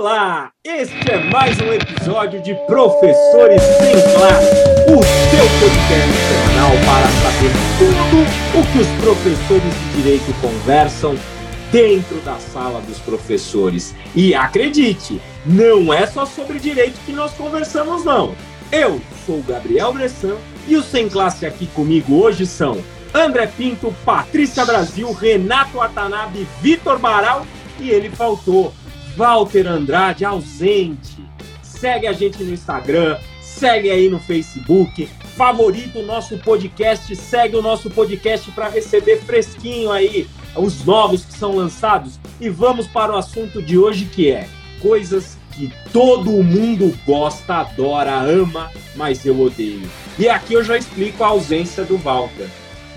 Olá, 0.00 0.52
este 0.64 1.10
é 1.10 1.18
mais 1.24 1.60
um 1.60 1.72
episódio 1.72 2.40
de 2.40 2.54
Professores 2.68 3.60
Sem 3.60 3.94
Classe, 4.14 4.54
o 4.86 5.02
seu 5.02 5.44
podcast 5.58 6.12
semanal 6.28 6.70
para 6.86 7.08
saber 7.18 7.52
tudo 7.80 8.60
o 8.60 8.72
que 8.72 8.78
os 8.78 8.86
professores 9.02 9.74
de 9.74 9.96
direito 10.00 10.40
conversam 10.40 11.16
dentro 11.72 12.14
da 12.20 12.38
sala 12.38 12.80
dos 12.82 13.00
professores. 13.00 13.92
E 14.14 14.36
acredite, 14.36 15.20
não 15.44 15.92
é 15.92 16.06
só 16.06 16.24
sobre 16.24 16.60
direito 16.60 17.00
que 17.04 17.10
nós 17.10 17.32
conversamos, 17.32 18.04
não. 18.04 18.36
Eu 18.70 19.00
sou 19.26 19.40
o 19.40 19.42
Gabriel 19.42 19.92
Bressan 19.92 20.36
e 20.68 20.76
os 20.76 20.84
Sem 20.84 21.08
Classe 21.08 21.44
aqui 21.44 21.66
comigo 21.66 22.22
hoje 22.22 22.46
são 22.46 22.80
André 23.12 23.48
Pinto, 23.48 23.92
Patrícia 24.04 24.64
Brasil, 24.64 25.10
Renato 25.12 25.78
Watanabe, 25.78 26.46
Vitor 26.62 27.00
Baral 27.00 27.44
e 27.80 27.90
ele 27.90 28.10
faltou, 28.10 28.72
Walter 29.18 29.66
Andrade, 29.66 30.24
ausente. 30.24 31.18
Segue 31.60 32.06
a 32.06 32.12
gente 32.12 32.40
no 32.44 32.54
Instagram, 32.54 33.18
segue 33.42 33.90
aí 33.90 34.08
no 34.08 34.20
Facebook, 34.20 35.08
favorita 35.36 35.98
o 35.98 36.06
nosso 36.06 36.38
podcast, 36.38 37.16
segue 37.16 37.56
o 37.56 37.62
nosso 37.62 37.90
podcast 37.90 38.48
para 38.52 38.68
receber 38.68 39.20
fresquinho 39.22 39.90
aí 39.90 40.28
os 40.54 40.84
novos 40.84 41.24
que 41.24 41.32
são 41.32 41.56
lançados. 41.56 42.20
E 42.40 42.48
vamos 42.48 42.86
para 42.86 43.12
o 43.12 43.16
assunto 43.16 43.60
de 43.60 43.76
hoje 43.76 44.04
que 44.04 44.30
é 44.30 44.48
coisas 44.80 45.36
que 45.50 45.72
todo 45.92 46.30
mundo 46.30 46.96
gosta, 47.04 47.56
adora, 47.56 48.20
ama, 48.20 48.70
mas 48.94 49.26
eu 49.26 49.40
odeio. 49.40 49.90
E 50.16 50.28
aqui 50.28 50.54
eu 50.54 50.62
já 50.62 50.78
explico 50.78 51.24
a 51.24 51.28
ausência 51.28 51.82
do 51.84 51.98
Walter. 51.98 52.48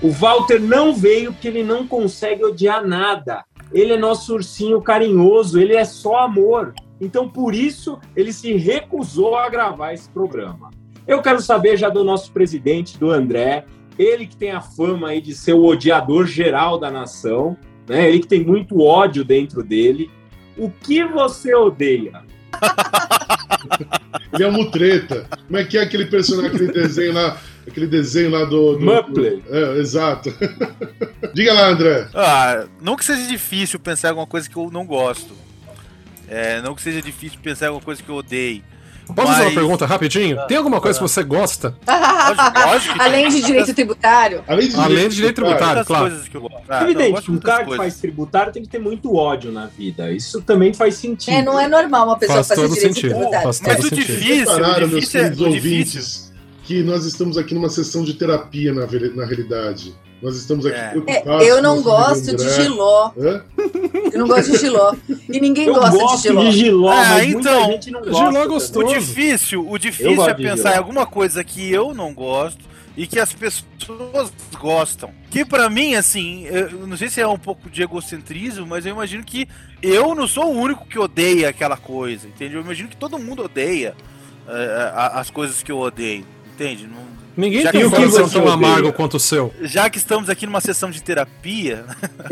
O 0.02 0.10
Walter 0.10 0.60
não 0.60 0.92
veio 0.92 1.32
porque 1.32 1.46
ele 1.46 1.62
não 1.62 1.86
consegue 1.86 2.44
odiar 2.44 2.84
nada. 2.84 3.44
Ele 3.72 3.92
é 3.92 3.96
nosso 3.96 4.34
ursinho 4.34 4.82
carinhoso, 4.82 5.60
ele 5.60 5.76
é 5.76 5.84
só 5.84 6.24
amor. 6.24 6.74
Então, 7.00 7.28
por 7.28 7.54
isso, 7.54 8.00
ele 8.16 8.32
se 8.32 8.52
recusou 8.54 9.36
a 9.36 9.48
gravar 9.48 9.92
esse 9.92 10.08
programa. 10.10 10.70
Eu 11.06 11.22
quero 11.22 11.40
saber 11.40 11.76
já 11.76 11.88
do 11.88 12.02
nosso 12.02 12.32
presidente, 12.32 12.98
do 12.98 13.10
André, 13.10 13.64
ele 13.98 14.26
que 14.26 14.36
tem 14.36 14.50
a 14.50 14.60
fama 14.60 15.08
aí 15.08 15.20
de 15.20 15.34
ser 15.34 15.52
o 15.52 15.64
odiador 15.64 16.26
geral 16.26 16.78
da 16.78 16.90
nação, 16.90 17.56
né? 17.88 18.08
Ele 18.08 18.20
que 18.20 18.28
tem 18.28 18.44
muito 18.44 18.80
ódio 18.80 19.24
dentro 19.24 19.62
dele. 19.62 20.10
O 20.56 20.70
que 20.70 21.04
você 21.04 21.54
odeia? 21.54 22.22
Ele 24.32 24.44
é 24.44 24.48
um 24.48 24.52
mutreta. 24.52 25.28
Como 25.46 25.58
é 25.58 25.64
que 25.64 25.76
é 25.76 25.82
aquele 25.82 26.06
personagem, 26.06 26.50
aquele 26.50 26.72
desenho 26.72 27.12
lá, 27.12 27.38
aquele 27.66 27.86
desenho 27.86 28.30
lá 28.30 28.44
do. 28.44 28.76
do 28.76 28.80
Muppler. 28.84 29.38
do- 29.40 29.54
é, 29.56 29.78
exato. 29.78 30.32
Diga 31.34 31.52
lá, 31.52 31.68
André. 31.68 32.08
Ah, 32.14 32.64
não 32.80 32.96
que 32.96 33.04
seja 33.04 33.26
difícil 33.26 33.78
pensar 33.78 34.08
em 34.08 34.10
alguma 34.10 34.26
coisa 34.26 34.48
que 34.48 34.56
eu 34.56 34.70
não 34.70 34.84
gosto. 34.86 35.32
É, 36.28 36.62
não 36.62 36.74
que 36.74 36.82
seja 36.82 37.02
difícil 37.02 37.38
pensar 37.42 37.66
em 37.66 37.68
alguma 37.68 37.84
coisa 37.84 38.02
que 38.02 38.08
eu 38.08 38.14
odeio. 38.16 38.62
Posso 39.14 39.32
fazer 39.32 39.42
uma 39.42 39.50
pergunta 39.52 39.84
rapidinho? 39.84 40.38
Tem 40.46 40.56
alguma 40.56 40.80
coisa 40.80 40.98
que 40.98 41.02
você 41.06 41.22
gosta? 41.24 41.76
Lógico, 42.66 42.94
que. 42.94 43.02
Além 43.02 43.28
de 43.28 43.42
direito 43.42 43.74
tributário. 43.74 44.42
Além 44.46 44.68
de 44.68 44.76
Além 44.76 45.08
de 45.08 45.16
direito 45.16 45.34
tributário. 45.34 45.84
Claro. 45.84 46.08
coisas 46.08 46.28
que 46.28 46.36
eu 46.36 46.40
gosto. 46.42 46.56
Ah, 46.68 46.76
É 46.76 46.80
não, 46.80 46.86
eu 46.86 46.90
evidente 46.92 47.10
gosto 47.10 47.24
que 47.26 47.30
um 47.32 47.38
cara 47.40 47.58
que 47.58 47.64
coisas. 47.66 47.84
faz 47.84 48.00
tributário 48.00 48.52
tem 48.52 48.62
que 48.62 48.68
ter 48.68 48.78
muito 48.78 49.14
ódio 49.14 49.50
na 49.50 49.66
vida. 49.66 50.10
Isso 50.12 50.40
também 50.40 50.72
faz 50.72 50.94
sentido. 50.94 51.34
É, 51.34 51.42
não 51.42 51.58
é 51.60 51.66
normal 51.68 52.06
uma 52.06 52.16
pessoa 52.18 52.36
Faz 52.36 52.48
fazer 52.48 52.62
todo 52.62 52.74
direito 52.74 52.94
sentido. 52.94 53.10
tributário. 53.14 53.42
Faz 53.44 53.60
Mas 53.60 53.78
o 53.78 53.82
sentido. 53.82 53.96
difícil, 54.06 54.52
o 54.52 54.88
difícil 54.88 55.20
é 55.20 55.26
o 55.26 55.50
difícil. 55.50 56.31
Que 56.72 56.82
nós 56.82 57.04
estamos 57.04 57.36
aqui 57.36 57.54
numa 57.54 57.68
sessão 57.68 58.02
de 58.02 58.14
terapia 58.14 58.72
na, 58.72 58.86
na 58.86 59.24
realidade. 59.26 59.94
Nós 60.22 60.36
estamos 60.36 60.64
aqui 60.64 60.78
É. 60.78 60.88
preocupados. 60.90 61.46
É, 61.46 61.50
eu 61.50 61.60
não 61.62 61.82
gosto 61.82 62.34
de 62.36 62.48
giló. 62.54 63.10
Hã? 63.18 63.44
Eu 64.12 64.18
não 64.20 64.28
gosto 64.28 64.52
de 64.52 64.58
giló. 64.58 64.94
E 65.28 65.40
ninguém 65.40 65.66
Eu 65.66 65.74
gosta 65.74 65.90
gosto 65.90 66.16
de 66.16 66.22
giló. 66.28 66.44
de 66.44 66.52
giló, 66.52 66.88
Ah, 66.90 67.04
mas 67.10 67.24
então, 67.28 67.54
muita 67.60 67.72
gente 67.72 67.90
não 67.90 68.00
gosta. 68.00 68.24
giló 68.26 68.42
é 68.42 68.46
gostoso. 68.46 68.86
O 68.86 68.94
difícil, 68.98 69.68
o 69.68 69.78
difícil 69.78 70.24
é 70.26 70.34
pensar 70.34 70.74
em 70.74 70.78
alguma 70.78 71.04
coisa 71.04 71.42
que 71.44 71.70
eu 71.70 71.92
não 71.92 72.14
gosto 72.14 72.64
e 72.96 73.06
que 73.06 73.18
as 73.18 73.32
pessoas 73.32 74.32
gostam. 74.58 75.10
Que 75.30 75.44
pra 75.44 75.68
mim, 75.68 75.94
assim, 75.94 76.44
eu 76.46 76.86
não 76.86 76.96
sei 76.96 77.08
se 77.10 77.20
é 77.20 77.26
um 77.26 77.38
pouco 77.38 77.68
de 77.68 77.82
egocentrismo, 77.82 78.64
mas 78.66 78.86
eu 78.86 78.92
imagino 78.92 79.24
que 79.24 79.46
eu 79.82 80.14
não 80.14 80.26
sou 80.28 80.46
o 80.54 80.58
único 80.58 80.86
que 80.86 80.98
odeia 80.98 81.48
aquela 81.48 81.76
coisa, 81.76 82.28
entende? 82.28 82.54
Eu 82.54 82.60
imagino 82.62 82.88
que 82.88 82.96
todo 82.96 83.18
mundo 83.18 83.42
odeia 83.44 83.94
a- 84.94 85.20
as 85.20 85.30
coisas 85.30 85.62
que 85.62 85.72
eu 85.72 85.78
odeio, 85.78 86.24
entende? 86.52 86.86
Não- 86.86 87.21
Ninguém 87.36 87.62
Já 87.62 87.72
tem 87.72 87.80
que 87.80 87.86
um 87.86 87.90
você 87.90 88.10
coração 88.10 88.42
tão 88.44 88.52
amargo 88.52 88.92
quanto 88.92 89.16
o 89.16 89.20
seu. 89.20 89.52
já 89.62 89.88
que 89.88 89.98
estamos 89.98 90.28
aqui 90.28 90.44
numa 90.46 90.60
sessão 90.60 90.90
de 90.90 91.02
terapia, 91.02 91.84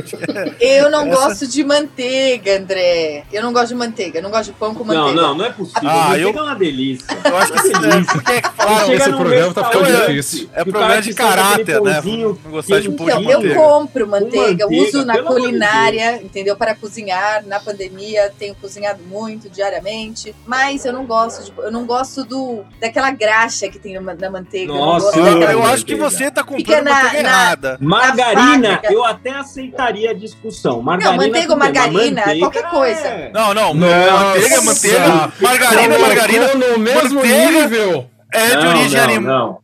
Eu 0.61 0.91
não 0.91 1.07
Essa- 1.07 1.17
gosto 1.29 1.47
de 1.47 1.65
manteiga, 1.65 2.59
André. 2.59 3.25
Eu 3.33 3.43
não 3.43 3.53
gosto 3.53 3.69
de 3.69 3.75
manteiga. 3.75 4.19
Eu 4.19 4.23
não 4.23 4.31
gosto 4.31 4.53
de 4.53 4.59
pão 4.59 4.75
com 4.75 4.85
Não, 4.85 4.95
manteiga. 4.95 5.21
não, 5.23 5.35
não 5.35 5.45
é 5.45 5.51
possível. 5.51 5.89
Ah, 5.89 6.09
Manteiga 6.11 6.29
eu- 6.31 6.39
é 6.39 6.43
uma 6.43 6.55
delícia. 6.55 7.07
eu 7.25 7.37
acho 7.37 7.53
que 7.53 7.59
é, 7.59 8.85
chega 8.87 8.97
esse 9.05 9.11
programa 9.17 9.55
tá 9.55 9.65
ficando 9.65 10.07
difícil. 10.07 10.51
É 10.55 10.65
problema 10.65 11.01
de 11.03 11.15
caráter, 11.15 11.81
né? 11.81 12.01
Não 12.05 12.33
gostar 12.51 12.81
de 12.81 12.91
pão 12.91 13.09
Então, 13.09 13.41
de 13.41 13.49
eu 13.49 13.55
compro 13.55 14.07
manteiga, 14.07 14.65
manteiga, 14.67 14.69
uso 14.69 15.05
na 15.05 15.23
culinária, 15.23 16.21
entendeu? 16.23 16.57
Para 16.57 16.75
cozinhar. 16.75 17.45
Na 17.47 17.59
pandemia, 17.61 18.33
tenho 18.39 18.55
cozinhado 18.55 19.03
muito 19.05 19.49
diariamente. 19.49 20.35
Mas 20.47 20.85
eu 20.85 20.93
não 20.93 21.07
gosto 21.07 21.45
de. 21.45 21.53
Eu 21.59 21.71
não 21.73 21.87
gosto 21.87 22.25
do 22.25 22.63
daquela 22.81 23.11
graxa 23.11 23.69
que 23.69 23.79
tem 23.79 23.95
na 23.99 24.15
na 24.15 24.31
manteiga. 24.31 24.73
Nossa, 24.73 24.90
eu 24.95 25.25
não 25.25 25.39
gosto 25.39 25.51
Eu, 25.53 25.65
acho 25.67 25.85
que 25.87 25.95
você 25.95 26.31
tá 26.31 26.43
comprando 26.43 26.85
na- 26.85 26.95
manteiga 26.95 27.23
na- 27.23 27.29
errada. 27.29 27.79
Margarina, 27.81 28.81
eu 28.85 29.05
até 29.05 29.31
aceitaria 29.31 30.11
a 30.11 30.15
discussão. 30.15 30.81
Margarina, 30.83 31.17
Não, 31.17 31.27
manteiga 31.27 31.53
ou 31.53 31.59
margarina, 31.59 32.21
manteiga 32.21 32.39
qualquer 32.41 32.71
coisa. 32.71 33.07
é- 33.07 33.31
Não, 33.33 33.55
não, 33.55 33.75
Nossa. 33.75 34.25
manteiga, 34.25 34.63
manteiga, 34.63 35.33
margarina, 35.41 35.99
margarina 35.99 36.55
no 36.55 36.79
mesmo 36.79 37.15
manteiga- 37.15 37.51
nível. 37.63 38.07
é 38.33 38.47
de 38.49 38.57
Não, 38.57 38.69
origem 38.69 38.97
não, 38.97 39.05
animal, 39.05 39.63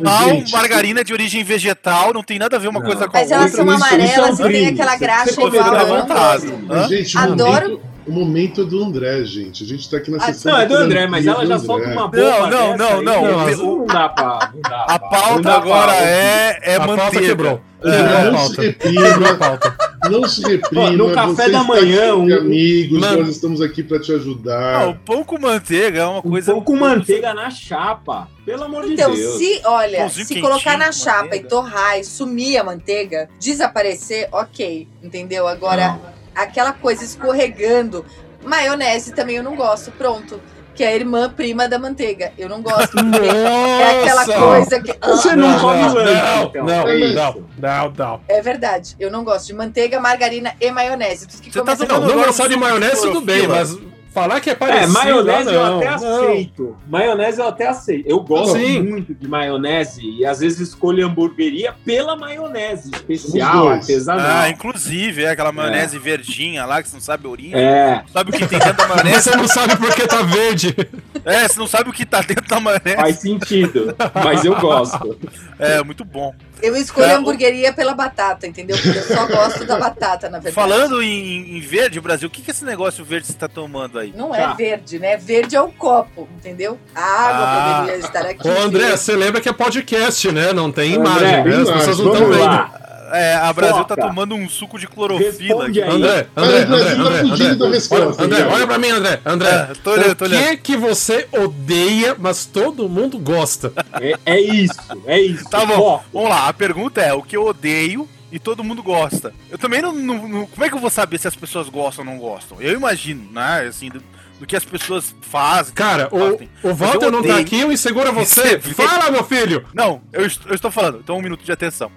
não. 0.00 0.42
Margarina 0.50 1.00
é 1.00 1.04
de 1.04 1.12
origem 1.12 1.44
vegetal, 1.44 2.12
não 2.14 2.22
tem 2.22 2.38
nada 2.38 2.56
a 2.56 2.58
ver 2.58 2.68
uma 2.68 2.80
Não. 2.80 2.86
coisa 2.86 3.06
com 3.08 3.16
a 3.16 3.20
Mas 3.20 3.30
elas 3.30 3.52
outra. 3.54 3.64
são 3.64 3.74
isso 3.74 3.84
é 3.84 3.88
amarelas 3.88 4.40
e 4.40 4.42
tem 4.44 4.66
aquela 4.68 4.92
Você- 4.92 4.98
graxa 4.98 5.32
igual. 5.32 5.50
não 5.52 6.06
o 6.08 7.22
Adoro. 7.32 7.80
O 8.06 8.12
momento 8.12 8.62
é 8.62 8.64
do 8.64 8.82
André, 8.84 9.24
gente. 9.24 9.64
A 9.64 9.66
gente 9.66 9.90
tá 9.90 9.96
aqui 9.96 10.10
na 10.10 10.18
Ah, 10.18 10.20
sessão 10.32 10.52
Não, 10.52 10.60
é 10.60 10.66
do 10.66 10.74
André, 10.74 11.06
mas 11.06 11.26
ela 11.26 11.44
já 11.46 11.54
André. 11.56 11.66
solta 11.66 11.86
uma 11.88 11.94
Não, 11.94 12.10
bomba 12.10 12.16
não, 12.16 12.76
dessa 12.76 12.76
não, 12.76 12.98
aí, 12.98 13.56
não, 13.56 13.64
o- 13.74 13.78
Não 13.78 13.86
dá 13.86 14.08
pra... 14.08 14.50
Não 14.54 14.60
dá 14.62 14.86
A 14.88 14.92
não 15.00 15.10
pauta 15.10 15.40
dá 15.42 15.54
agora 15.56 15.92
pra- 15.92 16.04
é, 16.06 16.58
é 16.62 16.74
a 16.76 16.78
pauta 16.86 17.04
manteiga. 17.04 17.26
quebrou. 17.26 17.60
Não 17.82 17.92
Quebrou 17.92 18.34
a 18.40 18.48
se 18.48 18.60
reprima. 18.62 19.02
Quebrou 19.08 19.28
a 19.30 19.34
pauta. 19.36 19.76
Não 20.10 20.28
se 20.28 20.42
reprima. 20.42 20.90
No 20.92 21.12
café 21.12 21.48
da 21.50 21.62
manhã, 21.62 22.12
aqui, 22.12 22.12
um- 22.32 22.36
amigos, 22.38 23.00
Mano. 23.00 23.18
nós 23.18 23.28
estamos 23.28 23.60
aqui 23.60 23.82
para 23.82 23.98
te 24.00 24.10
Não, 24.12 24.18
ajudar. 24.18 24.88
o 24.88 24.94
pão 24.94 25.22
com 25.24 25.38
manteiga 25.38 26.00
é 26.00 26.06
uma 26.06 26.18
Um 26.18 26.22
coisa... 26.22 26.52
pão 26.52 26.60
com 26.62 26.76
manteiga 26.76 27.34
na 27.34 27.50
chapa. 27.50 28.28
Pelo 28.44 28.64
amor 28.64 28.84
Então, 28.90 29.10
de 29.12 29.18
Deus. 29.20 29.38
se, 29.38 29.60
olha, 29.64 29.98
Pãozinho 29.98 30.26
se 30.26 30.40
colocar 30.40 30.78
na 30.78 30.90
chapa 30.92 31.24
manteiga. 31.24 31.46
e 31.46 31.48
torrar 31.48 31.98
e 31.98 32.04
sumir 32.04 32.56
a 32.58 32.64
manteiga, 32.64 33.28
desaparecer, 33.40 34.28
ok, 34.32 34.86
entendeu? 35.02 35.46
Agora, 35.48 35.98
aquela 36.36 36.72
coisa 36.72 37.02
escorregando, 37.04 38.04
maionese 38.44 39.12
também 39.12 39.36
eu 39.36 39.42
não 39.42 39.56
gosto, 39.56 39.90
pronto. 39.92 40.40
Que 40.74 40.84
é 40.84 40.88
a 40.88 40.94
irmã 40.94 41.30
prima 41.34 41.66
da 41.66 41.78
manteiga. 41.78 42.34
Eu 42.36 42.50
não 42.50 42.60
gosto, 42.60 42.94
é 43.00 44.02
aquela 44.02 44.26
coisa 44.26 44.78
que. 44.78 44.94
Você 45.06 45.34
não, 45.34 45.48
Não, 45.52 45.58
come 45.60 45.80
não, 45.80 45.94
não, 45.94 46.42
então. 46.44 46.64
não, 46.66 46.88
É 46.88 46.98
não, 47.14 47.44
não, 47.58 47.92
não. 47.96 48.20
É 48.28 48.42
verdade. 48.42 48.94
Eu 49.00 49.10
não 49.10 49.24
gosto 49.24 49.46
de 49.46 49.54
manteiga, 49.54 49.98
margarina 49.98 50.54
e 50.60 50.70
maionese. 50.70 51.26
Tudo 51.28 51.40
que 51.40 51.50
Você 51.50 51.62
tá 51.64 51.76
com- 51.98 52.00
Não, 52.06 52.16
não 52.16 52.24
gostar 52.26 52.48
de 52.48 52.56
maionese, 52.56 53.00
tudo 53.00 53.22
bem, 53.22 53.48
mas 53.48 53.74
falar 54.16 54.40
que 54.40 54.48
é 54.48 54.52
É, 54.54 54.56
parecido. 54.56 54.92
maionese 54.94 55.48
ah, 55.50 55.52
eu 55.52 55.62
não, 55.66 55.76
até 55.78 55.90
não. 55.90 55.94
aceito. 56.24 56.76
Maionese 56.88 57.38
eu 57.40 57.48
até 57.48 57.66
aceito. 57.68 58.06
Eu 58.08 58.20
gosto 58.20 58.56
Sim. 58.56 58.82
muito 58.82 59.14
de 59.14 59.28
maionese 59.28 60.00
e 60.02 60.24
às 60.24 60.40
vezes 60.40 60.58
escolho 60.70 61.06
hamburgueria 61.06 61.74
pela 61.84 62.16
maionese 62.16 62.90
especial, 62.94 63.68
artesanal. 63.68 64.26
Ah, 64.26 64.48
inclusive, 64.48 65.24
é 65.24 65.30
aquela 65.30 65.52
maionese 65.52 65.98
verdinha 65.98 66.64
lá, 66.64 66.82
que 66.82 66.88
você 66.88 66.94
não 66.96 67.00
sabe 67.02 67.26
a 67.26 67.30
origem. 67.30 67.54
É, 67.54 68.02
Sabe 68.10 68.30
o 68.30 68.32
que 68.32 68.46
tem 68.46 68.58
dentro 68.58 68.72
da 68.74 68.88
maionese? 68.88 69.22
Você 69.22 69.36
não 69.36 69.48
sabe 69.48 69.76
por 69.76 69.94
que 69.94 70.06
tá 70.06 70.22
verde. 70.22 70.74
É, 71.26 71.48
você 71.48 71.58
não 71.58 71.66
sabe 71.66 71.90
o 71.90 71.92
que 71.92 72.06
tá 72.06 72.20
dentro 72.20 72.46
da 72.46 72.60
maionese. 72.60 72.94
faz 72.94 73.16
sentido, 73.18 73.96
mas 74.14 74.44
eu 74.44 74.54
gosto. 74.60 75.18
É, 75.58 75.82
muito 75.82 76.04
bom. 76.04 76.32
Eu 76.62 76.74
escolho 76.76 77.06
É, 77.06 77.12
a 77.12 77.16
o- 77.16 77.18
hamburgueria 77.20 77.72
pela 77.72 77.94
batata, 77.94 78.46
entendeu? 78.46 78.76
Porque 78.76 78.98
eu 78.98 79.02
só 79.04 79.26
gosto 79.26 79.64
da 79.66 79.76
batata, 79.78 80.28
na 80.30 80.38
verdade. 80.38 80.54
Falando 80.54 81.02
em, 81.02 81.56
em 81.56 81.60
verde, 81.60 82.00
Brasil, 82.00 82.28
o 82.28 82.30
que, 82.30 82.40
que 82.40 82.50
esse 82.50 82.64
negócio 82.64 83.04
verde 83.04 83.26
você 83.26 83.34
tá 83.34 83.46
tomando 83.48 83.98
aí? 83.98 84.12
Não 84.16 84.34
é 84.34 84.38
Tá. 84.40 84.54
verde, 84.54 84.98
né? 84.98 85.16
Verde 85.16 85.54
é 85.54 85.60
o 85.60 85.68
copo, 85.70 86.26
entendeu? 86.36 86.78
A 86.94 87.00
água 87.02 87.44
Ah. 87.46 87.78
poderia 87.80 88.00
estar 88.00 88.26
aqui. 88.26 88.48
Ô, 88.48 88.50
André, 88.62 88.84
verde. 88.86 88.98
você 89.00 89.14
lembra 89.16 89.40
que 89.40 89.48
é 89.48 89.52
podcast, 89.52 90.32
né? 90.32 90.52
Não 90.52 90.72
tem 90.72 90.96
André, 90.96 91.10
imagem, 91.10 91.44
né? 91.44 91.62
As 91.62 91.70
pessoas 91.70 91.98
não 91.98 92.12
estão 92.12 92.28
vendo. 92.30 92.86
É, 93.12 93.34
a 93.36 93.52
Brasil 93.52 93.84
tá 93.84 93.94
Foca. 93.94 94.08
tomando 94.08 94.34
um 94.34 94.48
suco 94.48 94.78
de 94.78 94.86
clorofila 94.86 95.66
aqui. 95.68 95.80
André, 95.82 96.26
André, 96.36 96.58
André, 96.62 96.94
tá 96.94 97.02
André, 97.02 97.18
fugindo 97.20 97.52
André. 97.52 97.54
da 97.56 97.68
resposta, 97.74 98.22
Olha, 98.22 98.24
André, 98.24 98.44
né? 98.44 98.54
olha 98.54 98.66
pra 98.66 98.78
mim, 98.78 98.88
André. 98.90 99.20
André, 99.24 99.48
É, 99.48 99.72
tô 99.82 99.90
olhando, 99.92 100.14
tô 100.14 100.24
o 100.24 100.28
que 100.28 100.34
olhando. 100.34 100.48
é 100.48 100.56
que 100.56 100.76
você 100.76 101.28
odeia, 101.32 102.16
mas 102.18 102.44
todo 102.46 102.88
mundo 102.88 103.18
gosta? 103.18 103.72
É, 104.00 104.14
é 104.26 104.40
isso, 104.40 104.74
é 105.06 105.20
isso. 105.20 105.44
Tá 105.48 105.64
bom, 105.64 105.76
Foco. 105.76 106.04
vamos 106.12 106.28
lá. 106.30 106.48
A 106.48 106.52
pergunta 106.52 107.00
é: 107.00 107.12
o 107.12 107.22
que 107.22 107.36
eu 107.36 107.44
odeio 107.46 108.08
e 108.32 108.38
todo 108.38 108.64
mundo 108.64 108.82
gosta? 108.82 109.32
Eu 109.50 109.58
também 109.58 109.80
não, 109.80 109.92
não- 109.92 110.28
não- 110.28 110.46
Como 110.46 110.64
é 110.64 110.68
que 110.68 110.74
eu 110.74 110.80
vou 110.80 110.90
saber 110.90 111.18
se 111.18 111.28
as 111.28 111.36
pessoas 111.36 111.68
gostam 111.68 112.04
ou 112.04 112.10
não 112.10 112.18
gostam? 112.18 112.60
Eu 112.60 112.72
imagino, 112.74 113.30
né? 113.32 113.66
Assim, 113.68 113.88
do, 113.88 114.02
do 114.40 114.46
que 114.46 114.56
as 114.56 114.64
pessoas 114.64 115.14
fazem. 115.22 115.72
Cara, 115.74 116.10
fazem. 116.10 116.48
o, 116.62 116.68
o 116.70 116.74
Walter 116.74 117.10
não 117.10 117.22
tá 117.22 117.36
aqui, 117.38 117.60
eu 117.60 117.72
insegura 117.72 118.10
você. 118.12 118.58
Fala, 118.60 119.10
meu 119.10 119.24
filho! 119.24 119.64
Não, 119.72 120.02
eu, 120.12 120.22
eu 120.22 120.54
estou 120.54 120.70
falando, 120.70 120.98
então 121.02 121.16
um 121.16 121.22
minuto 121.22 121.44
de 121.44 121.52
atenção. 121.52 121.90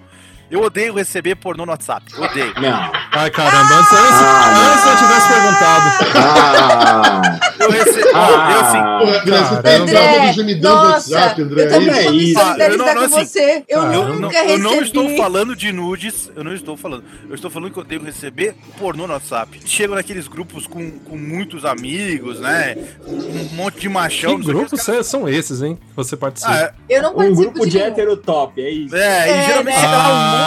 Eu 0.50 0.62
odeio 0.62 0.94
receber 0.94 1.36
pornô 1.36 1.64
no 1.64 1.70
WhatsApp. 1.72 2.04
Odeio. 2.18 2.52
Não. 2.60 2.92
Ai, 3.12 3.30
caramba, 3.30 3.74
antes, 3.74 3.92
antes, 3.92 4.20
Ah, 4.20 4.72
antes 4.72 4.86
eu 4.86 4.96
tivesse 4.96 5.28
perguntado. 5.28 5.90
Ah, 6.16 7.38
Eu 7.60 7.70
recebo. 7.70 8.08
Ah. 8.14 8.52
eu 8.52 8.60
assim. 8.60 8.78
André, 9.20 10.12
você 10.12 10.18
tá 10.26 10.32
gemidão 10.32 10.76
do 10.82 10.88
WhatsApp, 10.90 11.42
André. 11.42 11.64
eu 11.64 11.68
também 11.70 11.90
é 11.90 12.10
isso. 12.10 12.40
solidarizar 12.40 12.70
Eu 12.70 12.78
não- 12.78 12.94
não, 12.94 13.02
assim, 13.04 13.24
você. 13.26 13.64
Eu 13.68 13.80
cara, 13.82 13.94
Eu 13.94 14.08
não, 14.08 14.14
nunca 14.20 14.36
eu 14.38 14.44
recebi. 14.46 14.62
não 14.62 14.82
estou 14.82 15.16
falando 15.16 15.56
de 15.56 15.72
nudes, 15.72 16.30
eu 16.34 16.42
não 16.44 16.52
estou 16.54 16.76
falando. 16.76 17.04
Eu 17.28 17.34
estou 17.34 17.50
falando 17.50 17.70
que 17.72 17.78
eu 17.78 17.82
odeio 17.82 18.02
receber 18.04 18.54
pornô 18.78 19.06
no 19.06 19.12
WhatsApp. 19.12 19.60
Chego 19.64 19.94
naqueles 19.94 20.26
grupos 20.26 20.66
com, 20.66 20.90
com 21.00 21.16
muitos 21.16 21.64
amigos, 21.64 22.40
né? 22.40 22.76
Um 23.06 23.54
monte 23.54 23.80
de 23.80 23.88
machão. 23.88 24.38
Que 24.40 24.46
grupos 24.46 24.72
os 24.80 24.86
caras- 24.86 25.06
são 25.06 25.28
esses, 25.28 25.62
hein? 25.62 25.78
Você 25.96 26.16
participa? 26.16 26.52
Ah, 26.52 26.72
Eu 26.88 27.02
não 27.02 27.10
um 27.12 27.16
participo 27.16 27.40
grupo 27.52 27.66
de 27.68 27.76
nenhum. 27.78 27.88
heterotop, 27.90 28.60
é 28.62 28.70
isso. 28.70 28.96
é, 28.96 29.28
É, 29.28 29.42
e 29.42 29.46
geralmente 29.46 29.74
né? 29.76 29.80
chega 29.80 29.96
lá 29.96 30.08
um 30.08 30.39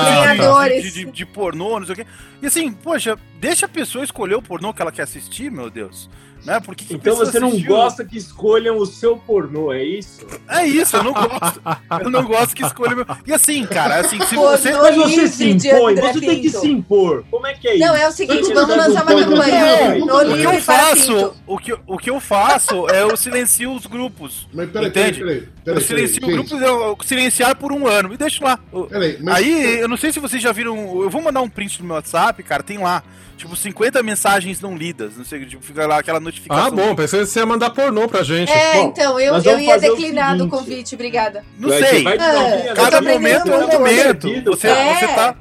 de, 0.82 0.92
de, 0.92 1.12
de 1.12 1.26
pornô, 1.26 1.80
não 1.80 1.86
sei 1.86 1.94
o 1.94 1.96
quê. 1.98 2.06
E 2.42 2.48
assim, 2.48 2.72
poxa, 2.72 3.18
deixa 3.40 3.66
a 3.66 3.70
pessoa 3.70 4.04
escolher 4.04 4.36
o 4.36 4.42
pornô 4.42 4.74
que 4.74 4.82
ela 4.82 4.92
quer 4.92 5.04
assistir, 5.04 5.52
meu 5.52 5.70
Deus. 5.70 6.10
Né? 6.46 6.60
Por 6.60 6.76
que 6.76 6.84
que 6.86 6.94
Então 6.96 7.16
você 7.16 7.40
não 7.40 7.58
gosta 7.62 8.04
que 8.04 8.18
escolham 8.18 8.78
o 8.78 8.86
seu 8.86 9.16
pornô, 9.18 9.72
é 9.72 9.84
isso? 9.84 10.26
É 10.50 10.66
isso, 10.68 10.98
eu 10.98 11.04
não 11.04 11.14
gosto. 11.14 11.62
Eu 12.02 12.10
não 12.10 12.24
gosto 12.26 12.54
que 12.56 12.64
escolha 12.66 12.96
meu. 12.96 13.06
E 13.26 13.34
assim, 13.34 13.66
cara, 13.66 14.02
assim, 14.02 14.20
se 14.26 14.36
você. 14.36 14.72
Mas 14.74 14.96
você 14.96 15.28
se 15.28 15.50
impõe, 15.52 15.94
André 15.94 16.14
você 16.14 16.20
tem 16.20 16.42
que 16.42 16.50
se 16.50 16.68
impor. 16.70 17.24
Como 17.32 17.48
é 17.48 17.54
que 17.54 17.68
é 17.68 17.76
isso? 17.76 17.86
Não, 17.88 17.96
é 17.96 18.08
o 18.08 18.12
seguinte, 18.12 18.54
vamos 18.54 18.76
lançar 18.76 19.04
uma 19.04 19.12
você 19.14 19.26
vai 19.26 19.52
campanha. 19.52 19.96
no- 20.00 20.06
No 20.06 20.34
O 20.34 20.38
que 20.38 20.44
eu 20.46 20.60
faço, 20.62 21.34
o 21.48 21.58
que, 21.58 21.74
o 21.88 21.98
que 21.98 22.10
eu 22.10 22.20
faço 22.20 22.90
é 22.90 23.04
eu 23.04 23.16
silencio 23.16 23.72
os 23.74 23.86
grupos. 23.86 24.48
Mas 24.54 24.70
peraí, 24.70 24.92
peraí, 24.92 25.10
Entende? 25.12 25.20
peraí. 25.24 25.38
Eu 25.38 25.50
peraí, 25.76 25.84
silencio 25.84 26.20
peraí, 26.22 26.34
o 26.36 26.38
gente. 26.40 26.50
grupo, 26.50 26.66
eu 26.66 26.98
silenciar 27.06 27.56
por 27.56 27.72
um 27.72 27.88
ano 27.88 28.14
e 28.14 28.18
deixo 28.18 28.44
lá. 28.44 28.60
Eu- 28.74 28.84
Peraí, 28.88 29.18
mas 29.22 29.36
Aí, 29.36 29.80
eu 29.80 29.88
não 29.88 29.96
sei 29.96 30.12
se 30.12 30.20
vocês 30.20 30.42
já 30.44 30.52
viram. 30.52 30.76
Eu 31.02 31.10
vou 31.10 31.22
mandar 31.22 31.42
um 31.42 31.50
print 31.50 31.80
no 31.80 31.86
meu 31.88 31.96
WhatsApp, 31.96 32.42
cara, 32.44 32.62
tem 32.64 32.78
lá. 32.80 33.02
Tipo, 33.44 33.58
50 33.58 34.02
mensagens 34.02 34.62
não 34.62 34.74
lidas. 34.74 35.18
Não 35.18 35.26
sei, 35.26 35.46
tipo, 35.46 35.62
fica 35.62 35.86
lá 35.86 35.98
aquela 35.98 36.18
notificação. 36.22 36.66
Ah, 36.66 36.72
bom, 36.72 36.96
pensei 36.96 37.20
que 37.20 37.26
você 37.26 37.40
ia 37.40 37.46
mandar 37.46 37.72
pornô 37.72 38.08
pra 38.08 38.24
gente. 38.24 38.50
É, 38.50 38.76
Bom, 38.76 38.88
então, 38.88 39.20
eu, 39.20 39.36
eu 39.36 39.60
ia 39.60 39.78
declinar 39.78 40.38
do 40.38 40.48
convite, 40.48 40.96
obrigada. 40.96 41.44
Não 41.60 41.68
sei. 41.68 42.08
É, 42.08 42.72
eu 42.72 42.74
Cada 42.74 43.02
momento 43.02 43.52
é 43.52 43.58
um 43.58 43.68
momento. 43.68 44.30
Você, 44.46 44.70
cara. 44.70 44.96
você 44.96 45.08
tá. 45.08 45.36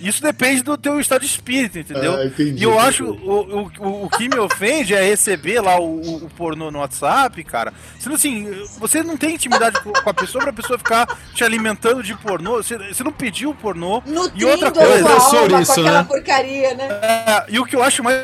Isso 0.00 0.20
depende 0.22 0.62
do 0.62 0.76
teu 0.76 1.00
estado 1.00 1.20
de 1.22 1.26
espírito, 1.26 1.78
entendeu? 1.78 2.14
Ah, 2.16 2.26
entendi, 2.26 2.60
e 2.60 2.62
eu 2.62 2.72
entendi. 2.72 2.86
acho 2.88 3.04
o, 3.04 3.70
o, 3.80 4.04
o 4.04 4.10
que 4.10 4.28
me 4.28 4.38
ofende 4.38 4.94
é 4.94 5.02
receber 5.02 5.60
lá 5.60 5.80
o, 5.80 6.24
o- 6.24 6.30
pornô 6.36 6.70
no 6.70 6.80
WhatsApp, 6.80 7.42
cara. 7.44 7.72
Sendo 7.98 8.14
assim, 8.14 8.46
você 8.78 9.02
não 9.02 9.16
tem 9.16 9.34
intimidade 9.34 9.80
com 9.82 9.92
a 10.08 10.12
pessoa 10.14 10.44
pra 10.44 10.52
pessoa 10.52 10.78
ficar 10.78 11.06
te 11.34 11.42
alimentando 11.42 12.02
de 12.02 12.14
pornô. 12.16 12.56
Você, 12.62 12.76
você 12.78 13.02
não 13.02 13.12
pediu 13.12 13.50
o 13.50 13.54
pornô. 13.54 14.02
Nutrindo 14.06 14.48
outra 14.48 14.68
a 14.68 14.72
coisa, 14.72 15.20
sua 15.20 15.38
é 15.38 15.42
alma 15.44 15.60
isso, 15.62 15.74
com 15.74 15.80
aquela 15.80 15.98
né? 16.02 16.08
porcaria, 16.08 16.74
né? 16.74 16.88
É, 17.02 17.44
e 17.48 17.58
o 17.58 17.64
que 17.64 17.74
eu 17.74 17.82
acho 17.82 18.02
mais 18.04 18.20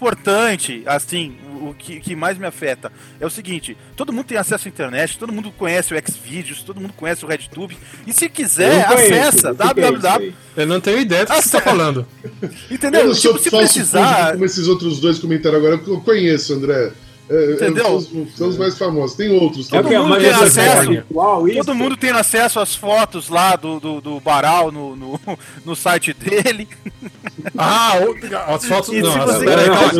importante, 0.00 0.82
assim, 0.86 1.36
o, 1.60 1.74
que, 1.74 2.00
que 2.00 2.16
mais 2.16 2.38
me 2.38 2.46
afeta 2.46 2.90
é 3.20 3.26
o 3.26 3.30
seguinte: 3.30 3.76
todo 3.96 4.12
mundo 4.12 4.26
tem 4.26 4.38
acesso 4.38 4.66
à 4.66 4.68
internet, 4.68 5.18
todo 5.18 5.32
mundo 5.32 5.52
conhece 5.56 5.94
o 5.94 5.96
Xvideos, 5.96 6.62
todo 6.62 6.80
mundo 6.80 6.92
conhece 6.94 7.24
o 7.24 7.28
RedTube. 7.28 7.76
E 8.06 8.12
se 8.12 8.28
quiser, 8.28 8.86
conheço, 8.86 9.14
acessa 9.14 9.48
é 9.50 9.54
www. 9.54 10.34
Eu 10.56 10.66
não 10.66 10.80
tenho 10.80 10.98
ideia 10.98 11.24
do 11.24 11.28
que 11.32 11.34
você 11.42 11.50
tá 11.50 11.58
sério? 11.58 11.64
falando. 11.64 12.06
Entendeu? 12.70 13.00
Eu 13.02 13.06
não 13.08 13.14
sou 13.14 13.34
Tipo, 13.34 13.44
se 13.44 13.50
precisar. 13.50 14.32
como 14.32 14.44
esses 14.44 14.66
outros 14.66 15.00
dois 15.00 15.18
comentaram 15.18 15.58
agora, 15.58 15.80
eu 15.86 16.00
conheço, 16.00 16.54
André. 16.54 16.92
É, 17.32 17.52
Entendeu? 17.52 17.84
São 17.84 17.96
os, 18.22 18.34
são 18.36 18.48
os 18.48 18.58
mais 18.58 18.76
famosos. 18.76 19.16
Tem 19.16 19.30
outros 19.30 19.72
É 19.72 19.78
o 19.78 19.82
também. 19.84 19.98
que? 20.00 20.04
mundo 20.04 20.18
tem 20.20 20.30
acesso. 20.30 20.90
virtual, 20.90 21.46
isso? 21.48 21.56
Todo 21.58 21.74
mundo 21.76 21.96
tem 21.96 22.10
acesso 22.10 22.58
às 22.58 22.74
fotos 22.74 23.28
lá 23.28 23.54
do, 23.54 23.78
do, 23.78 24.00
do 24.00 24.18
Baral 24.18 24.72
no, 24.72 24.96
no, 24.96 25.20
no 25.64 25.76
site 25.76 26.12
dele. 26.12 26.66
Ah, 27.56 27.92
o- 28.00 28.54
as 28.54 28.64
fotos. 28.64 28.88
E 28.92 29.00
Não, 29.02 29.10
as- 29.22 29.24
você- 29.36 29.44
peraí, 29.44 29.66
calma. 29.66 29.92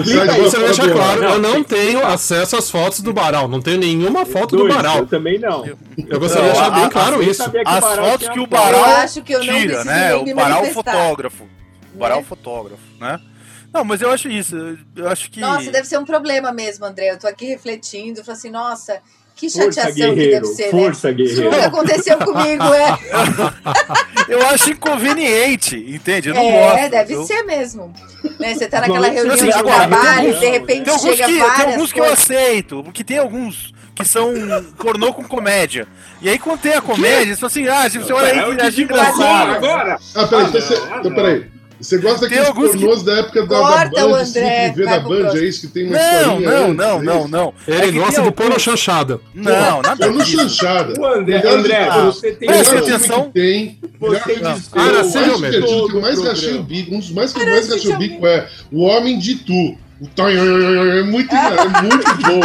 você 0.42 0.58
deixa 0.58 0.90
claro. 0.90 1.22
não. 1.22 1.30
Eu 1.32 1.38
não 1.38 1.62
tenho 1.64 2.06
acesso 2.06 2.56
às 2.56 2.70
fotos 2.70 3.00
do 3.00 3.12
Baral. 3.12 3.48
Não 3.48 3.60
tenho 3.60 3.78
nenhuma 3.78 4.24
foto 4.26 4.56
do 4.56 4.68
Baral. 4.68 4.98
Eu 4.98 5.06
também 5.06 5.38
não. 5.38 5.64
Eu 5.66 6.20
gostaria 6.20 6.48
de 6.48 6.52
deixar 6.54 6.70
Não, 6.70 6.80
bem 6.80 6.90
claro 6.90 7.22
isso. 7.22 7.42
As 7.64 7.84
fotos 7.84 8.28
que 8.28 8.40
o. 8.40 8.46
Baral 8.46 8.84
tira, 9.40 9.84
né? 9.84 10.14
O 10.14 10.34
Baral 10.34 10.60
manifestar. 10.62 10.92
fotógrafo. 10.92 11.44
O 11.94 11.98
Baral 11.98 12.18
Né? 12.18 12.24
fotógrafo, 12.28 12.82
né? 13.00 13.18
Não, 13.72 13.84
mas 13.84 14.00
eu 14.02 14.10
acho 14.10 14.28
isso. 14.28 14.56
Eu 14.96 15.08
acho 15.08 15.30
que. 15.30 15.40
Nossa, 15.40 15.70
deve 15.70 15.86
ser 15.86 15.98
um 15.98 16.04
problema 16.04 16.50
mesmo, 16.52 16.84
André. 16.84 17.10
Eu 17.12 17.18
tô 17.18 17.26
aqui 17.28 17.46
refletindo, 17.46 18.24
falo 18.24 18.36
assim, 18.36 18.50
nossa, 18.50 19.00
que 19.40 19.48
Força, 19.50 19.72
chateação 19.80 19.94
que 20.10 20.14
guerreiro. 20.16 20.42
deve 20.42 20.46
ser, 20.54 20.70
Força, 20.70 21.10
né? 21.12 21.22
Isso 21.22 21.34
guerreiro. 21.36 21.56
nunca 21.56 21.66
aconteceu 21.66 22.18
comigo, 22.18 22.64
é. 22.74 22.98
Eu 24.28 24.46
acho 24.48 24.70
inconveniente, 24.70 25.76
entende? 25.76 26.28
Eu 26.28 26.34
não 26.34 26.42
é, 26.42 26.72
gosto. 26.76 26.90
deve 26.90 27.14
eu... 27.14 27.24
ser 27.24 27.42
mesmo. 27.44 27.92
Né? 28.38 28.54
Você 28.54 28.68
tá 28.68 28.80
naquela 28.82 29.06
Não, 29.08 29.14
reunião 29.14 29.34
assim, 29.34 29.46
de 29.46 29.52
agora, 29.52 29.78
tem 29.80 29.88
trabalho, 29.88 30.18
alguns- 30.28 30.40
de 30.40 30.46
repente 30.50 30.84
Tem 30.84 30.98
chega 30.98 31.16
que, 31.16 31.32
tem 31.32 31.38
várias 31.38 31.66
alguns 31.66 31.92
que 31.92 32.00
eu 32.00 32.04
coisas. 32.04 32.20
aceito, 32.30 32.82
porque 32.84 33.02
tem 33.04 33.18
alguns 33.18 33.72
que 33.94 34.04
são 34.04 34.32
pornô 34.78 35.12
com 35.12 35.24
comédia. 35.24 35.86
E 36.22 36.28
aí 36.28 36.38
quando 36.38 36.60
tem 36.60 36.74
a 36.74 36.80
comédia, 36.80 37.34
você 37.34 37.40
fala 37.40 37.50
assim, 37.50 37.68
ah, 37.68 37.88
você 38.04 38.12
olha 38.12 38.32
aí 38.44 38.56
que 38.56 38.62
acha 38.62 38.82
engraçado. 38.82 39.50
Agora, 39.56 39.98
Ah, 40.14 40.26
peraí, 40.26 40.44
Ah, 40.44 40.48
então, 40.48 40.60
você, 40.60 40.74
não, 40.74 40.82
ah, 40.84 40.86
então, 40.98 41.10
não. 41.10 41.14
peraí. 41.16 41.59
Você 41.80 41.96
gosta 41.98 42.28
Tem 42.28 42.38
daqueles 42.38 42.48
alguns 42.48 42.70
que- 42.72 42.78
pornôs 42.78 43.02
da 43.02 43.12
época 43.20 43.46
da, 43.46 43.56
Corta 43.58 43.90
da 43.90 44.06
o 44.06 44.10
Band, 44.10 44.20
André, 44.20 44.72
vai 44.76 44.84
da 44.84 45.00
Band, 45.00 45.28
é 45.38 45.44
isso 45.44 45.60
que 45.62 45.66
tem 45.68 45.86
uma 45.86 45.96
Não, 45.96 46.20
historinha 46.20 46.50
não, 46.50 46.74
não, 46.74 46.98
é 46.98 47.02
não, 47.02 47.28
não. 47.28 47.54
É 47.66 47.86
Ele 47.86 47.98
gosta 47.98 48.20
alguns- 48.20 48.26
porno 48.32 48.60
chanchada. 48.60 49.20
Não, 49.34 49.80
nada 49.82 50.06
Eu 50.06 50.12
não 50.12 50.22
disso. 50.24 50.36
chanchada. 50.48 51.00
O 51.00 51.06
André, 51.06 51.42
André, 51.48 51.90
você 52.04 52.32
tem 52.32 52.48
Presta 52.48 52.78
atenção. 52.78 53.24
que 53.24 53.30
tem. 53.40 53.78
Você 53.98 54.20
Ah, 54.44 55.04
o 55.34 55.38
mesmo. 55.38 55.60
divertido, 55.60 55.88
que 55.88 56.00
mais 56.00 56.18
o 56.18 56.22
o 56.58 56.62
bico, 56.62 56.94
um 56.94 56.98
dos 56.98 57.10
mais 57.12 57.32
que 57.32 57.40
eu 57.40 57.46
mais 57.46 57.64
esse 57.64 57.72
rachei 57.76 57.94
o 57.94 57.98
bico 57.98 58.26
é 58.26 58.46
O 58.70 58.82
Homem 58.82 59.18
de 59.18 59.36
Tu. 59.36 59.76
O 60.02 60.06
É 60.98 61.02
muito, 61.02 61.34
é 61.34 61.82
muito 61.82 62.14
bom. 62.22 62.40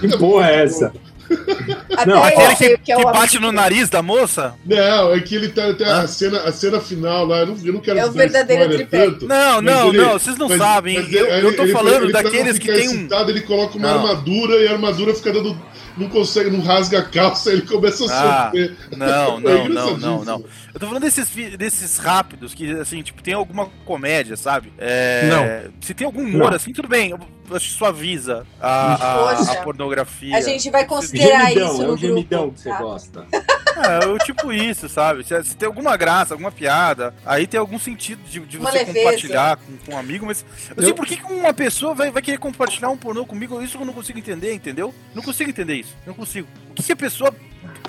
Que 0.00 0.18
porra 0.18 0.50
é 0.50 0.62
essa? 0.64 0.92
Até 1.96 2.06
Não, 2.06 2.22
Aquele 2.22 2.56
que, 2.56 2.78
que 2.78 2.92
é 2.92 2.96
que 2.96 3.02
bate 3.04 3.38
no 3.38 3.52
nariz 3.52 3.88
da 3.88 4.02
moça? 4.02 4.54
Não, 4.66 5.14
é 5.14 5.20
que 5.20 5.34
ele 5.34 5.48
tá, 5.48 5.72
tem 5.74 5.86
Hã? 5.86 6.00
a, 6.02 6.08
cena, 6.08 6.40
a 6.40 6.52
cena 6.52 6.80
final 6.80 7.24
lá, 7.26 7.40
eu 7.40 7.46
não, 7.46 7.56
eu 7.64 7.72
não 7.74 7.80
quero 7.80 7.98
É 7.98 8.06
o 8.06 8.12
verdadeiro 8.12 8.68
tripé. 8.74 9.04
tanto, 9.06 9.26
Não, 9.26 9.62
não, 9.62 9.88
ele- 9.88 9.98
não, 9.98 10.12
vocês 10.12 10.36
não 10.36 10.48
mas- 10.48 10.58
sabem. 10.58 11.00
mas 11.00 11.12
eu, 11.12 11.26
ele- 11.26 11.46
eu 11.46 11.56
tô 11.56 11.62
ele- 11.62 11.72
falando 11.72 12.12
daqueles 12.12 12.58
que 12.58 12.66
tem 12.72 12.88
um. 12.88 12.92
excitado, 12.92 13.30
ele 13.30 13.40
coloca 13.42 13.78
uma 13.78 13.88
Não. 13.88 13.98
armadura 14.06 14.56
e 14.56 14.68
a 14.68 14.72
armadura 14.72 15.14
fica 15.14 15.32
dando. 15.32 15.56
Não 15.96 16.08
consegue, 16.08 16.50
não 16.50 16.60
rasga 16.60 16.98
a 16.98 17.02
calça, 17.02 17.52
ele 17.52 17.62
começa 17.62 18.04
a 18.04 18.06
Ah, 18.10 18.44
sofrer. 18.46 18.74
Não, 18.96 19.38
É 19.48 19.68
não, 19.68 19.68
não, 19.68 19.96
não, 19.96 20.24
não. 20.24 20.44
Eu 20.74 20.80
tô 20.80 20.86
falando 20.88 21.04
desses, 21.04 21.28
desses 21.56 21.98
rápidos 21.98 22.52
que, 22.52 22.68
assim, 22.72 23.00
tipo, 23.00 23.22
tem 23.22 23.32
alguma 23.32 23.66
comédia, 23.84 24.36
sabe? 24.36 24.72
É, 24.76 25.28
Não. 25.30 25.72
Se 25.80 25.94
tem 25.94 26.04
algum 26.04 26.22
humor, 26.22 26.50
Não. 26.50 26.56
assim, 26.56 26.72
tudo 26.72 26.88
bem. 26.88 27.14
Eu 27.50 27.60
suaviza 27.60 28.46
a, 28.60 28.94
a, 28.94 29.52
a 29.52 29.56
pornografia. 29.62 30.36
A 30.36 30.40
gente 30.40 30.70
vai 30.70 30.84
considerar 30.86 31.48
Gemidão, 31.48 31.72
isso 31.72 31.82
é 31.82 31.86
no 31.86 31.92
o 31.92 31.96
gemidão 31.96 32.40
grupo. 32.42 32.54
que 32.56 32.62
você 32.62 32.68
tá? 32.70 32.78
gosta. 32.78 33.26
É, 33.76 34.04
eu, 34.04 34.16
tipo 34.20 34.52
isso, 34.52 34.88
sabe? 34.88 35.24
Se, 35.26 35.42
se 35.42 35.56
tem 35.56 35.66
alguma 35.66 35.96
graça, 35.96 36.32
alguma 36.32 36.52
piada, 36.52 37.12
aí 37.26 37.44
tem 37.44 37.58
algum 37.58 37.76
sentido 37.76 38.22
de, 38.22 38.38
de 38.38 38.56
você 38.56 38.78
leveza. 38.78 38.96
compartilhar 39.00 39.56
com, 39.56 39.76
com 39.78 39.94
um 39.96 39.98
amigo, 39.98 40.24
mas. 40.26 40.44
Assim, 40.76 40.90
Eu- 40.90 40.94
por 40.94 41.04
que, 41.04 41.20
uma 41.24 41.52
pessoa 41.52 41.92
vai, 41.92 42.08
vai 42.08 42.22
querer 42.22 42.38
compartilhar 42.38 42.88
um 42.90 42.96
pornô 42.96 43.26
comigo? 43.26 43.60
Isso 43.60 43.76
eu 43.76 43.84
não 43.84 43.92
consigo 43.92 44.16
entender, 44.16 44.54
entendeu? 44.54 44.94
Não 45.12 45.24
consigo 45.24 45.50
entender 45.50 45.74
isso. 45.74 45.92
Não 46.06 46.14
consigo. 46.14 46.46
O 46.70 46.74
que, 46.74 46.84
que 46.84 46.92
a 46.92 46.96
pessoa 46.96 47.34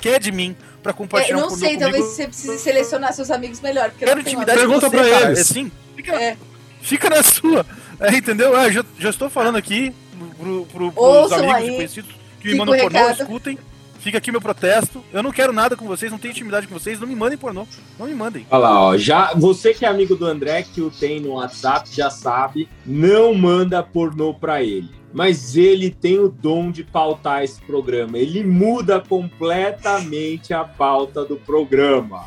quer 0.02 0.20
de 0.20 0.32
mim 0.32 0.56
pra 0.82 0.90
É, 0.90 0.94
compartilhar 0.96 1.36
eu 1.36 1.38
um 1.38 1.42
não 1.42 1.50
pornô 1.50 1.64
sei, 1.68 1.76
comigo? 1.78 1.92
talvez 1.92 2.16
você 2.16 2.28
precise 2.30 2.58
selecionar 2.58 3.14
seus 3.14 3.30
amigos 3.30 3.62
melhor. 3.62 3.90
Eu 3.90 3.92
quero 4.00 4.12
não 4.16 4.22
intimidade. 4.22 4.58
Pergunta 4.58 4.90
você, 4.90 4.98
pra 4.98 5.08
cara. 5.08 5.26
eles. 5.28 5.38
É 5.38 5.42
assim, 5.44 5.72
fica, 5.96 6.16
É. 6.20 6.36
fica 6.82 7.10
na 7.12 7.22
sua. 7.22 7.64
É, 8.00 8.16
entendeu? 8.16 8.58
É, 8.58 8.72
já, 8.72 8.84
já 9.00 9.10
estou 9.10 9.30
falando 9.30 9.56
aqui 9.56 9.94
pro, 10.38 10.66
pro, 10.66 10.92
pros 10.92 10.94
Ouçam 10.96 11.38
amigos 11.40 11.56
aí. 11.56 11.68
e 11.70 11.76
conhecidos 11.76 12.12
que 12.40 12.48
me 12.48 12.52
Fica 12.54 12.58
mandam 12.58 12.76
o 12.76 12.82
pornô, 12.82 13.00
recado. 13.00 13.22
escutem. 13.22 13.60
Fica 14.00 14.20
aqui 14.20 14.32
meu 14.32 14.40
protesto. 14.42 15.04
Eu 15.12 15.24
não 15.24 15.32
quero 15.32 15.52
nada 15.52 15.76
com 15.76 15.88
vocês, 15.88 16.12
não 16.12 16.20
tenho 16.20 16.32
intimidade 16.32 16.68
com 16.68 16.78
vocês. 16.78 17.00
Não 17.00 17.08
me 17.08 17.16
mandem 17.16 17.40
pornô. 17.40 17.66
Não 17.98 18.06
me 18.06 18.14
mandem. 18.14 18.46
Olha 18.52 18.60
lá, 18.60 18.80
ó. 18.80 18.98
Já, 18.98 19.34
você 19.34 19.74
que 19.74 19.84
é 19.84 19.88
amigo 19.88 20.16
do 20.16 20.28
André, 20.28 20.62
que 20.62 20.80
o 20.80 20.92
tem 20.92 21.20
no 21.20 21.32
WhatsApp, 21.34 21.90
já 21.92 22.12
sabe, 22.12 22.70
não 22.86 23.34
manda 23.34 23.82
pornô 23.82 24.32
pra 24.32 24.62
ele. 24.62 24.92
Mas 25.12 25.58
ele 25.58 25.90
tem 25.90 26.20
o 26.20 26.28
dom 26.30 26.70
de 26.70 26.84
pautar 26.84 27.44
esse 27.44 27.60
programa. 27.62 28.16
Ele 28.20 28.44
muda 28.44 29.00
completamente 29.00 30.54
a 30.54 30.64
pauta 30.64 31.26
do 31.26 31.38
programa. 31.38 32.26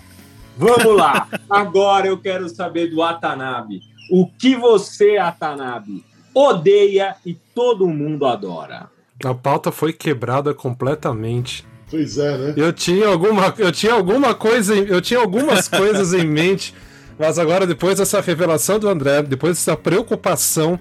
Vamos 0.56 0.96
lá. 0.96 1.28
Agora 1.48 2.08
eu 2.08 2.18
quero 2.18 2.48
saber 2.48 2.90
do 2.90 3.02
Atanabe. 3.04 3.82
O 4.10 4.26
que 4.26 4.56
você, 4.56 5.16
Atanabe, 5.18 6.04
odeia 6.34 7.16
e 7.24 7.34
todo 7.54 7.88
mundo 7.88 8.26
adora? 8.26 8.88
A 9.24 9.34
pauta 9.34 9.72
foi 9.72 9.92
quebrada 9.92 10.54
completamente. 10.54 11.66
Pois 11.90 12.18
é, 12.18 12.38
né? 12.38 12.54
Eu 12.56 12.72
tinha 12.72 13.08
alguma, 13.08 13.54
eu 13.58 13.72
tinha 13.72 13.92
alguma 13.92 14.34
coisa, 14.34 14.74
eu 14.74 15.00
tinha 15.00 15.18
algumas 15.18 15.66
coisas 15.68 16.12
em 16.12 16.24
mente, 16.24 16.74
mas 17.18 17.38
agora 17.38 17.66
depois 17.66 17.98
dessa 17.98 18.20
revelação 18.20 18.78
do 18.78 18.88
André, 18.88 19.22
depois 19.22 19.56
dessa 19.56 19.76
preocupação, 19.76 20.78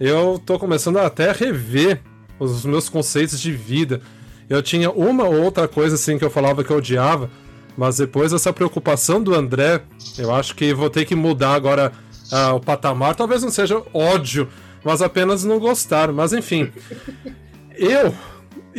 eu 0.00 0.40
tô 0.44 0.58
começando 0.58 0.98
até 0.98 1.30
a 1.30 1.32
rever 1.32 2.00
os 2.38 2.64
meus 2.64 2.88
conceitos 2.88 3.40
de 3.40 3.52
vida. 3.52 4.00
Eu 4.48 4.62
tinha 4.62 4.90
uma 4.90 5.24
ou 5.24 5.42
outra 5.42 5.68
coisa 5.68 5.96
assim 5.96 6.18
que 6.18 6.24
eu 6.24 6.30
falava 6.30 6.64
que 6.64 6.70
eu 6.70 6.78
odiava, 6.78 7.30
mas 7.76 7.98
depois 7.98 8.32
dessa 8.32 8.52
preocupação 8.52 9.22
do 9.22 9.34
André, 9.34 9.82
eu 10.16 10.34
acho 10.34 10.54
que 10.54 10.72
vou 10.72 10.88
ter 10.88 11.04
que 11.04 11.14
mudar 11.14 11.52
agora 11.52 11.92
ah, 12.30 12.54
o 12.54 12.60
patamar. 12.60 13.14
Talvez 13.14 13.42
não 13.42 13.50
seja 13.50 13.82
ódio, 13.92 14.48
mas 14.84 15.02
apenas 15.02 15.44
não 15.44 15.58
gostar. 15.58 16.12
Mas 16.12 16.32
enfim, 16.32 16.70
eu. 17.76 18.14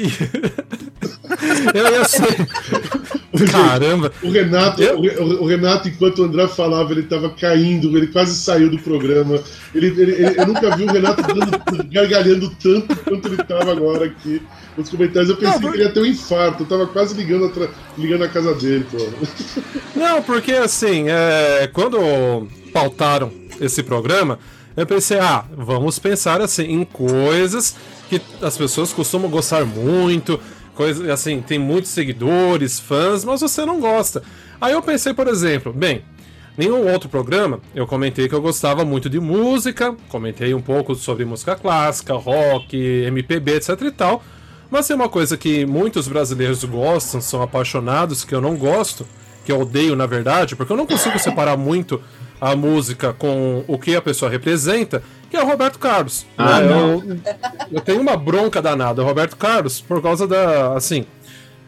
eu 1.74 1.92
ia 1.92 2.06
ser. 2.06 2.48
Caramba! 3.52 4.12
O 4.24 4.30
Renato, 4.30 4.82
Eu- 4.82 5.00
o, 5.42 5.46
Renato, 5.46 5.88
enquanto 5.90 6.20
o 6.20 6.24
André 6.26 6.48
falava, 6.48 6.92
ele 6.92 7.04
tava 7.04 7.30
caindo, 7.32 7.96
ele 7.98 8.08
quase 8.08 8.36
saiu 8.36 8.70
do 8.70 8.80
programa. 8.80 9.42
Ele, 9.74 9.88
ele- 9.88 10.12
ele- 10.14 10.40
eu 10.40 10.48
nunca 10.48 10.76
vi 10.76 10.84
o 10.86 10.92
Renato 10.92 11.22
dando- 11.22 11.90
gargalhando 11.92 12.50
tanto 12.62 12.96
quanto 12.98 13.28
ele 13.28 13.38
tava 13.44 13.72
agora 13.72 14.06
aqui 14.06 14.42
nos 14.78 14.90
comentários. 14.90 15.30
Eu 15.30 15.38
pensei 15.38 15.60
Não, 15.60 15.72
que 15.72 15.78
ele 15.78 15.84
ia 15.84 15.92
ter 15.92 16.00
um 16.00 16.06
infarto, 16.06 16.64
eu 16.64 16.68
tava 16.68 16.88
quase 16.88 17.14
ligando, 17.16 17.46
atra- 17.46 17.70
ligando 17.98 18.24
a 18.24 18.30
casa 18.30 18.54
dele, 18.56 18.86
pô. 18.90 18.98
Não, 19.96 20.22
porque 20.24 20.54
assim, 20.54 21.06
é, 21.10 21.70
quando 21.74 22.48
pautaram 22.74 23.32
esse 23.60 23.84
programa, 23.84 24.40
eu 24.78 24.86
pensei, 24.86 25.20
ah, 25.20 25.44
vamos 25.58 26.00
pensar 26.00 26.40
assim 26.42 26.64
em 26.64 26.84
coisas 26.86 27.76
que 28.10 28.22
as 28.42 28.58
pessoas 28.58 28.92
costumam 28.92 29.30
gostar 29.30 29.64
muito, 29.66 30.40
coisas 30.74 31.08
assim, 31.10 31.42
tem 31.42 31.60
muitos 31.60 31.92
seguidores, 31.92 32.80
fãs, 32.80 33.24
mas 33.24 33.42
você 33.42 33.66
não 33.66 33.80
gosta. 33.80 34.24
Aí 34.60 34.74
eu 34.74 34.82
pensei, 34.82 35.14
por 35.14 35.28
exemplo, 35.28 35.72
bem, 35.72 36.04
nenhum 36.58 36.92
outro 36.92 37.08
programa 37.08 37.60
eu 37.76 37.86
comentei 37.86 38.28
que 38.28 38.34
eu 38.34 38.42
gostava 38.42 38.84
muito 38.84 39.10
de 39.10 39.20
música, 39.20 39.96
comentei 40.10 40.54
um 40.54 40.62
pouco 40.62 40.96
sobre 40.96 41.24
música 41.24 41.56
clássica, 41.56 42.16
rock, 42.16 42.76
MPB, 42.76 43.58
etc 43.58 43.82
e 43.82 43.92
tal. 43.92 44.24
Mas 44.72 44.88
tem 44.88 44.96
uma 44.96 45.10
coisa 45.10 45.38
que 45.38 45.66
muitos 45.66 46.08
brasileiros 46.08 46.64
gostam, 46.64 47.22
são 47.22 47.42
apaixonados, 47.42 48.24
que 48.24 48.34
eu 48.34 48.42
não 48.42 48.56
gosto, 48.56 49.06
que 49.46 49.52
eu 49.52 49.62
odeio 49.62 49.96
na 49.96 50.06
verdade, 50.06 50.56
porque 50.56 50.74
eu 50.74 50.78
não 50.78 50.86
consigo 50.86 51.18
separar 51.20 51.58
muito 51.58 52.02
a 52.40 52.56
música 52.56 53.14
com 53.14 53.64
o 53.68 53.78
que 53.78 53.96
a 53.96 54.02
pessoa 54.02 54.30
representa, 54.30 55.04
que 55.30 55.38
é 55.38 55.44
o 55.44 55.48
Roberto 55.48 55.78
Carlos. 55.78 56.26
Ah, 56.38 56.60
né? 56.60 56.68
não. 56.68 56.90
eu, 56.90 57.20
eu 57.74 57.82
tenho 57.82 58.02
uma 58.02 58.18
bronca 58.18 58.62
danada, 58.62 59.02
o 59.02 59.06
Roberto 59.06 59.36
Carlos, 59.38 59.82
por 59.82 60.02
causa 60.02 60.28
da. 60.28 60.74
assim. 60.74 61.06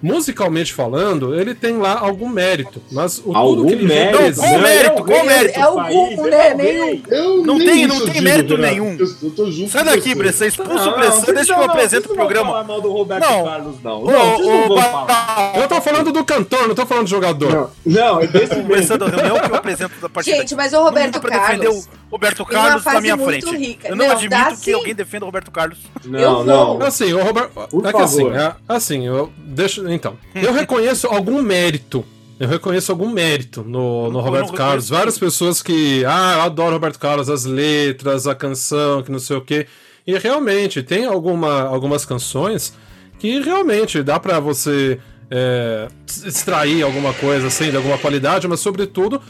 Musicalmente 0.01 0.73
falando, 0.73 1.35
ele 1.39 1.53
tem 1.53 1.77
lá 1.77 1.99
algum 1.99 2.27
mérito, 2.27 2.81
mas 2.91 3.19
o 3.19 3.23
tudo 3.23 3.37
Algum 3.37 3.65
que 3.67 3.73
ele 3.73 3.85
mérito. 3.87 4.17
mérito? 4.19 4.41
Não, 4.41 5.05
Qual 5.05 5.17
é 5.17 5.21
o 5.21 5.25
mérito? 5.25 5.59
É 5.59 5.67
o 5.69 5.79
é 6.27 6.53
né? 6.55 7.01
o. 7.09 7.13
Eu 7.13 7.45
Não 7.45 7.57
tem- 7.59 7.85
não 7.87 7.99
tem 8.01 8.11
digo, 8.13 8.23
mérito 8.23 8.55
Renato. 8.55 8.73
nenhum. 8.73 8.97
Eu, 8.99 9.07
eu 9.23 9.29
tô 9.31 9.51
junto 9.51 9.69
Sai 9.71 9.83
daqui. 9.83 10.15
Bressan, 10.15 10.47
expulsa 10.47 10.71
o 10.71 10.75
Não, 10.75 10.93
Bressan, 10.97 11.33
deixa 11.33 11.43
que 11.53 11.59
não- 11.59 11.65
eu 11.65 11.69
apresento 11.71 12.05
o 12.07 12.09
não 12.09 12.15
programa. 12.15 12.49
falar 12.51 12.63
mal 12.63 12.81
do 12.81 12.91
Roberto 12.91 13.21
Não. 13.29 13.43
Carlos, 13.45 13.75
não. 13.83 14.03
Não, 14.03 14.39
não. 14.39 15.61
Eu 15.61 15.67
tô 15.67 15.81
falando 15.81 16.11
do 16.11 16.23
cantor, 16.25 16.67
não 16.67 16.75
tô 16.75 16.85
falando 16.85 17.03
do 17.05 17.09
jogador. 17.09 17.51
Não, 17.85 17.93
não, 18.15 18.21
é 18.21 18.27
desse 18.27 18.55
mesmo. 18.55 18.69
Começando 18.69 19.03
a 19.03 19.07
reunião 19.09 19.39
que 19.39 19.51
eu 19.51 19.55
apresento 19.55 19.93
da 20.01 20.09
partida. 20.09 20.37
Gente, 20.37 20.55
mas 20.55 20.73
o 20.73 20.81
Roberto 20.83 21.15
Não 21.21 21.29
Carlos. 21.29 21.85
o 21.85 22.11
Roberto 22.11 22.45
Carlos 22.45 22.85
na 22.85 23.01
minha 23.01 23.17
frente. 23.17 23.55
rica. 23.55 23.87
Eu 23.89 23.95
não, 23.95 24.05
Não, 24.07 24.11
admito 24.15 24.49
que 24.51 24.55
sim. 24.57 24.73
alguém 24.73 24.95
defenda 24.95 25.25
o 25.25 25.27
Roberto 25.27 25.51
Carlos. 25.51 25.77
Não, 26.05 26.19
Eu 26.19 26.43
não. 26.43 26.81
Assim, 26.81 27.13
o 27.13 27.21
Roberto. 27.23 27.51
É 27.85 27.91
que 27.93 28.01
assim, 28.01 28.29
é, 28.31 28.53
assim, 28.67 29.05
eu 29.07 29.31
deixo. 29.37 29.87
Então, 29.93 30.17
eu 30.33 30.53
reconheço 30.53 31.07
algum 31.07 31.41
mérito. 31.41 32.05
Eu 32.39 32.47
reconheço 32.47 32.91
algum 32.91 33.09
mérito 33.09 33.63
no, 33.63 34.09
no 34.09 34.19
Roberto 34.19 34.53
Carlos. 34.53 34.89
Várias 34.89 35.17
pessoas 35.17 35.61
que. 35.61 36.03
Ah, 36.05 36.35
eu 36.37 36.41
adoro 36.41 36.71
o 36.71 36.73
Roberto 36.73 36.97
Carlos, 36.97 37.29
as 37.29 37.45
letras, 37.45 38.25
a 38.25 38.33
canção, 38.33 39.03
que 39.03 39.11
não 39.11 39.19
sei 39.19 39.37
o 39.37 39.41
quê. 39.41 39.67
E 40.05 40.17
realmente, 40.17 40.81
tem 40.81 41.05
alguma, 41.05 41.61
algumas 41.61 42.03
canções 42.05 42.73
que 43.19 43.39
realmente 43.41 44.01
dá 44.01 44.19
pra 44.19 44.39
você 44.39 44.99
é, 45.29 45.87
extrair 46.25 46.81
alguma 46.81 47.13
coisa 47.13 47.47
assim, 47.47 47.69
de 47.69 47.77
alguma 47.77 47.97
qualidade, 47.97 48.47
mas 48.47 48.59
sobretudo 48.59 49.21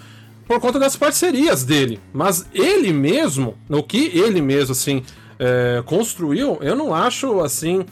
por 0.48 0.60
conta 0.60 0.80
das 0.80 0.96
parcerias 0.96 1.64
dele. 1.64 2.00
Mas 2.14 2.46
ele 2.54 2.92
mesmo, 2.92 3.56
o 3.70 3.84
que 3.84 4.12
ele 4.18 4.42
mesmo, 4.42 4.72
assim, 4.72 5.04
é, 5.38 5.84
construiu, 5.86 6.58
eu 6.62 6.76
não 6.76 6.96
acho, 6.96 7.42
assim, 7.42 7.86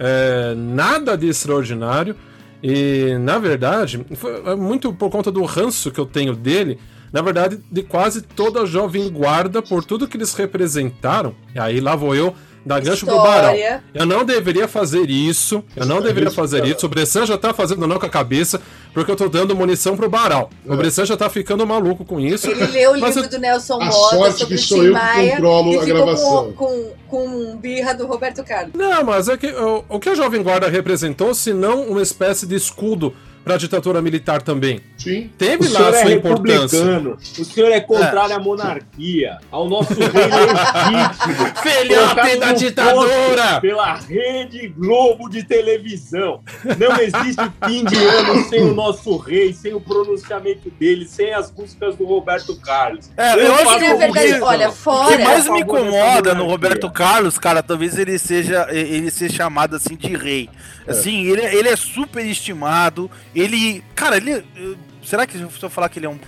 é, 0.00 0.54
nada 0.56 1.16
de 1.16 1.28
extraordinário. 1.28 2.16
E, 2.62 3.16
na 3.20 3.38
verdade, 3.38 4.04
foi 4.14 4.42
é 4.44 4.54
muito 4.54 4.92
por 4.92 5.10
conta 5.10 5.30
do 5.30 5.44
ranço 5.44 5.90
que 5.90 6.00
eu 6.00 6.06
tenho 6.06 6.34
dele, 6.34 6.78
na 7.12 7.22
verdade, 7.22 7.58
de 7.70 7.82
quase 7.82 8.22
toda 8.22 8.62
a 8.62 8.66
Jovem 8.66 9.10
Guarda, 9.10 9.62
por 9.62 9.84
tudo 9.84 10.08
que 10.08 10.16
eles 10.16 10.34
representaram. 10.34 11.34
E 11.54 11.58
aí 11.58 11.80
lá 11.80 11.94
vou 11.94 12.14
eu 12.14 12.34
dar 12.64 12.80
gancho 12.80 13.06
pro 13.06 13.16
Barão. 13.22 13.54
Eu 13.94 14.06
não 14.06 14.24
deveria 14.24 14.68
fazer 14.68 15.08
isso. 15.10 15.64
Eu 15.74 15.86
não 15.86 16.00
deveria 16.00 16.30
fazer 16.30 16.64
isso. 16.66 16.86
O 16.86 16.88
Bressan 16.88 17.24
já 17.26 17.38
tá 17.38 17.52
fazendo 17.54 17.86
não 17.86 17.98
com 17.98 18.06
a 18.06 18.08
cabeça, 18.08 18.60
porque 18.92 19.10
eu 19.10 19.16
tô 19.16 19.28
dando 19.28 19.54
munição 19.56 19.96
pro 19.96 20.08
Baral. 20.08 20.50
O 20.66 20.76
Bressan 20.76 21.04
já 21.06 21.16
tá 21.16 21.28
ficando 21.30 21.66
maluco 21.66 22.04
com 22.04 22.20
isso. 22.20 22.50
Ele 22.50 22.66
leu 22.66 22.92
o 22.92 22.94
livro 22.96 23.20
eu- 23.20 23.28
do 23.28 23.38
Nelson 23.38 23.74
A 23.80 23.84
Moda 23.86 23.92
sorte 23.92 24.38
sobre 24.40 24.54
que 24.56 24.60
o 24.62 24.66
sou 24.66 24.80
Tim 24.82 24.90
Maia 24.90 25.30
controlo 25.32 25.72
e 25.72 25.76
a 25.78 25.80
ficou 25.82 25.96
gravação. 26.04 26.52
com, 26.52 26.92
com, 27.08 27.18
com 27.52 27.56
birra 27.56 27.94
do 27.94 28.06
Roberto 28.06 28.44
Carlos. 28.44 28.72
Não, 28.74 29.04
mas 29.04 29.28
é 29.28 29.36
que 29.36 29.46
o, 29.48 29.84
o 29.88 29.98
que 30.00 30.08
a 30.08 30.14
Jovem 30.14 30.42
Guarda 30.42 30.68
representou, 30.68 31.34
se 31.34 31.52
não 31.52 31.82
uma 31.84 32.02
espécie 32.02 32.46
de 32.46 32.54
escudo 32.54 33.14
pra 33.44 33.56
ditadura 33.56 34.00
militar 34.02 34.42
também. 34.42 34.80
Sim. 34.98 35.30
Teve 35.38 35.66
O 35.66 35.72
lá 35.72 35.86
a 35.86 35.88
é 35.90 36.02
sua 36.02 36.12
importância. 36.12 36.78
republicano, 36.84 37.18
o 37.38 37.44
senhor 37.44 37.72
é 37.72 37.80
contrário 37.80 38.36
à 38.36 38.38
monarquia, 38.38 39.38
ao 39.50 39.68
nosso 39.68 39.94
rei 39.94 40.08
legítimo. 40.08 41.50
Filhote 41.62 42.36
da 42.38 42.52
ditadura! 42.52 43.60
Pela 43.60 43.94
Rede 43.96 44.68
Globo 44.68 45.28
de 45.28 45.42
televisão. 45.44 46.42
Não 46.78 46.96
existe 47.00 47.42
fim 47.66 47.84
de 47.84 47.96
ano 47.96 48.44
sem 48.48 48.62
o 48.62 48.74
nosso 48.74 49.16
rei, 49.16 49.52
sem 49.54 49.72
o 49.74 49.80
pronunciamento 49.80 50.70
dele, 50.78 51.06
sem 51.06 51.32
as 51.32 51.50
músicas 51.52 51.96
do 51.96 52.04
Roberto 52.04 52.54
Carlos. 52.60 53.10
É, 53.16 53.34
eu 53.46 53.54
acho 53.54 53.64
Mas, 53.64 53.82
que 53.82 53.92
o 53.92 53.98
verdade, 53.98 54.34
que- 54.34 54.40
olha, 54.40 54.68
O 54.68 54.72
que 54.72 54.78
fora. 54.78 55.18
mais 55.18 55.44
me 55.44 55.60
favor, 55.60 55.60
incomoda 55.60 56.34
no. 56.34 56.46
Roberto 56.50 56.90
Carlos, 56.90 57.38
cara, 57.38 57.62
talvez 57.62 57.96
ele 57.98 58.18
seja 58.18 58.66
ele 58.70 59.10
seja 59.10 59.34
chamado 59.34 59.76
assim 59.76 59.94
de 59.96 60.14
rei. 60.16 60.48
Assim, 60.90 61.24
ele, 61.26 61.42
ele 61.42 61.68
é 61.68 61.76
super 61.76 62.24
estimado. 62.24 63.10
Ele, 63.34 63.82
cara, 63.94 64.16
ele 64.16 64.32
eh, 64.32 64.74
será 65.04 65.26
que 65.26 65.36
se 65.38 65.46
eu 65.62 65.70
falar 65.70 65.88
que 65.88 65.98
ele 65.98 66.06
é 66.06 66.10
um 66.10 66.18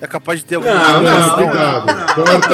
é 0.00 0.06
capaz 0.06 0.40
de 0.40 0.46
ter 0.46 0.54
alguma 0.54 0.74
Não, 0.74 1.02
Não, 1.02 1.02
não, 1.02 1.26
não, 1.28 1.34
cuidado. 1.36 2.14
Corta, 2.14 2.48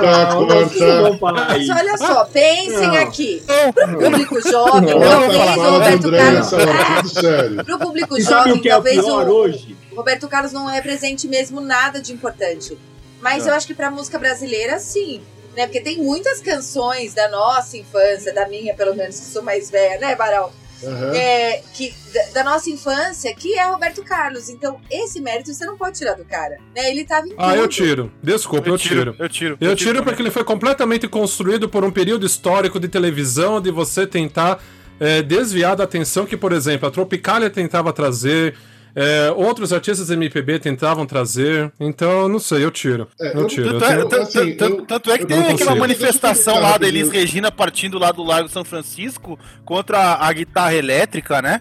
corta, 0.00 0.86
Não, 0.86 1.18
corta. 1.18 1.46
Mas 1.48 1.68
olha 1.68 1.98
só, 1.98 2.24
pensem 2.26 2.86
Não. 2.86 2.94
aqui. 2.96 3.42
Pro 3.74 3.98
público 3.98 4.40
jovem, 4.48 5.00
talvez 5.00 5.34
o 5.56 5.70
Roberto 5.70 6.06
André 6.06 6.18
Carlos. 6.20 7.64
Pro 7.64 7.78
público 7.78 8.16
E 8.18 8.22
sabe 8.22 8.50
jovem, 8.50 8.52
o 8.52 8.62
que 8.62 8.68
é 8.68 8.72
o 8.72 8.74
talvez 8.76 9.04
o 9.04 9.10
hoje? 9.10 9.76
Roberto 9.94 10.28
Carlos 10.28 10.52
não 10.52 10.66
represente 10.66 11.26
mesmo 11.26 11.60
nada 11.60 12.00
de 12.00 12.12
importante. 12.12 12.78
Mas 13.20 13.46
É. 13.46 13.50
eu 13.50 13.54
acho 13.54 13.66
que 13.66 13.74
pra 13.74 13.90
música 13.90 14.16
brasileira, 14.18 14.78
sim. 14.78 15.20
Né? 15.56 15.66
Porque 15.66 15.80
tem 15.80 15.98
muitas 15.98 16.40
canções 16.40 17.14
da 17.14 17.28
nossa 17.28 17.76
infância, 17.76 18.32
da 18.32 18.48
minha, 18.48 18.74
pelo 18.74 18.94
menos, 18.94 19.18
que 19.18 19.26
sou 19.26 19.42
mais 19.42 19.70
velha, 19.70 19.98
né, 19.98 20.14
Baral? 20.14 20.52
Aham. 20.82 21.14
É, 21.14 21.62
que, 21.74 21.94
da, 22.12 22.42
da 22.42 22.44
nossa 22.44 22.70
infância, 22.70 23.34
que 23.34 23.54
é 23.58 23.64
Roberto 23.68 24.02
Carlos. 24.02 24.48
Então, 24.48 24.80
esse 24.90 25.20
mérito 25.20 25.52
você 25.52 25.66
não 25.66 25.76
pode 25.76 25.98
tirar 25.98 26.14
do 26.14 26.24
cara. 26.24 26.56
Né? 26.74 26.90
Ele 26.90 27.04
tava 27.04 27.28
em 27.28 27.34
Ah, 27.36 27.54
eu 27.54 27.68
tiro. 27.68 28.10
Desculpa, 28.22 28.68
eu 28.68 28.78
tiro. 28.78 29.14
Eu 29.18 29.28
tiro. 29.28 29.58
Eu 29.60 29.76
tiro 29.76 30.02
porque 30.02 30.22
ele 30.22 30.30
foi 30.30 30.44
completamente 30.44 31.06
construído 31.06 31.68
por 31.68 31.84
um 31.84 31.90
período 31.90 32.24
histórico 32.24 32.80
de 32.80 32.88
televisão 32.88 33.60
de 33.60 33.70
você 33.70 34.06
tentar 34.06 34.62
é, 34.98 35.22
desviar 35.22 35.76
da 35.76 35.84
atenção 35.84 36.24
que, 36.26 36.36
por 36.36 36.52
exemplo, 36.52 36.88
a 36.88 36.90
Tropicália 36.90 37.50
tentava 37.50 37.92
trazer, 37.92 38.56
é, 38.94 39.30
outros 39.36 39.72
artistas 39.72 40.10
MPB 40.10 40.58
tentavam 40.58 41.06
trazer. 41.06 41.72
Então, 41.78 42.28
não 42.28 42.38
sei, 42.38 42.64
eu 42.64 42.70
tiro. 42.70 43.08
É, 43.20 43.28
eu 43.36 43.40
eu- 43.42 43.46
tiro. 43.46 43.78
Tanto 43.78 44.14
é, 44.16 44.20
assim, 44.22 44.52
tanto- 44.56 44.82
tanto 44.86 45.10
é 45.10 45.18
que 45.18 45.26
tem 45.26 45.38
aquela 45.38 45.52
consigo. 45.52 45.76
manifestação 45.78 46.60
lá 46.60 46.76
da 46.78 46.86
Elis. 46.88 47.08
Regina 47.10 47.50
partindo 47.52 47.98
lá 47.98 48.10
do 48.12 48.22
Largo 48.22 48.48
São 48.48 48.64
Francisco 48.64 49.38
contra 49.64 50.14
a 50.16 50.32
guitarra 50.32 50.74
elétrica, 50.74 51.40
né? 51.42 51.60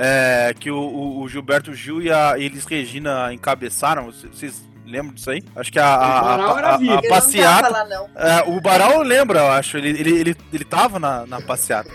É, 0.00 0.54
que 0.58 0.70
o, 0.70 0.76
o- 0.78 1.22
o 1.22 1.28
Gilberto 1.28 1.74
Gil 1.74 2.00
e 2.00 2.10
a 2.10 2.38
Elis 2.38 2.64
Regina 2.64 3.32
encabeçaram. 3.32 4.12
Vocês- 4.12 4.62
Vocês 4.88 4.90
lembram 4.90 5.14
disso 5.14 5.30
aí? 5.30 5.42
Acho 5.54 5.70
que 5.70 5.78
a, 5.78 5.86
a, 5.94 6.18
O 6.18 6.24
Baral 6.24 6.54
a- 6.54 6.58
era 6.58 6.68
a- 6.68 6.98
a 6.98 7.08
passeata. 7.08 7.68
lá, 7.68 7.84
não. 7.84 8.08
é, 8.16 8.44
o 8.46 8.60
Baral 8.60 9.02
lembra, 9.02 9.40
eu 9.40 9.50
acho. 9.50 9.76
Ele, 9.76 9.90
ele, 9.90 10.10
ele, 10.20 10.36
ele 10.52 10.64
tava 10.64 10.98
na, 10.98 11.26
na 11.26 11.40
passeata. 11.42 11.90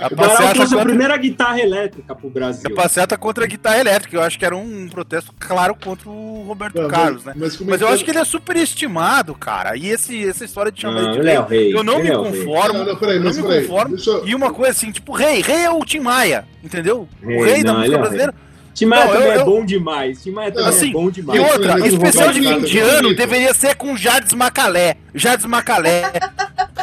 A 0.00 0.06
O 0.06 0.16
Baral 0.16 0.32
passeata 0.36 0.54
trouxe 0.54 0.74
a 0.74 0.76
contra- 0.78 0.84
primeira 0.88 1.16
guitarra 1.18 1.60
elétrica 1.60 2.14
pro 2.14 2.28
a 2.28 2.30
Brasil. 2.30 2.74
passeata 2.74 3.16
contra 3.18 3.44
a 3.44 3.46
guitarra 3.46 3.78
elétrica. 3.78 4.16
Eu 4.16 4.22
acho 4.22 4.38
que 4.38 4.44
era 4.46 4.56
um 4.56 4.88
protesto 4.88 5.32
claro 5.38 5.74
contra 5.74 6.08
o 6.08 6.44
Roberto 6.46 6.80
Não, 6.80 6.88
Carlos, 6.88 7.24
né? 7.24 7.34
mas, 7.36 7.42
mas, 7.42 7.52
Mas 7.52 7.60
eu 7.60 7.66
comentando- 7.66 7.94
acho 7.94 8.04
que 8.04 8.10
ele 8.10 8.18
é 8.18 8.24
super 8.24 8.56
estimado, 8.56 9.34
cara. 9.34 9.76
E 9.76 9.88
esse, 9.88 10.26
essa 10.26 10.44
história 10.44 10.72
de 10.72 10.80
chamar 10.80 11.00
ele 11.02 11.20
de 11.20 11.28
é 11.28 11.40
rei, 11.40 11.58
rei. 11.64 11.74
eu 11.76 11.84
não 11.84 11.94
ele 11.98 12.04
me 12.04 12.08
é 12.08 12.16
rei. 12.16 12.24
conformo. 12.46 12.78
Não, 12.78 12.84
não, 12.86 12.96
peraí, 12.96 13.16
eu 13.16 13.24
mas 13.24 13.36
não 13.36 13.48
me 13.48 13.60
conformo. 13.60 13.96
eu- 14.06 14.26
E 14.26 14.34
uma 14.34 14.52
coisa 14.52 14.70
assim, 14.72 14.90
tipo, 14.90 15.12
rei, 15.12 15.42
rei 15.42 15.64
é 15.64 15.70
o 15.70 15.84
Tim 15.84 16.00
Maia, 16.00 16.46
entendeu? 16.64 17.06
o 17.22 17.26
Rei, 17.26 17.44
rei 17.44 17.62
da 17.64 17.74
música 17.74 17.94
é 17.94 17.98
brasileira. 17.98 18.34
Tim 18.78 18.86
Maia 18.86 19.04
Não, 19.06 19.12
também 19.12 19.26
eu- 19.28 19.32
é 19.32 19.36
eu- 19.38 19.44
bom 19.44 19.64
demais. 19.64 20.22
Tim 20.22 20.30
Maia 20.30 20.52
também 20.52 20.68
Assim, 20.68 20.90
é 20.90 20.92
bom 20.92 21.08
E 21.08 21.12
demais. 21.12 21.40
outra, 21.40 21.78
Mas 21.78 21.92
o 21.92 21.96
especial 21.96 22.32
de 22.32 22.40
fim 22.42 22.60
de 22.60 22.78
é 22.78 22.82
ano 22.82 23.14
deveria 23.14 23.52
ser 23.54 23.74
com 23.74 23.96
Jardim 23.96 24.36
Macalé. 24.36 24.96
Jardim 25.14 25.48
Macalé. 25.48 26.02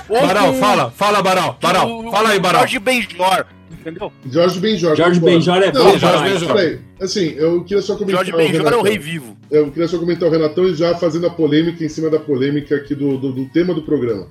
Com 0.08 0.54
fala, 0.60 0.92
fala, 0.92 1.22
Baral. 1.24 1.58
Baral, 1.60 1.90
o- 2.06 2.12
fala 2.12 2.30
aí, 2.30 2.38
o 2.38 2.42
Baral. 2.42 2.62
Jorge 2.62 2.78
Benjor. 2.80 3.46
Entendeu? 3.72 4.12
Jorge 4.30 4.60
Benjor. 4.60 4.96
Jorge. 4.96 5.20
Benjor 5.20 5.58
é 5.64 5.72
Não, 5.72 5.84
bom 5.84 5.98
Jorge 5.98 6.24
Benjor. 6.24 6.80
Assim, 7.02 7.34
eu 7.38 7.64
queria 7.64 7.82
só 7.82 7.96
comentar. 7.96 8.24
Jorge 8.26 8.32
Benjor 8.32 8.72
é 8.72 8.76
o 8.76 8.82
rei 8.84 9.00
vivo. 9.00 9.36
Eu 9.50 9.72
queria 9.72 9.88
só 9.88 9.98
comentar 9.98 10.30
o 10.30 10.32
Renatão 10.32 10.66
e 10.66 10.76
já 10.76 10.94
fazendo 10.96 11.26
a 11.26 11.30
polêmica 11.32 11.84
em 11.84 11.90
cima 11.90 12.10
da 12.12 12.20
polêmica 12.20 12.76
aqui 12.76 12.94
do, 12.94 13.18
do, 13.18 13.32
do 13.32 13.46
tema 13.46 13.74
do 13.74 13.82
programa. 13.82 14.28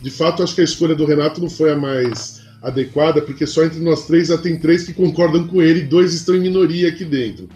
De 0.00 0.10
fato, 0.10 0.42
acho 0.42 0.54
que 0.56 0.60
a 0.60 0.64
escolha 0.64 0.94
do 0.96 1.04
Renato 1.04 1.40
não 1.40 1.48
foi 1.48 1.70
a 1.70 1.76
mais 1.76 2.41
adequada, 2.62 3.20
porque 3.20 3.46
só 3.46 3.64
entre 3.64 3.80
nós 3.80 4.06
três 4.06 4.28
já 4.28 4.38
tem 4.38 4.58
três 4.58 4.84
que 4.84 4.92
concordam 4.94 5.46
com 5.46 5.60
ele 5.60 5.80
e 5.80 5.84
dois 5.84 6.14
estão 6.14 6.34
em 6.34 6.40
minoria 6.40 6.88
aqui 6.88 7.04
dentro. 7.04 7.48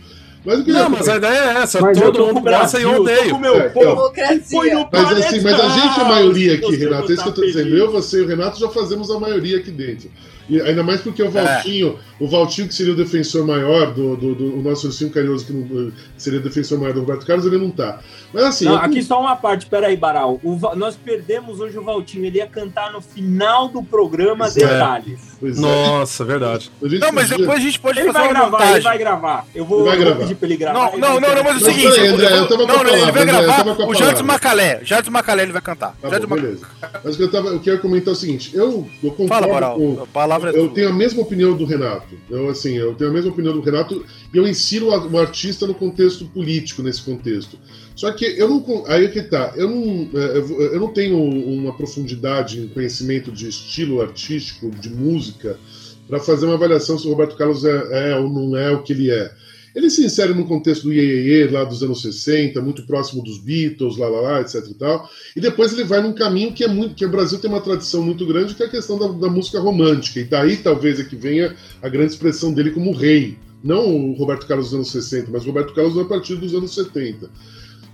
Mas 0.45 0.61
o 0.61 0.65
que 0.65 0.71
eu 0.71 0.75
Não, 0.75 0.83
ia 0.85 0.89
mas 0.89 1.09
a 1.09 1.17
ideia 1.17 1.39
é 1.39 1.63
essa. 1.63 1.81
Mas 1.81 1.99
Todo 1.99 2.27
mundo 2.27 2.41
gosta 2.41 2.79
e 2.79 2.83
eu 2.83 2.95
tô 2.95 3.03
odeio. 3.03 3.31
com 3.31 3.37
o 3.37 3.41
meu 3.41 3.55
É, 3.57 3.69
povo. 3.69 3.87
No 3.87 4.89
Mas 4.93 5.13
assim, 5.25 5.41
mas 5.41 5.61
a 5.61 5.69
gente 5.71 5.99
é 5.99 6.03
a 6.03 6.09
maioria 6.09 6.55
aqui, 6.55 6.77
Renato. 6.77 7.11
É 7.11 7.15
isso 7.15 7.23
que 7.23 7.29
eu 7.29 7.35
tô 7.35 7.41
tá 7.41 7.47
dizendo. 7.49 7.77
Eu, 7.77 7.91
você 7.91 8.19
e 8.19 8.21
o 8.23 8.27
Renato 8.29 8.59
já 8.61 8.69
fazemos 8.69 9.11
a 9.11 9.19
maioria 9.19 9.59
aqui 9.59 9.71
dentro. 9.73 10.09
E 10.49 10.61
ainda 10.61 10.83
mais 10.83 11.01
porque 11.01 11.23
o 11.23 11.31
Valtinho, 11.31 11.99
o 12.21 12.29
Valtinho, 12.29 12.69
que 12.69 12.75
seria 12.75 12.93
o 12.93 12.97
defensor 12.97 13.47
maior 13.47 13.93
do, 13.93 14.17
do, 14.17 14.35
do- 14.35 14.57
nosso 14.63 14.87
Ursinho 14.87 15.11
Carinhoso, 15.11 15.47
que, 15.47 15.53
não- 15.53 15.91
que 15.91 15.93
seria 16.17 16.39
o 16.39 16.43
defensor 16.43 16.79
maior 16.79 16.93
do 16.95 17.01
Roberto 17.01 17.27
Carlos, 17.27 17.45
ele 17.47 17.59
não 17.59 17.71
tá. 17.71 18.01
Mas 18.33 18.45
assim, 18.45 18.65
Não, 18.67 18.73
eu- 18.75 18.79
aqui 18.81 19.03
só 19.03 19.21
uma 19.21 19.35
parte, 19.37 19.67
peraí, 19.67 19.97
Baral. 19.97 20.41
O 20.43 20.57
nós 20.77 20.97
perdemos 20.97 21.61
hoje 21.61 21.79
o 21.79 21.83
Valtinho. 21.83 22.25
Ele 22.27 22.39
ia 22.39 22.47
cantar 22.47 22.93
no 22.93 23.01
final 23.01 23.69
do 23.69 23.83
programa 23.83 24.45
Pois 24.45 24.57
é. 24.57 24.67
detalhes. 24.67 25.37
é. 25.43 25.61
Nossa, 25.61 26.25
verdade. 26.25 26.71
A 26.83 26.89
gente 26.89 27.01
Não, 27.01 27.13
mas 27.13 27.25
podia- 27.29 27.39
depois 27.39 27.59
a 27.59 27.63
gente 27.63 27.81
pode 27.81 27.99
Ele 27.99 28.07
fazer 28.13 28.19
vai 28.19 28.29
uma 28.29 28.41
gravar, 28.41 28.57
ele 28.59 28.65
montagem. 28.67 28.83
vai 28.83 28.99
gravar. 28.99 29.47
Eu 29.55 29.65
vou, 29.65 29.79
Ele 29.81 29.87
vai 29.89 29.95
eu 29.95 29.99
vou 29.99 30.07
gravar. 30.07 30.21
pedir 30.23 30.35
pra 30.37 30.49
ele 30.49 30.57
gravar. 30.57 30.79
Não, 30.79 30.89
Ele 30.89 30.97
não, 31.01 31.21
não, 31.21 31.35
não, 31.35 31.43
mas 31.45 31.55
é 31.55 31.57
o 31.57 31.73
seguinte. 31.73 31.91
peraí, 31.93 32.07
eu- 32.09 32.15
André, 32.15 32.27
eu 32.27 32.49
tava 32.49 32.49
com 32.49 32.53
a 32.55 32.67
não, 32.67 32.67
não, 32.67 32.81
ele 32.83 32.91
vai 32.91 32.99
palavra, 33.01 33.09
André, 33.09 33.21
eu 33.21 33.27
gravar 33.27 33.57
tava 33.57 33.75
com 33.75 33.83
a 33.83 33.87
o 33.87 33.95
Jardim 33.95 34.05
palavra. 34.07 34.33
Macalé. 34.33 34.81
Jardim 34.85 35.11
Macalé 35.11 35.43
ele 35.43 35.53
vai 35.53 35.63
cantar. 35.63 35.97
Tá 36.01 36.09
Jardim 36.09 36.27
bom, 36.27 36.35
Macalé. 36.37 36.49
beleza. 36.55 36.67
Mas 37.05 37.15
o 37.15 37.17
que 37.19 37.23
eu, 37.25 37.31
tava, 37.31 37.49
eu 37.49 37.61
quero 37.61 37.79
comentar 37.81 38.09
é 38.09 38.13
o 38.13 38.17
seguinte: 38.17 38.51
eu, 38.55 38.89
eu 39.03 39.11
concordo 39.11 39.29
Fala, 39.29 39.47
Baral. 39.47 39.77
com. 39.77 40.07
Palavra 40.39 40.51
é 40.51 40.61
Eu 40.61 40.67
tua. 40.67 40.75
tenho 40.75 40.89
a 40.89 40.93
mesma 40.93 41.23
opinião 41.23 41.57
do 41.57 41.65
Renato. 41.65 42.15
Eu, 42.31 42.49
assim, 42.49 42.75
eu 42.77 42.95
tenho 42.95 43.11
a 43.11 43.13
mesma 43.13 43.31
opinião 43.31 43.53
do 43.55 43.61
Renato 43.61 44.05
e 44.33 44.37
eu 44.37 44.47
ensino 44.47 44.91
a- 44.93 45.07
um 45.07 45.19
artista 45.19 45.67
no 45.67 45.75
contexto 45.75 46.25
político, 46.27 46.83
nesse 46.83 47.03
contexto. 47.03 47.59
Só 47.95 48.11
que 48.13 48.25
eu 48.25 48.49
não. 48.49 48.85
Aí 48.87 49.05
é 49.07 49.09
que 49.09 49.23
tá. 49.23 49.53
Eu 49.57 49.71
não, 49.71 50.09
é, 50.15 50.39
eu 50.75 50.81
não 50.81 50.93
tenho 50.93 51.19
uma 51.19 51.73
profundidade 51.75 52.61
em 52.61 52.69
conhecimento 52.69 53.33
de 53.33 53.49
estilo 53.49 54.01
artístico, 54.03 54.71
de 54.71 54.91
música, 54.91 55.59
para 56.07 56.21
fazer 56.21 56.47
uma 56.47 56.55
avaliação 56.55 56.99
se 56.99 57.07
o 57.07 57.11
Roberto 57.11 57.37
Carlos 57.37 57.65
é, 57.65 58.11
é 58.13 58.17
ou 58.17 58.29
não 58.29 58.57
é 58.57 58.71
o 58.71 58.83
que 58.83 58.93
ele 58.93 59.11
é. 59.11 59.33
Ele 59.77 59.91
se 59.91 60.03
insere 60.03 60.33
no 60.33 60.47
contexto 60.47 60.85
do 60.85 60.93
Iê 60.95 61.47
lá 61.49 61.63
dos 61.63 61.83
anos 61.83 62.01
60, 62.01 62.63
muito 62.63 62.87
próximo 62.87 63.23
dos 63.23 63.37
Beatles, 63.37 63.99
lá, 63.99 64.09
lá, 64.09 64.21
lá, 64.23 64.41
etc 64.41 64.67
e 64.71 64.73
tal. 64.73 65.07
E 65.37 65.41
depois 65.41 65.71
ele 65.71 65.85
vai 65.85 66.01
num 66.01 66.15
caminho 66.15 66.55
que 66.55 66.65
é 66.65 66.69
muito. 66.69 66.95
que 66.95 67.05
o 67.05 67.11
Brasil 67.11 67.39
tem 67.39 67.51
uma 67.51 67.61
tradição 67.61 68.03
muito 68.03 68.25
grande, 68.27 68.55
que 68.55 68.63
é 68.63 68.67
a 68.67 68.71
questão 68.71 68.99
da, 68.99 69.07
da 69.09 69.29
música 69.29 69.61
romântica. 69.61 70.19
E 70.19 70.25
daí 70.25 70.57
talvez 70.57 70.99
é 70.99 71.05
que 71.05 71.15
venha 71.15 71.55
a 71.83 71.91
grande 71.91 72.13
expressão 72.13 72.55
dele 72.55 72.71
como 72.71 72.91
rei. 72.91 73.37
Não 73.63 74.13
o 74.13 74.15
Roberto 74.15 74.47
Carlos 74.47 74.69
dos 74.71 74.75
anos 74.77 74.91
60, 74.91 75.31
mas 75.31 75.43
o 75.43 75.49
Roberto 75.49 75.75
Carlos 75.75 75.99
a 75.99 76.07
partir 76.07 76.37
dos 76.37 76.55
anos 76.55 76.75
70. 76.75 77.29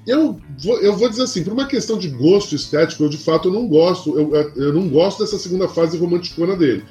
Eu 0.07 0.41
vou, 0.63 0.81
eu 0.81 0.97
vou 0.97 1.09
dizer 1.09 1.23
assim, 1.25 1.43
por 1.43 1.53
uma 1.53 1.67
questão 1.67 1.99
de 1.99 2.09
gosto 2.11 2.55
estético, 2.55 3.03
eu 3.03 3.09
de 3.09 3.19
fato 3.19 3.49
eu 3.49 3.53
não 3.53 3.67
gosto, 3.67 4.17
eu, 4.17 4.33
eu 4.55 4.73
não 4.73 4.89
gosto 4.89 5.19
dessa 5.25 5.39
segunda 5.39 5.67
fase 5.67 5.99
romanticona 5.99 6.55
dele. 6.55 6.85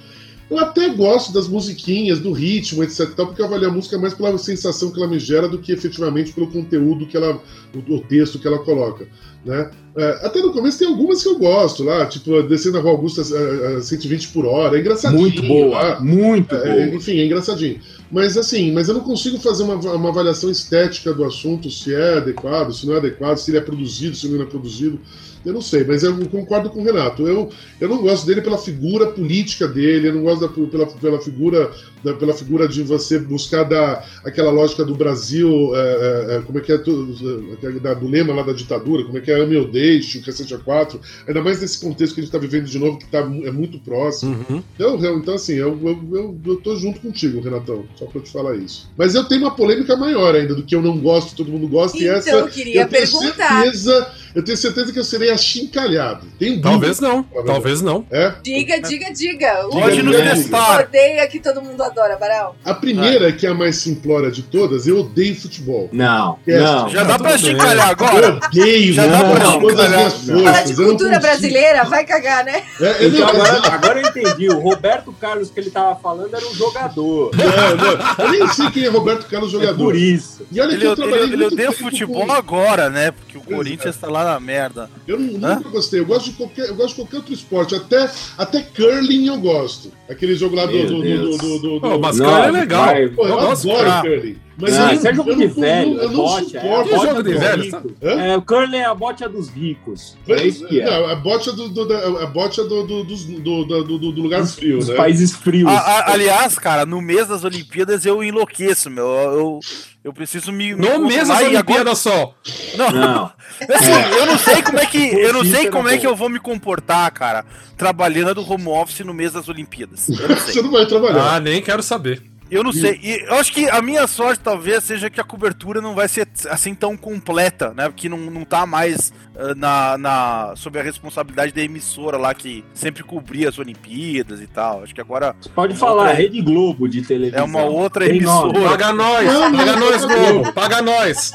Eu 0.51 0.59
até 0.59 0.89
gosto 0.89 1.31
das 1.31 1.47
musiquinhas, 1.47 2.19
do 2.19 2.33
ritmo, 2.33 2.83
etc. 2.83 3.13
tal, 3.15 3.27
porque 3.27 3.41
eu 3.41 3.45
avalio 3.45 3.69
a 3.69 3.71
música 3.71 3.97
mais 3.97 4.13
pela 4.13 4.37
sensação 4.37 4.91
que 4.91 4.99
ela 4.99 5.07
me 5.07 5.17
gera 5.17 5.47
do 5.47 5.57
que 5.57 5.71
efetivamente 5.71 6.33
pelo 6.33 6.51
conteúdo 6.51 7.07
que 7.07 7.15
ela. 7.15 7.41
o 7.73 7.99
texto 8.01 8.37
que 8.37 8.45
ela 8.45 8.59
coloca. 8.59 9.07
Né? 9.43 9.71
É, 9.97 10.25
até 10.25 10.39
no 10.39 10.53
começo 10.53 10.77
tem 10.79 10.87
algumas 10.87 11.21
que 11.23 11.27
eu 11.27 11.37
gosto 11.37 11.83
lá, 11.83 12.05
tipo 12.05 12.41
Descendo 12.43 12.77
a 12.77 12.81
Rua 12.81 12.91
Augusta 12.91 13.21
a, 13.21 13.77
a 13.77 13.81
120 13.81 14.27
por 14.29 14.45
hora, 14.45 14.77
é 14.77 14.79
engraçadinho. 14.79 15.19
Muito 15.19 15.41
boa, 15.41 15.67
lá. 15.81 15.99
muito 15.99 16.53
É, 16.55 16.85
boa. 16.85 16.95
enfim, 16.95 17.19
é 17.19 17.25
engraçadinho. 17.25 17.79
Mas 18.11 18.37
assim, 18.37 18.71
mas 18.71 18.87
eu 18.87 18.93
não 18.93 19.01
consigo 19.01 19.39
fazer 19.39 19.63
uma, 19.63 19.75
uma 19.75 20.09
avaliação 20.09 20.49
estética 20.51 21.13
do 21.13 21.23
assunto, 21.25 21.69
se 21.71 21.93
é 21.93 22.17
adequado, 22.17 22.71
se 22.71 22.85
não 22.85 22.93
é 22.93 22.97
adequado, 22.97 23.37
se 23.37 23.49
ele 23.51 23.57
é 23.57 23.61
produzido, 23.61 24.15
se 24.15 24.27
não 24.29 24.41
é 24.41 24.45
produzido. 24.45 24.99
Eu 25.43 25.53
não 25.53 25.61
sei, 25.61 25.83
mas 25.83 26.03
eu 26.03 26.15
concordo 26.27 26.69
com 26.69 26.81
o 26.81 26.83
Renato. 26.83 27.27
Eu, 27.27 27.49
eu 27.79 27.89
não 27.89 27.99
gosto 27.99 28.27
dele 28.27 28.41
pela 28.41 28.59
figura 28.59 29.07
política 29.07 29.67
dele, 29.67 30.09
eu 30.09 30.13
não 30.13 30.21
gosto 30.21 30.41
da, 30.41 30.67
pela, 30.67 30.85
pela 30.85 31.19
figura 31.19 31.71
da, 32.03 32.13
pela 32.13 32.31
figura 32.33 32.67
de 32.67 32.83
você 32.83 33.17
buscar 33.17 33.63
da, 33.63 34.03
aquela 34.23 34.51
lógica 34.51 34.85
do 34.85 34.93
Brasil, 34.93 35.71
é, 35.75 35.79
é, 35.79 36.35
é, 36.35 36.41
como 36.41 36.59
é 36.59 36.61
que 36.61 36.71
é, 36.71 36.75
é, 36.75 37.71
da- 37.79 37.95
do 37.95 38.07
lema 38.07 38.35
lá 38.35 38.43
da 38.43 38.53
ditadura, 38.53 39.03
como 39.03 39.17
é 39.17 39.21
que 39.21 39.30
é 39.30 39.30
ame 39.33 39.55
ou 39.57 39.67
deixe, 39.69 40.19
o 40.19 40.23
cacete 40.23 40.53
a 40.53 40.57
quatro, 40.57 40.99
ainda 41.27 41.41
mais 41.41 41.61
nesse 41.61 41.79
contexto 41.79 42.13
que 42.15 42.21
a 42.21 42.23
gente 42.23 42.29
está 42.33 42.37
vivendo 42.37 42.65
de 42.65 42.77
novo, 42.79 42.97
que 42.97 43.05
tá, 43.07 43.19
é 43.19 43.51
muito 43.51 43.79
próximo. 43.79 44.45
Uhum. 44.49 44.63
Eu, 44.79 44.99
eu- 44.99 45.17
então, 45.19 45.33
assim, 45.35 45.53
eu, 45.53 45.79
eu, 45.83 46.15
eu, 46.17 46.39
eu 46.45 46.55
tô 46.57 46.75
junto 46.75 46.99
contigo, 46.99 47.41
Renatão, 47.41 47.85
só 47.95 48.05
pra 48.05 48.21
te 48.21 48.31
falar 48.31 48.55
isso. 48.57 48.89
Mas 48.97 49.15
eu 49.15 49.23
tenho 49.25 49.41
uma 49.41 49.55
polêmica 49.55 49.95
maior 49.95 50.35
ainda, 50.35 50.55
do 50.55 50.63
que 50.63 50.75
eu 50.75 50.81
não 50.81 50.97
gosto, 50.99 51.35
todo 51.35 51.51
mundo 51.51 51.67
gosta, 51.67 51.97
e 51.97 52.03
Então, 52.03 52.15
essa. 52.17 52.29
eu 52.31 52.47
queria 52.47 52.81
eu 52.81 52.87
tenho 52.87 53.07
perguntar. 53.11 53.61
certeza, 53.63 54.11
eu 54.35 54.43
tenho 54.43 54.57
certeza 54.57 54.91
que 54.91 54.99
eu 54.99 55.03
serei 55.03 55.29
achincalhado. 55.31 56.27
Tem 56.39 56.51
dúvida. 56.59 56.69
Talvez 56.69 56.99
não, 56.99 57.23
talvez 57.45 57.81
não. 57.81 58.05
É. 58.11 58.33
Diga, 58.43 58.79
diga, 58.81 59.11
diga. 59.13 59.67
Pode 59.69 59.95
Diga, 59.97 60.03
nos 60.03 60.15
testar. 60.17 60.81
Odeia 60.85 61.27
que 61.27 61.39
todo 61.39 61.61
mundo 61.61 61.81
adora, 61.83 62.17
Baral. 62.17 62.55
A 62.63 62.73
primeira, 62.73 63.31
que 63.31 63.45
é 63.45 63.49
a 63.49 63.53
mais 63.53 63.75
simplória 63.77 64.31
de 64.31 64.43
todas, 64.43 64.87
eu 64.87 64.99
odeio 64.99 65.35
futebol. 65.35 65.89
Não, 65.91 66.37
É, 66.47 66.59
não. 66.59 66.89
Já 66.89 67.01
Tá 67.05 67.17
dá 67.17 67.19
pra 67.19 67.31
tudo 67.31 67.41
bem. 67.41 67.51
chincalhar 67.51 67.87
Eu 67.87 67.91
agora? 67.91 68.39
odeio, 68.47 68.93
Já 68.93 69.07
dá 69.07 69.17
não, 69.23 69.35
pra 69.35 69.45
com 69.45 69.59
todas 69.61 69.79
as 69.79 69.89
minhas 69.89 70.13
chincalhar. 70.13 70.43
forças. 70.43 70.43
Falar 70.51 70.63
de 70.63 70.75
cultura 70.75 71.19
brasileira, 71.19 71.83
vai 71.85 72.05
cagar, 72.05 72.45
né? 72.45 72.63
É, 72.79 72.85
é, 72.85 73.07
Então 73.07 73.19
não, 73.21 73.27
agora, 73.29 73.67
agora 73.73 74.01
eu 74.01 74.07
entendi. 74.07 74.49
O 74.49 74.59
Roberto 74.59 75.11
Carlos 75.13 75.49
que 75.49 75.59
ele 75.59 75.69
tava 75.69 75.95
falando 75.99 76.33
era 76.35 76.45
um 76.45 76.53
jogador. 76.53 77.31
Não, 77.35 77.75
não, 77.77 78.25
eu 78.25 78.31
nem 78.31 78.47
sei 78.53 78.69
quem 78.71 78.85
é 78.85 78.89
Roberto 78.89 79.27
Carlos 79.27 79.49
É 79.49 79.53
jogador. 79.53 79.77
por 79.83 79.95
isso. 79.95 80.45
E 80.51 80.59
olha 80.61 80.71
Ele, 80.71 80.79
que 80.79 80.85
eu 80.85 80.91
ele, 80.91 80.95
trabalhei 81.01 81.23
ele 81.25 81.37
muito 81.37 81.53
odeia 81.53 81.69
tempo 81.69 81.83
futebol 81.83 82.31
agora, 82.31 82.89
né? 82.89 83.11
Porque 83.11 83.37
o 83.37 83.41
Pois 83.41 83.55
Corinthians 83.57 83.95
é. 83.95 83.99
tá 83.99 84.07
lá 84.07 84.20
na 84.23 84.39
merda. 84.39 84.89
Eu 85.07 85.15
Hã? 85.17 85.19
nunca 85.55 85.69
gostei. 85.69 85.99
Eu 85.99 86.05
gosto 86.05 86.31
de 86.31 86.37
qualquer, 86.37 86.69
eu 86.69 86.75
gosto 86.75 86.89
de 86.89 86.95
qualquer 87.01 87.17
outro 87.17 87.33
esporte. 87.33 87.75
Até, 87.75 88.09
até 88.37 88.61
curling 88.61 89.27
eu 89.27 89.37
gosto. 89.39 89.91
Aquele 90.09 90.35
jogo 90.35 90.55
lá 90.55 90.65
do. 90.65 90.71
Meu 90.73 90.85
do, 90.87 91.01
do, 91.01 91.37
do, 91.37 91.37
do, 91.37 91.59
do- 91.75 91.81
Pô, 91.81 91.97
mas 91.99 92.17
Não, 92.17 92.25
cara 92.29 92.47
é 92.47 92.51
legal. 92.51 92.85
Pô, 93.15 93.23
eu, 93.27 93.29
eu 93.29 93.39
adoro 93.51 94.01
curling. 94.01 94.37
Mas 94.61 94.77
Não, 94.77 94.87
eu, 94.89 94.93
isso 94.95 95.07
é 95.07 95.13
jogo 95.13 95.29
eu 95.31 95.35
de 95.35 95.47
não, 95.47 95.53
velho, 95.55 95.99
eu 95.99 96.11
não 96.11 96.23
é 96.25 96.39
a 96.39 96.43
suporto. 96.43 96.89
Bote 96.89 97.05
jogo 97.07 97.23
de 97.23 97.31
dos 97.33 97.41
velho? 97.41 97.95
É, 98.01 98.37
o 98.37 98.41
curling 98.43 98.77
é 98.77 98.85
a 98.85 98.93
bote 98.95 99.27
dos 99.27 99.49
ricos. 99.49 100.15
É 100.27 100.45
isso 100.47 100.67
que 100.67 100.79
é. 100.79 100.85
Não, 100.85 101.09
a 101.09 101.15
bote 101.15 101.51
do, 101.55 101.67
do, 101.69 101.93
a 102.19 102.25
bote 102.27 102.61
do, 102.61 102.83
do, 102.85 103.03
dos- 103.03 103.25
do, 103.25 103.65
do, 103.65 103.83
do, 103.83 104.11
do 104.11 104.21
lugar 104.21 104.45
frio, 104.45 104.77
Os 104.77 104.87
né? 104.87 104.95
países 104.95 105.35
frios. 105.35 105.67
A- 105.67 105.73
a- 105.77 106.11
aliás, 106.13 106.59
cara, 106.59 106.85
no 106.85 107.01
mês 107.01 107.27
das 107.27 107.43
Olimpíadas 107.43 108.05
eu 108.05 108.23
enlouqueço, 108.23 108.89
meu. 108.89 109.05
Eu, 109.07 109.59
eu 110.03 110.13
preciso 110.13 110.51
me. 110.51 110.75
me 110.75 110.87
No 110.87 110.99
mês 111.07 111.27
das 111.27 111.39
e 111.39 111.43
agora- 111.43 111.47
Olimpíadas 111.55 111.97
só. 111.97 112.33
Não, 112.77 112.91
Não. 112.91 113.25
assim, 113.75 114.15
eu 114.19 114.25
não 114.25 114.37
sei 114.37 114.61
como 114.61 114.79
é 114.79 114.85
que. 114.85 115.01
Eu 115.21 115.33
não 115.33 115.45
sei 115.45 115.69
como 115.69 115.87
era 115.87 115.97
é 115.97 115.99
que 115.99 116.07
eu 116.07 116.15
vou 116.15 116.29
me 116.29 116.39
comportar, 116.39 117.09
cara, 117.11 117.45
trabalhando 117.77 118.35
do 118.35 118.51
home 118.53 118.67
office 118.67 118.99
no 119.05 119.13
mês 119.13 119.33
das 119.33 119.47
Olimpíadas. 119.49 120.07
Não. 120.09 120.17
Você 120.35 120.61
não 120.61 120.71
vai 120.71 120.85
trabalhar. 120.85 121.35
Ah, 121.35 121.39
nem 121.39 121.61
quero 121.61 121.81
saber. 121.83 122.21
Eu 122.51 122.63
não 122.65 122.73
sei. 122.73 122.99
E 123.01 123.21
eu 123.25 123.35
acho 123.35 123.51
que 123.53 123.69
a 123.69 123.81
minha 123.81 124.05
sorte 124.07 124.41
talvez 124.43 124.83
seja 124.83 125.09
que 125.09 125.21
a 125.21 125.23
cobertura 125.23 125.79
não 125.79 125.95
vai 125.95 126.07
ser 126.09 126.27
assim 126.49 126.75
tão 126.75 126.97
completa, 126.97 127.73
né? 127.73 127.87
Porque 127.87 128.09
não, 128.09 128.17
não 128.17 128.43
tá 128.43 128.65
mais 128.65 129.13
ah, 129.37 129.55
na, 129.55 129.97
na, 129.97 130.53
sob 130.57 130.77
a 130.77 130.83
responsabilidade 130.83 131.53
da 131.53 131.61
emissora 131.61 132.17
lá 132.17 132.33
que 132.33 132.63
sempre 132.73 133.03
cobria 133.03 133.47
as 133.47 133.57
Olimpíadas 133.57 134.41
e 134.41 134.47
tal. 134.47 134.83
Acho 134.83 134.93
que 134.93 134.99
agora 134.99 135.33
Você 135.41 135.47
pode 135.49 135.75
falar 135.77 136.01
outra- 136.03 136.17
Rede 136.17 136.41
Globo 136.41 136.89
de 136.89 137.01
televisão. 137.03 137.39
é 137.39 137.43
uma 137.43 137.63
outra 137.63 138.05
Tem 138.05 138.19
nome. 138.19 138.49
emissora. 138.49 138.69
Paga 138.69 138.93
nós, 138.93 139.25
Não, 139.25 139.51
paga 139.55 139.71
não, 139.77 139.79
nós. 139.89 140.05
Globo, 140.05 140.53
paga 140.53 140.81
nós. 140.81 141.31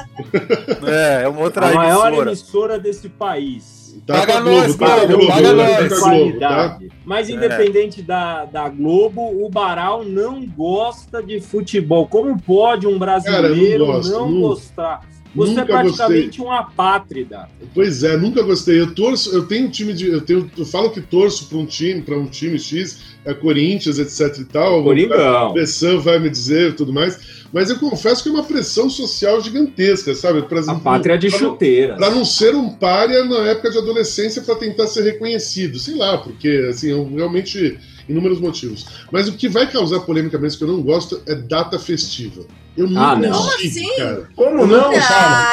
É, 0.86 1.22
é 1.24 1.28
uma 1.28 1.40
outra 1.40 1.68
A 1.68 1.72
maior 1.74 2.06
emissora. 2.08 2.30
emissora 2.30 2.78
desse 2.78 3.08
país. 3.08 3.75
Tá 4.06 4.14
Paga 4.14 4.40
nós, 4.40 4.76
tá 4.76 5.06
Globo, 5.06 5.26
paga 5.26 5.48
tá 5.48 5.52
nós. 5.54 5.88
tá? 5.88 5.98
qualidade. 6.00 6.88
Mas 7.04 7.28
É. 7.28 7.32
independente 7.32 8.02
da, 8.02 8.44
da 8.44 8.68
Globo, 8.68 9.22
o 9.44 9.48
Baral 9.48 10.04
não 10.04 10.44
gosta 10.46 11.22
de 11.22 11.40
futebol. 11.40 12.06
Como 12.06 12.36
pode 12.40 12.86
um 12.86 12.98
brasileiro 12.98 13.86
Cara, 13.86 13.86
não 13.86 13.86
gosto, 13.86 14.10
não 14.12 14.30
nu- 14.30 14.40
gostar? 14.48 15.00
Você 15.36 15.50
nunca 15.50 15.62
é 15.62 15.64
praticamente 15.66 16.42
um 16.42 16.50
apátrida. 16.50 17.48
Pois 17.74 18.02
é, 18.02 18.16
nunca 18.16 18.42
gostei. 18.42 18.80
Eu 18.80 18.94
torço, 18.94 19.30
eu 19.34 19.46
tenho 19.46 19.66
um 19.66 19.70
time 19.70 19.92
de. 19.92 20.08
Eu, 20.08 20.20
tenho, 20.20 20.50
eu 20.56 20.64
falo 20.66 20.90
que 20.90 21.00
torço 21.00 21.48
para 21.48 21.58
um 21.58 21.66
time, 21.66 22.02
para 22.02 22.16
um 22.18 22.26
time 22.26 22.58
X, 22.58 22.98
é 23.24 23.32
Corinthians, 23.34 23.98
etc 23.98 24.38
e 24.40 24.44
tal. 24.44 24.82
Coringão. 24.82 25.48
A 25.48 25.52
pressão 25.52 26.00
vai 26.00 26.18
me 26.18 26.30
dizer 26.30 26.74
tudo 26.74 26.92
mais. 26.92 27.36
Mas 27.52 27.70
eu 27.70 27.78
confesso 27.78 28.22
que 28.22 28.28
é 28.28 28.32
uma 28.32 28.42
pressão 28.42 28.90
social 28.90 29.40
gigantesca, 29.40 30.14
sabe? 30.14 30.42
Pra, 30.42 30.60
A 30.60 30.74
pátria 30.74 31.16
de 31.16 31.28
pra 31.28 31.40
não- 31.40 31.50
chuteiras. 31.50 31.96
Pra 31.96 32.10
não 32.10 32.24
ser 32.24 32.54
um 32.54 32.70
párea 32.70 33.24
na 33.24 33.38
época 33.50 33.70
de 33.70 33.78
adolescência 33.78 34.42
para 34.42 34.56
tentar 34.56 34.86
ser 34.88 35.02
reconhecido. 35.04 35.78
Sei 35.78 35.94
lá, 35.94 36.18
porque, 36.18 36.66
assim, 36.68 36.88
eu 36.90 37.08
realmente. 37.14 37.78
Inúmeros 38.08 38.38
motivos. 38.38 38.86
Mas 39.10 39.26
o 39.28 39.32
que 39.32 39.48
vai 39.48 39.68
causar 39.68 39.98
polêmica 39.98 40.38
mesmo 40.38 40.58
que 40.58 40.62
eu 40.64 40.68
não 40.68 40.80
gosto 40.80 41.20
é 41.26 41.34
data 41.34 41.76
festiva. 41.76 42.44
Eu 42.76 42.88
não 42.90 43.02
Ah, 43.02 43.16
não. 43.16 43.30
Como 43.32 43.50
consigo, 43.52 43.68
assim? 43.68 43.96
cara. 43.96 44.28
Como 44.36 44.66
não? 44.66 44.92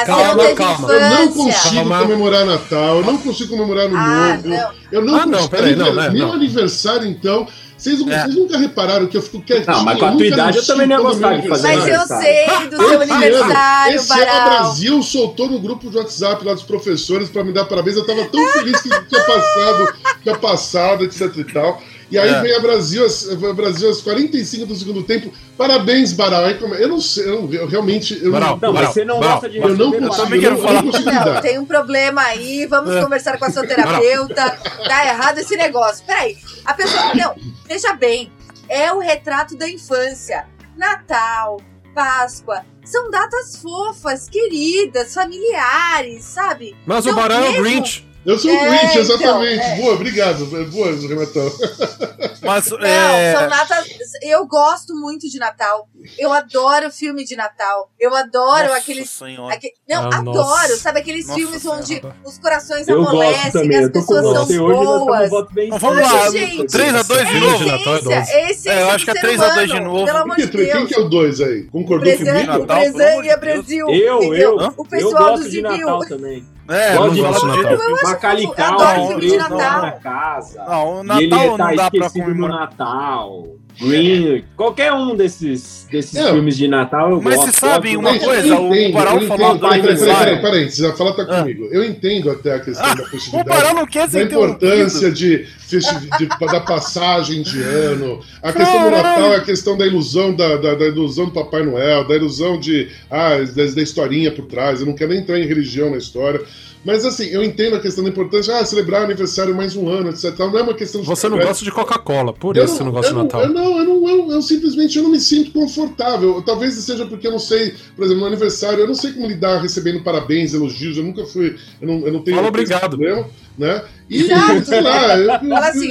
Calma, 0.06 0.24
não 0.34 0.38
teve 0.38 0.54
calma. 0.56 0.92
Eu 0.94 1.10
não 1.10 1.28
consigo 1.30 1.76
Calma. 1.76 2.00
comemorar 2.02 2.46
Natal, 2.46 2.98
eu 2.98 3.04
não 3.06 3.18
consigo 3.18 3.50
comemorar 3.56 3.86
Ano 3.86 3.98
Ah, 3.98 4.36
Novo. 4.38 4.50
não. 4.50 4.72
Eu 4.92 5.02
não 5.06 5.16
Ah, 5.16 5.26
não, 5.26 5.32
consigo. 5.34 5.50
peraí, 5.50 5.76
não, 5.76 5.94
né, 5.94 6.10
Meu 6.10 6.28
não. 6.28 6.34
aniversário, 6.34 7.08
então. 7.08 7.48
Vocês, 7.78 8.00
É. 8.00 8.04
vocês 8.24 8.36
nunca 8.36 8.58
repararam 8.58 9.08
que 9.08 9.18
eu 9.18 9.22
fico 9.22 9.42
quietinho? 9.42 9.76
Não, 9.76 9.84
mas 9.84 10.00
com 10.00 10.06
a 10.06 10.12
tua 10.14 10.26
idade 10.26 10.58
eu 10.58 10.66
também 10.66 10.88
não 10.88 10.96
ia 10.96 11.04
no 11.04 11.10
gostar 11.10 11.30
meu 11.32 11.42
de 11.42 11.48
fazer 11.50 11.68
Mas 11.76 11.88
eu 11.88 12.08
sei 12.18 12.70
do 12.70 12.78
seu 12.78 13.02
aniversário, 13.02 13.96
esse 13.96 14.14
ano 14.14 14.22
o. 14.32 14.50
Brasil 14.50 15.04
soltou 15.04 15.50
no 15.50 15.60
grupo 15.60 15.90
de 15.90 15.98
WhatsApp 15.98 16.46
lá 16.46 16.54
dos 16.54 16.64
professores 16.64 17.30
para 17.30 17.44
me 17.44 17.52
dar 17.52 17.66
parabéns. 17.66 17.98
Eu 17.98 18.06
tava 18.06 18.24
tão 18.26 18.46
feliz 18.54 18.82
que 18.82 18.88
tinha 18.90 19.22
passado, 19.24 19.94
tinha 20.22 20.36
passado, 20.38 21.04
etc 21.04 21.36
e 21.36 21.44
tal. 21.44 21.82
E 22.14 22.20
aí 22.20 22.30
É. 22.30 22.42
vem 22.42 22.54
a 22.56 22.60
Brasil, 22.60 23.04
às- 23.04 23.28
a 23.28 23.54
Brasil 23.54 23.88
aos 23.88 24.00
45 24.02 24.68
do 24.68 24.76
segundo 24.76 25.02
tempo. 25.02 25.34
Parabéns, 25.58 26.14
Baral. 26.14 26.44
Eu 26.48 26.88
não 26.88 27.02
sei, 27.02 27.28
eu, 27.28 27.52
eu 27.52 27.68
realmente. 27.68 28.20
Eu, 28.24 28.32
Baral, 28.32 28.60
Não, 28.62 28.72
Baral, 28.72 28.94
você 28.94 29.04
não 29.04 29.20
Baral, 29.20 29.36
gosta 29.42 29.50
de 29.50 29.58
eu 29.58 29.70
não 29.70 29.92
consigo, 29.92 30.16
também 30.16 30.36
eu 30.36 30.42
quero 30.42 30.54
não, 30.56 30.62
eu 30.62 30.68
falar. 30.68 30.84
não 31.26 31.34
Não, 31.34 31.42
tem 31.42 31.58
um 31.60 31.66
problema 31.66 32.22
aí, 32.22 32.68
vamos 32.68 32.92
É. 32.96 33.02
conversar 33.02 33.40
com 33.40 33.46
a 33.46 33.52
sua 33.52 33.66
terapeuta. 33.66 34.52
Tá 34.88 35.06
errado 35.08 35.40
esse 35.40 35.58
negócio. 35.58 36.06
Peraí, 36.06 36.38
a 36.64 36.74
pessoa. 36.76 37.16
Não, 37.16 37.34
veja 37.68 37.94
bem, 37.94 38.32
é 38.70 38.94
o 38.94 39.00
retrato 39.00 39.58
da 39.58 39.68
infância. 39.68 40.46
Natal, 40.78 41.60
Páscoa, 41.96 42.64
são 42.86 43.10
datas 43.10 43.58
fofas, 43.58 44.30
queridas, 44.30 45.14
familiares, 45.16 46.26
sabe? 46.26 46.76
Mas 46.86 47.06
o 47.06 47.10
Não, 47.10 47.16
Barão 47.16 47.38
é 47.38 47.50
o 47.50 47.52
mesmo? 47.54 47.64
Grinch. 47.64 48.08
Eu 48.26 48.40
sou 48.40 48.52
o 48.52 48.56
É, 48.56 48.70
Grinch, 48.70 48.86
então, 48.86 49.02
exatamente. 49.02 49.62
é. 49.62 49.76
Boa, 49.76 49.94
obrigado. 49.96 50.46
Boa, 50.72 50.88
Renatão. 50.96 51.52
Mas 52.42 52.70
Não, 52.70 52.78
é, 52.80 53.34
são 53.38 53.48
datas. 53.48 53.88
Eu 54.22 54.46
gosto 54.46 54.94
muito 54.96 55.30
de 55.30 55.40
Natal. 55.40 55.88
Eu 56.18 56.32
adoro 56.34 56.92
filme 56.92 57.24
de 57.24 57.36
Natal. 57.38 57.90
Eu 58.00 58.14
adoro 58.14 58.64
Nossa 58.68 58.78
aqueles. 58.78 59.22
Aque- 59.50 59.74
Não, 59.88 60.04
Ah, 60.12 60.18
adoro, 60.18 60.34
nossa. 60.38 60.78
sabe 60.78 61.00
aqueles 61.00 61.26
Nossa 61.28 61.40
filmes 61.40 61.66
onde 61.66 61.86
Senhora. 62.00 62.16
os 62.26 62.38
corações 62.38 62.88
Eu 62.88 63.00
amolecem, 63.00 63.76
as 63.78 63.90
pessoas 63.92 64.24
são 64.24 64.44
Hoje 64.44 64.58
boas. 64.60 65.32
Então 65.58 65.80
vamos 65.80 66.02
lá, 66.12 66.30
gente. 66.32 66.66
3 66.68 66.96
a 66.96 67.02
2 67.04 67.28
de 67.30 67.36
É 67.36 67.40
novo. 67.40 67.66
Natal 67.66 67.96
é 67.96 68.02
dose. 68.02 68.12
é 68.12 68.52
É, 68.78 68.82
eu 68.82 68.90
acho 68.90 69.06
que 69.06 69.12
é 69.12 69.14
ser 69.14 69.22
3 69.22 69.42
a 69.42 69.50
2 69.56 69.72
de 69.72 69.80
novo. 69.80 70.06
Pelo 70.06 70.18
amor 70.18 70.36
Quem, 70.36 70.46
de 70.46 70.52
quem 70.52 70.66
Deus. 70.66 70.88
que 70.90 70.96
é 70.96 71.00
o 71.00 71.10
dois 71.10 71.40
aí? 71.42 71.62
O 71.62 71.72
Concordou 71.72 72.00
Brezan, 72.06 72.26
comigo? 72.26 72.46
Natal, 72.48 72.62
o 72.62 72.68
pelo 72.68 72.94
Brezan 72.98 73.26
e. 73.26 73.38
Brasil. 73.38 73.88
Eu, 73.90 74.34
eu, 74.34 74.56
O 74.58 74.62
eu 74.62 74.86
pessoal 74.86 75.24
gosto 75.30 75.44
do 75.44 75.50
de 75.50 75.56
civil. 75.56 75.70
Natal 75.72 76.00
também. 76.06 76.46
É, 76.70 76.96
Eu 76.96 77.00
não 77.02 77.08
não 77.14 77.16
gosto 77.24 77.52
de. 77.52 77.62
Natal. 77.62 77.78
Macalical, 78.14 78.82
adoro 78.82 79.08
filme 79.08 79.28
de 79.30 79.38
Natal. 79.38 79.82
na 79.82 79.92
casa. 79.92 80.64
Não, 80.66 81.02
o 81.02 81.04
e 81.20 81.24
ele 81.24 81.28
Natal 81.28 81.58
tá 81.58 81.68
não 81.70 81.76
dá 81.76 81.92
pra 81.92 82.10
comemorar. 82.10 82.60
Natal. 82.60 83.44
Green, 83.82 84.44
qualquer 84.56 84.94
um 84.94 85.16
desses, 85.16 85.88
desses 85.92 86.14
Não. 86.14 86.34
filmes 86.34 86.56
de 86.56 86.68
Natal 86.68 87.10
eu 87.10 87.20
Mas 87.20 87.34
gosto. 87.38 87.46
vocês 87.48 87.56
sabem 87.56 87.96
gosto 87.96 88.08
uma 88.18 88.24
coisa, 88.24 88.48
eu 88.48 88.62
o 88.62 88.68
entendo, 88.76 88.94
Barão 88.94 89.20
eu 89.20 89.28
falou 89.28 89.56
entendo. 89.56 89.60
do 89.62 90.06
Peraí, 90.06 90.42
peraí, 90.44 90.70
você 90.70 90.94
fala 90.94 91.16
tá 91.16 91.24
Ah. 91.28 91.40
comigo. 91.40 91.68
Eu 91.72 91.84
entendo 91.84 92.30
até 92.30 92.54
a 92.54 92.60
questão 92.60 92.96
da 92.96 93.02
O 93.04 93.10
possibilidade. 93.10 93.50
Barão 93.50 93.74
não 93.74 93.88
quer 93.88 94.02
da 94.06 94.10
ser 94.12 94.26
importância 94.28 95.12
de, 95.12 95.48
festi- 95.68 96.08
de- 96.20 96.28
da 96.28 96.60
passagem 96.60 97.42
de 97.42 97.64
ano. 97.64 98.20
A 98.44 98.54
questão 98.54 98.84
do 98.84 98.92
Caralho. 98.92 99.04
Natal 99.22 99.34
é 99.34 99.36
a 99.38 99.42
questão 99.42 99.76
da 99.76 99.88
ilusão 99.88 100.36
da, 100.36 100.56
da, 100.58 100.76
da 100.76 100.86
ilusão 100.86 101.26
do 101.26 101.32
Papai 101.32 101.64
Noel, 101.64 102.08
da 102.08 102.16
ilusão 102.16 102.60
de 102.60 102.90
ah, 103.10 103.38
da, 103.40 103.66
da 103.74 103.82
historinha 103.82 104.32
por 104.32 104.46
trás. 104.46 104.82
Eu 104.82 104.86
não 104.86 104.94
quero 104.94 105.10
nem 105.10 105.22
entrar 105.22 105.40
em 105.40 105.48
religião 105.48 105.90
na 105.90 105.98
história. 105.98 106.40
Mas 106.84 107.06
assim, 107.06 107.26
eu 107.26 107.42
entendo 107.44 107.76
a 107.76 107.80
questão 107.80 108.04
da 108.04 108.10
importância, 108.10 108.58
ah, 108.58 108.66
celebrar 108.66 109.04
aniversário 109.04 109.56
mais 109.56 109.76
um 109.76 109.88
ano, 109.88 110.10
etc. 110.10 110.38
Não 110.40 110.58
é 110.58 110.62
uma 110.62 110.74
questão 110.74 111.02
de 111.02 111.08
Você 111.08 111.30
não 111.30 111.38
gosta 111.38 111.64
de 111.64 111.72
Coca-Cola, 111.72 112.34
por 112.34 112.58
eu 112.58 112.66
isso 112.66 112.76
você 112.76 112.84
não 112.84 112.92
gosta 112.92 113.12
de 113.12 113.18
Natal. 113.18 113.42
Eu 113.44 113.50
não, 113.50 113.78
eu 113.78 113.86
não, 113.86 114.10
eu, 114.10 114.32
eu 114.32 114.42
simplesmente 114.42 114.98
eu 114.98 115.04
não 115.04 115.12
me 115.12 115.20
sinto 115.20 115.52
confortável. 115.52 116.42
Talvez 116.42 116.74
seja 116.76 117.06
porque 117.06 117.28
eu 117.28 117.32
não 117.32 117.40
sei, 117.40 117.74
por 117.96 118.04
exemplo, 118.04 118.22
no 118.22 118.28
aniversário, 118.28 118.80
eu 118.80 118.88
não 118.88 118.96
sei 118.96 119.14
como 119.14 119.28
lidar 119.28 119.62
recebendo 119.62 120.04
parabéns, 120.04 120.54
elogios. 120.54 120.98
Eu 120.98 121.04
nunca 121.04 121.26
fui, 121.26 121.56
eu 121.82 121.88
não, 121.88 122.06
eu 122.06 122.14
não 122.14 122.22
tenho 122.22 122.38
Fala 122.38 122.50
obrigado. 122.50 122.98
problema, 122.98 123.28
né? 123.58 123.84
E 124.10 124.22
Exato. 124.24 124.66
sei 124.66 124.82
lá, 124.82 125.18
eu, 125.18 125.22
eu, 125.32 125.40
Fala 125.40 125.68
assim, 125.68 125.90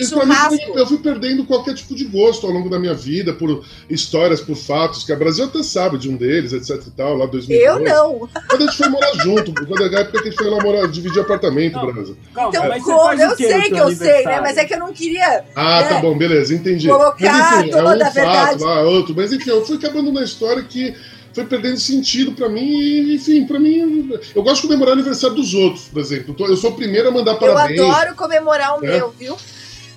eu, 0.68 0.74
eu 0.76 0.86
fui 0.86 0.98
perdendo 0.98 1.44
qualquer 1.44 1.74
tipo 1.74 1.94
de 1.94 2.04
gosto 2.04 2.46
ao 2.46 2.52
longo 2.52 2.68
da 2.68 2.78
minha 2.78 2.94
vida 2.94 3.32
por 3.32 3.64
histórias, 3.88 4.40
por 4.40 4.54
fatos 4.56 5.04
que 5.04 5.12
a 5.12 5.16
Brasil 5.16 5.44
até 5.44 5.62
sabe 5.62 5.96
de 5.98 6.08
um 6.08 6.16
deles, 6.16 6.52
etc 6.52 6.86
e 6.86 6.90
tal, 6.90 7.16
lá 7.16 7.26
2002. 7.26 7.66
Eu 7.66 7.80
não. 7.80 8.28
Quando 8.48 8.62
a 8.62 8.66
gente 8.66 8.76
foi 8.76 8.88
morar 8.88 9.12
junto, 9.22 9.52
quando 9.66 9.82
a 9.82 10.00
época 10.00 10.22
que 10.22 10.28
a 10.28 10.30
gente 10.30 10.36
foi 10.36 10.50
lá 10.50 10.62
morar, 10.62 10.86
dividir 10.88 11.20
apartamento, 11.20 11.74
Não. 11.74 11.92
Brasil. 11.92 12.16
Calma, 12.34 12.48
Então, 12.50 12.68
mas 12.68 12.82
você 12.84 12.92
como? 12.92 13.04
faz 13.04 13.20
Eu 13.20 13.28
o 13.30 13.36
quê 13.36 13.42
no 13.44 13.60
sei 13.60 13.70
que 13.70 13.78
eu 13.78 13.96
sei, 13.96 14.24
né? 14.24 14.40
Mas 14.40 14.56
é 14.56 14.64
que 14.64 14.74
eu 14.74 14.78
não 14.78 14.92
queria. 14.92 15.44
Ah, 15.56 15.80
É. 15.80 15.88
tá 15.88 16.00
bom, 16.00 16.16
beleza, 16.16 16.54
entendi. 16.54 16.88
Colocar 16.88 17.32
Mas 17.32 17.58
enfim, 17.60 17.68
é 17.68 17.72
toda 17.72 18.04
um 18.04 18.06
a 18.06 18.10
verdade. 18.10 18.50
fato 18.50 18.64
lá, 18.64 18.80
outro. 18.82 19.14
Mas 19.16 19.32
enfim, 19.32 19.50
eu 19.50 19.64
fui 19.64 19.76
acabando 19.76 20.12
na 20.12 20.22
história 20.22 20.62
que 20.62 20.94
foi 21.34 21.44
perdendo 21.46 21.78
sentido 21.78 22.32
pra 22.32 22.48
mim 22.48 22.60
e, 22.80 23.14
enfim, 23.14 23.46
pra 23.46 23.58
mim... 23.58 24.10
Eu 24.34 24.42
gosto 24.42 24.62
de 24.62 24.68
comemorar 24.68 24.90
o 24.94 24.98
aniversário 24.98 25.36
dos 25.36 25.54
outros, 25.54 25.84
por 25.84 26.00
exemplo. 26.00 26.34
Eu 26.40 26.56
sou 26.56 26.70
o 26.70 26.74
primeiro 26.74 27.08
a 27.08 27.10
mandar 27.10 27.32
Eu 27.32 27.38
parabéns. 27.38 27.80
adoro 27.80 28.14
comemorar 28.16 28.78
o 28.80 28.84
É. 28.84 28.98
meu, 28.98 29.10
viu? 29.10 29.36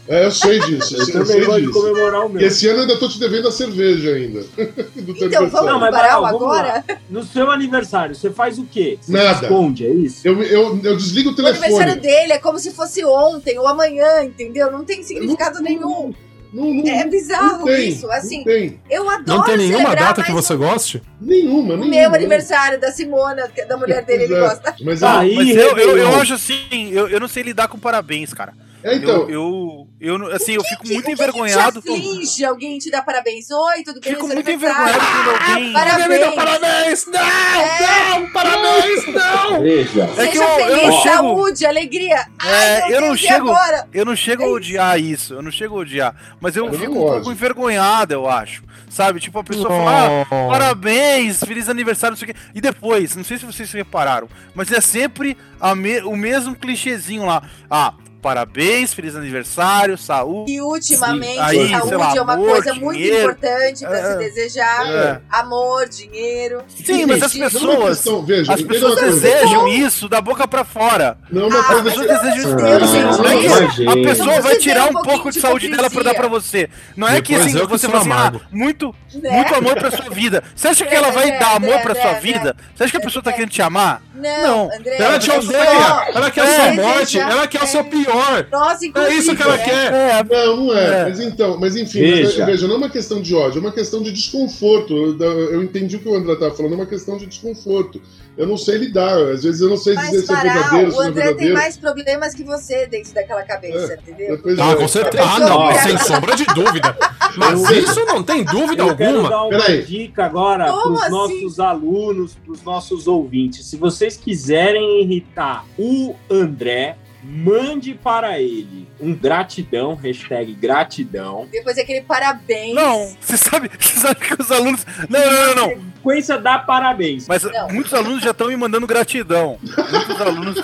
É, 0.07 0.27
eu 0.27 0.31
sei 0.31 0.59
disso, 0.59 0.93
eu, 0.95 0.99
Eu 0.99 1.05
sei- 1.07 1.15
eu 1.15 1.19
também 1.19 1.25
sei 1.25 1.45
gosto 1.45 1.61
de 1.61 1.67
disso. 1.67 1.79
comemorar 1.81 2.25
o 2.27 2.29
meu. 2.29 2.45
esse 2.45 2.67
ano 2.67 2.77
eu 2.77 2.81
ainda 2.83 2.97
tô 2.97 3.09
te 3.09 3.19
devendo 3.19 3.47
a 3.47 3.51
cerveja 3.51 4.11
ainda. 4.11 4.41
do 5.01 5.13
teu 5.15 5.27
Então, 5.27 5.49
vamos. 5.49 5.65
Não, 5.71 5.79
mas 5.79 5.91
Baral 5.91 6.23
agora? 6.25 6.83
No 7.09 7.23
seu 7.23 7.49
aniversário, 7.49 8.13
você 8.13 8.29
faz 8.29 8.59
o 8.59 8.65
quê? 8.65 8.99
Você 9.01 9.11
Nada. 9.11 9.41
esconde, 9.47 9.83
é 9.83 9.89
isso? 9.89 10.21
Eu, 10.23 10.43
eu, 10.43 10.79
eu 10.83 10.95
desligo 10.95 11.31
o 11.31 11.33
O 11.33 11.39
aniversário 11.39 11.75
telefone. 11.77 12.01
dele 12.01 12.33
é 12.33 12.37
como 12.37 12.59
se 12.59 12.69
fosse 12.69 13.03
ontem 13.03 13.57
ou 13.57 13.67
amanhã, 13.67 14.23
entendeu? 14.23 14.71
Não 14.71 14.85
tem 14.85 15.01
significado 15.01 15.59
nenhum. 15.59 16.13
Não, 16.55 16.73
não, 16.73 16.87
É 16.87 17.03
não 17.03 17.09
bizarro 17.09 17.65
tem, 17.65 17.89
isso. 17.89 18.09
Assim, 18.11 18.37
Não 18.37 18.43
tem. 18.45 18.79
eu 18.89 19.09
adoro 19.09 19.23
Não 19.27 19.43
tem 19.43 19.57
nenhuma 19.57 19.83
celebrar, 19.89 20.07
data 20.07 20.23
que 20.23 20.31
você 20.31 20.55
goste? 20.55 21.01
Nenhuma, 21.19 21.73
O 21.73 21.77
nenhuma. 21.77 21.85
meu 21.87 22.13
aniversário 22.15 22.79
da 22.79 22.91
Simona, 22.93 23.49
é 23.57 23.65
da 23.65 23.75
mulher 23.77 24.05
dele, 24.05 24.23
ele 24.23 24.35
Exato. 24.35 24.61
gosta. 24.63 24.75
Mas 24.83 25.03
Ah, 25.03 25.27
é, 25.27 25.33
Mas 25.33 25.49
eu, 25.49 25.77
eu, 25.77 25.97
eu 25.97 26.15
acho 26.15 26.33
assim, 26.33 26.89
eu, 26.91 27.09
eu 27.09 27.19
não 27.19 27.27
sei 27.27 27.43
lidar 27.43 27.67
com 27.67 27.77
parabéns, 27.77 28.33
cara. 28.33 28.53
É, 28.85 28.95
então, 28.95 29.29
eu, 29.29 29.87
eu, 29.99 30.17
eu, 30.17 30.35
assim, 30.35 30.53
eu 30.53 30.63
fico 30.63 30.83
Que- 30.83 30.93
muito 30.93 31.05
que 31.05 31.11
envergonhado. 31.11 31.81
Que 31.81 31.87
te 31.87 31.93
aflige 31.93 32.45
alguém 32.45 32.77
te 32.77 32.91
dar 32.91 33.01
parabéns. 33.03 33.49
Oi, 33.49 33.83
tudo 33.83 33.99
bem? 33.99 34.13
Fico 34.13 34.27
muito 34.27 34.49
envergonhado 34.49 34.99
quando 34.99 35.29
alguém. 35.51 35.69
Ah, 35.71 35.79
parabéns. 35.79 36.03
Alguém 36.03 36.07
me 36.09 36.17
deu 36.25 36.31
parabéns! 36.33 37.05
Não! 37.07 37.19
É. 37.19 38.19
Não! 38.19 38.29
Parabéns! 38.31 39.05
Não! 39.07 39.61
Veja. 39.61 40.03
É 40.03 40.27
que 40.27 40.37
Seja 40.37 40.43
eu- 40.43 40.59
eu 40.59 40.67
feliz, 40.67 40.87
não 40.87 41.01
chego- 41.01 41.15
saúde, 41.15 41.65
alegria. 41.65 42.25
Ai, 42.39 42.65
É, 42.81 42.87
meu 42.87 42.95
eu 42.95 43.01
não 43.01 43.17
chego- 43.17 43.49
agora? 43.49 43.87
Eu 43.93 44.05
não 44.05 44.15
chego 44.15 44.43
a 44.43 44.47
odiar 44.47 44.99
isso, 44.99 45.33
eu 45.33 45.41
não 45.41 45.51
chego 45.51 45.75
a 45.75 45.79
odiar. 45.79 46.15
Mas 46.39 46.55
eu 46.55 46.65
Eu 46.67 46.73
fico 46.73 46.91
um 46.91 46.95
gosto. 46.95 47.13
pouco 47.15 47.31
envergonhado, 47.31 48.13
eu 48.13 48.29
acho. 48.29 48.63
Sabe? 48.89 49.19
Tipo, 49.19 49.39
a 49.39 49.43
pessoa 49.43 49.67
fala, 49.67 50.07
ah, 50.21 50.27
Oh. 50.31 50.49
parabéns, 50.49 51.39
feliz 51.43 51.67
aniversário, 51.67 52.13
não 52.13 52.17
sei 52.17 52.29
o 52.29 52.33
quê. 52.33 52.39
E 52.53 52.61
depois, 52.61 53.13
não 53.15 53.23
sei 53.25 53.37
se 53.37 53.45
vocês 53.45 53.69
repararam, 53.73 54.29
mas 54.53 54.71
é 54.71 54.79
sempre 54.79 55.35
a 55.59 55.75
me- 55.75 56.01
o 56.01 56.15
mesmo 56.15 56.55
clichêzinho 56.55 57.25
lá. 57.25 57.41
Ah, 57.69 57.93
parabéns, 58.25 58.91
feliz 58.91 59.15
aniversário, 59.15 59.95
saúde. 59.99 60.51
E 60.51 60.59
ultimamente, 60.59 61.35
Sim. 61.35 61.39
Aí, 61.41 61.69
saúde 61.69 61.87
sei 61.89 61.97
lá, 61.97 62.15
é 62.15 62.21
uma 62.21 62.33
amor, 62.33 62.49
coisa 62.49 62.73
muito 62.73 62.97
dinheiro. 62.97 63.17
importante 63.31 63.85
pra 63.85 63.97
É. 63.99 64.11
se 64.11 64.17
desejar. 64.17 64.85
É. 64.87 65.21
Amor, 65.29 65.87
dinheiro. 65.87 66.63
Sim, 66.83 67.05
mas 67.05 67.21
as 67.21 67.35
é 67.35 67.39
pessoas. 67.43 67.97
questão, 67.97 68.25
veja, 68.25 68.51
As 68.51 68.61
pessoas 68.63 68.99
desejam 68.99 69.67
isso 69.67 70.09
da 70.09 70.19
boca 70.21 70.47
pra 70.47 70.63
fora. 70.63 71.19
Não 71.29 71.45
é 71.47 71.59
Ah, 71.59 71.63
coisa 71.65 71.81
As 71.81 71.83
pessoas 71.95 72.07
mas 72.07 72.21
desejam 72.23 72.55
Deus, 72.55 72.83
isso. 72.83 73.85
é 73.85 73.91
a 73.91 74.03
pessoa 74.07 74.41
vai 74.41 74.55
tirar 74.57 74.85
um 74.89 74.93
pouco 75.03 75.29
de 75.29 75.35
de 75.35 75.41
saúde 75.41 75.67
dela 75.67 75.89
pra 75.89 76.01
dar 76.01 76.15
pra 76.15 76.29
você. 76.29 76.69
Não 76.95 77.07
é 77.09 77.21
que 77.21 77.35
assim, 77.35 77.51
você 77.51 77.87
fala 77.87 77.99
assim, 77.99 78.09
ah, 78.09 78.15
amargo. 78.15 78.41
muito, 78.51 78.95
Né? 79.13 79.29
muito 79.31 79.53
amor 79.53 79.75
pra 79.75 79.91
sua 79.91 80.09
vida. 80.09 80.41
Você 80.55 80.69
acha 80.69 80.85
que 80.85 80.95
ela 80.95 81.11
vai 81.11 81.25
André, 81.25 81.39
dar 81.39 81.55
amor 81.57 81.69
André, 81.73 81.83
pra 81.83 81.93
sua 81.95 82.09
André, 82.11 82.19
vida? 82.21 82.55
Você 82.73 82.83
acha 82.85 82.91
que 82.91 82.97
a 82.97 83.01
pessoa 83.01 83.21
tá 83.21 83.33
querendo 83.33 83.49
te 83.49 83.61
amar? 83.61 84.01
Não, 84.15 84.41
Não. 84.69 84.73
André. 84.73 84.95
Ela 84.97 85.19
te 85.19 85.29
é 85.29 85.37
odeia! 85.37 86.07
Ela 86.15 86.31
quer 86.31 86.41
a 86.41 86.45
É, 86.49 86.55
sua 86.73 86.83
morte! 86.83 87.19
Ela 87.19 87.47
quer 87.47 87.63
o 87.63 87.67
seu 87.67 87.83
pior! 87.83 88.14
Nós, 88.51 88.81
É 88.81 88.85
inclusive. 88.85 89.17
isso 89.17 89.35
que 89.35 89.41
ela 89.43 89.57
quer! 89.57 89.93
É, 89.93 90.23
Não, 90.23 90.57
não 90.57 90.75
é. 90.77 90.85
É. 90.85 91.03
Mas 91.05 91.19
então, 91.19 91.57
mas 91.59 91.75
enfim, 91.75 92.01
mas, 92.01 92.19
Veja. 92.19 92.45
veja, 92.45 92.67
não 92.67 92.75
é 92.75 92.77
uma 92.77 92.89
questão 92.89 93.21
de 93.21 93.33
ódio, 93.35 93.59
é 93.59 93.61
uma 93.61 93.71
questão 93.71 94.01
de 94.01 94.11
desconforto. 94.11 94.93
Eu, 94.93 95.19
eu 95.53 95.63
entendi 95.63 95.95
o 95.95 95.99
que 95.99 96.07
o 96.09 96.15
André 96.15 96.33
estava 96.33 96.53
falando, 96.55 96.73
é 96.73 96.75
uma 96.75 96.85
questão 96.85 97.17
de 97.17 97.25
desconforto. 97.25 98.01
Eu 98.37 98.45
não 98.45 98.57
sei 98.57 98.77
lidar, 98.77 99.17
às 99.31 99.43
vezes 99.43 99.61
eu 99.61 99.69
não 99.69 99.77
sei 99.77 99.95
dizer 99.95 100.17
Mas, 100.17 100.25
se 100.25 100.33
é 100.33 100.35
verdadeiro, 100.35 100.87
o 100.89 100.91
se 100.91 100.97
não 100.97 101.03
é 101.03 101.07
André 101.07 101.21
tem 101.21 101.25
verdadeiro. 101.29 101.53
mais 101.53 101.77
problemas 101.77 102.33
que 102.33 102.43
você 102.43 102.85
dentro 102.85 103.13
daquela 103.13 103.43
cabeça, 103.43 103.93
entendeu? 104.01 104.35
Depois 104.35 104.59
Ah, 104.59 104.71
é. 104.71 104.75
com 104.75 104.87
certeza. 104.89 105.23
Ah, 105.23 105.39
não, 105.39 105.59
mas 105.59 105.81
sem 105.81 105.97
sombra 105.99 106.35
de 106.35 106.43
dúvida. 106.45 106.97
Mas 107.37 107.69
isso 107.71 108.05
não 108.05 108.21
tem 108.21 108.43
dúvida 108.43 108.83
Eu 108.83 108.95
quero 108.95 109.09
alguma. 109.19 109.29
dar 109.29 109.43
uma 109.43 109.49
Peraí. 109.49 109.83
dica 109.83 110.25
agora 110.25 110.65
para 110.65 110.89
os 110.91 111.01
assim? 111.01 111.11
nossos 111.11 111.59
alunos, 111.61 112.35
para 112.35 112.51
os 112.53 112.61
nossos 112.63 113.07
ouvintes. 113.07 113.65
Se 113.67 113.77
vocês 113.77 114.17
quiserem 114.17 115.01
irritar 115.03 115.63
o 115.77 116.13
André, 116.29 116.97
mande 117.27 117.93
para 117.95 118.39
ele 118.39 118.87
um 118.99 119.13
gratidão, 119.13 119.95
hashtag 119.95 120.53
gratidão. 120.53 121.47
Depois 121.51 121.77
aquele 121.77 122.01
parabéns. 122.01 122.75
Não, 122.75 123.15
você 123.19 123.35
sabe, 123.35 123.69
você 123.79 123.99
sabe 123.99 124.19
que 124.19 124.41
os 124.41 124.51
alunos. 124.51 124.85
Não, 125.09 125.19
não, 125.19 125.55
não, 125.55 125.55
não. 125.55 125.95
Sequência 125.95 126.37
dá 126.37 126.59
parabéns. 126.59 127.27
Mas 127.27 127.41
Não. 127.43 127.69
muitos 127.69 127.91
alunos 127.91 128.21
já 128.21 128.29
estão 128.29 128.47
me 128.47 128.55
mandando 128.55 128.85
gratidão. 128.85 129.57
Muitos 129.63 130.21
alunos 130.21 130.57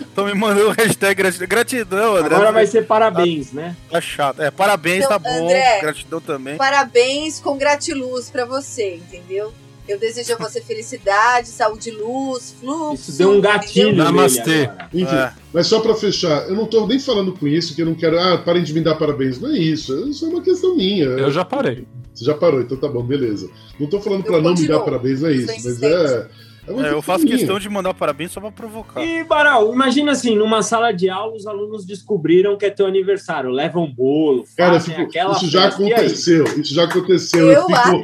estão 0.00 0.24
me 0.24 0.32
mandando 0.34 0.70
hashtag 0.70 1.14
gratidão. 1.14 1.46
Gratidão, 1.46 2.16
André. 2.16 2.34
Agora 2.34 2.52
vai 2.52 2.66
ser 2.66 2.86
parabéns, 2.86 3.52
né? 3.52 3.76
Tá 3.90 4.00
chato. 4.00 4.40
É, 4.40 4.50
parabéns, 4.50 5.04
Então, 5.04 5.10
tá 5.10 5.18
bom. 5.18 5.44
André. 5.44 5.80
Gratidão 5.82 6.20
também. 6.22 6.56
Parabéns 6.56 7.38
com 7.38 7.58
gratiluz 7.58 8.30
pra 8.30 8.46
você, 8.46 8.94
entendeu? 8.94 9.52
Eu 9.88 9.98
desejo 9.98 10.34
a 10.34 10.36
você 10.36 10.60
felicidade, 10.60 11.48
saúde, 11.48 11.90
luz, 11.90 12.54
fluxo. 12.60 13.10
Isso 13.10 13.18
deu 13.18 13.30
um 13.30 13.40
gatilho. 13.40 13.88
entendeu? 13.88 14.04
Namastê. 14.04 14.70
Enfim, 14.92 15.14
É. 15.14 15.32
mas 15.52 15.66
só 15.66 15.80
pra 15.80 15.94
fechar, 15.94 16.46
eu 16.48 16.54
não 16.54 16.66
tô 16.66 16.86
nem 16.86 17.00
falando 17.00 17.32
com 17.32 17.48
isso 17.48 17.74
que 17.74 17.80
eu 17.82 17.86
não 17.86 17.94
quero. 17.94 18.18
Ah, 18.20 18.36
parem 18.38 18.62
de 18.62 18.74
me 18.74 18.80
dar 18.82 18.96
parabéns. 18.96 19.40
Não 19.40 19.50
é 19.50 19.58
isso. 19.58 20.08
Isso 20.08 20.26
é 20.26 20.28
uma 20.28 20.42
questão 20.42 20.76
minha. 20.76 21.06
Eu 21.06 21.30
já 21.30 21.44
parei. 21.44 21.86
Você 22.14 22.24
já 22.24 22.34
parou, 22.34 22.60
então 22.60 22.76
tá 22.76 22.88
bom, 22.88 23.02
beleza. 23.02 23.48
Não 23.78 23.88
tô 23.88 24.00
falando 24.00 24.24
pra 24.24 24.40
não 24.40 24.52
me 24.54 24.66
dar 24.66 24.80
parabéns, 24.80 25.22
não 25.22 25.28
é 25.30 25.34
isso. 25.34 25.46
Mas 25.46 25.82
é. 25.82 26.28
É 26.68 26.88
É, 26.88 26.92
eu 26.92 27.02
faço 27.02 27.24
questão 27.26 27.58
de 27.58 27.68
mandar 27.68 27.94
parabéns 27.94 28.32
só 28.32 28.40
pra 28.40 28.50
provocar. 28.50 29.02
E, 29.04 29.24
Baral, 29.24 29.72
imagina 29.72 30.12
assim, 30.12 30.36
numa 30.36 30.62
sala 30.62 30.92
de 30.92 31.08
aula, 31.08 31.34
os 31.36 31.46
alunos 31.46 31.84
descobriram 31.86 32.56
que 32.56 32.66
é 32.66 32.70
teu 32.70 32.86
aniversário, 32.86 33.50
levam 33.50 33.86
bolo, 33.86 34.44
Cara, 34.56 34.74
eu 34.76 34.80
fazem 34.80 34.94
fico- 34.94 35.08
aquela 35.08 35.32
isso 35.32 35.50
já 35.50 35.68
aconteceu. 35.68 36.44
Isso 36.60 36.74
já 36.74 36.84
aconteceu. 36.84 37.50
Eu 37.50 37.66
fico 37.66 37.74
adoro 37.78 38.02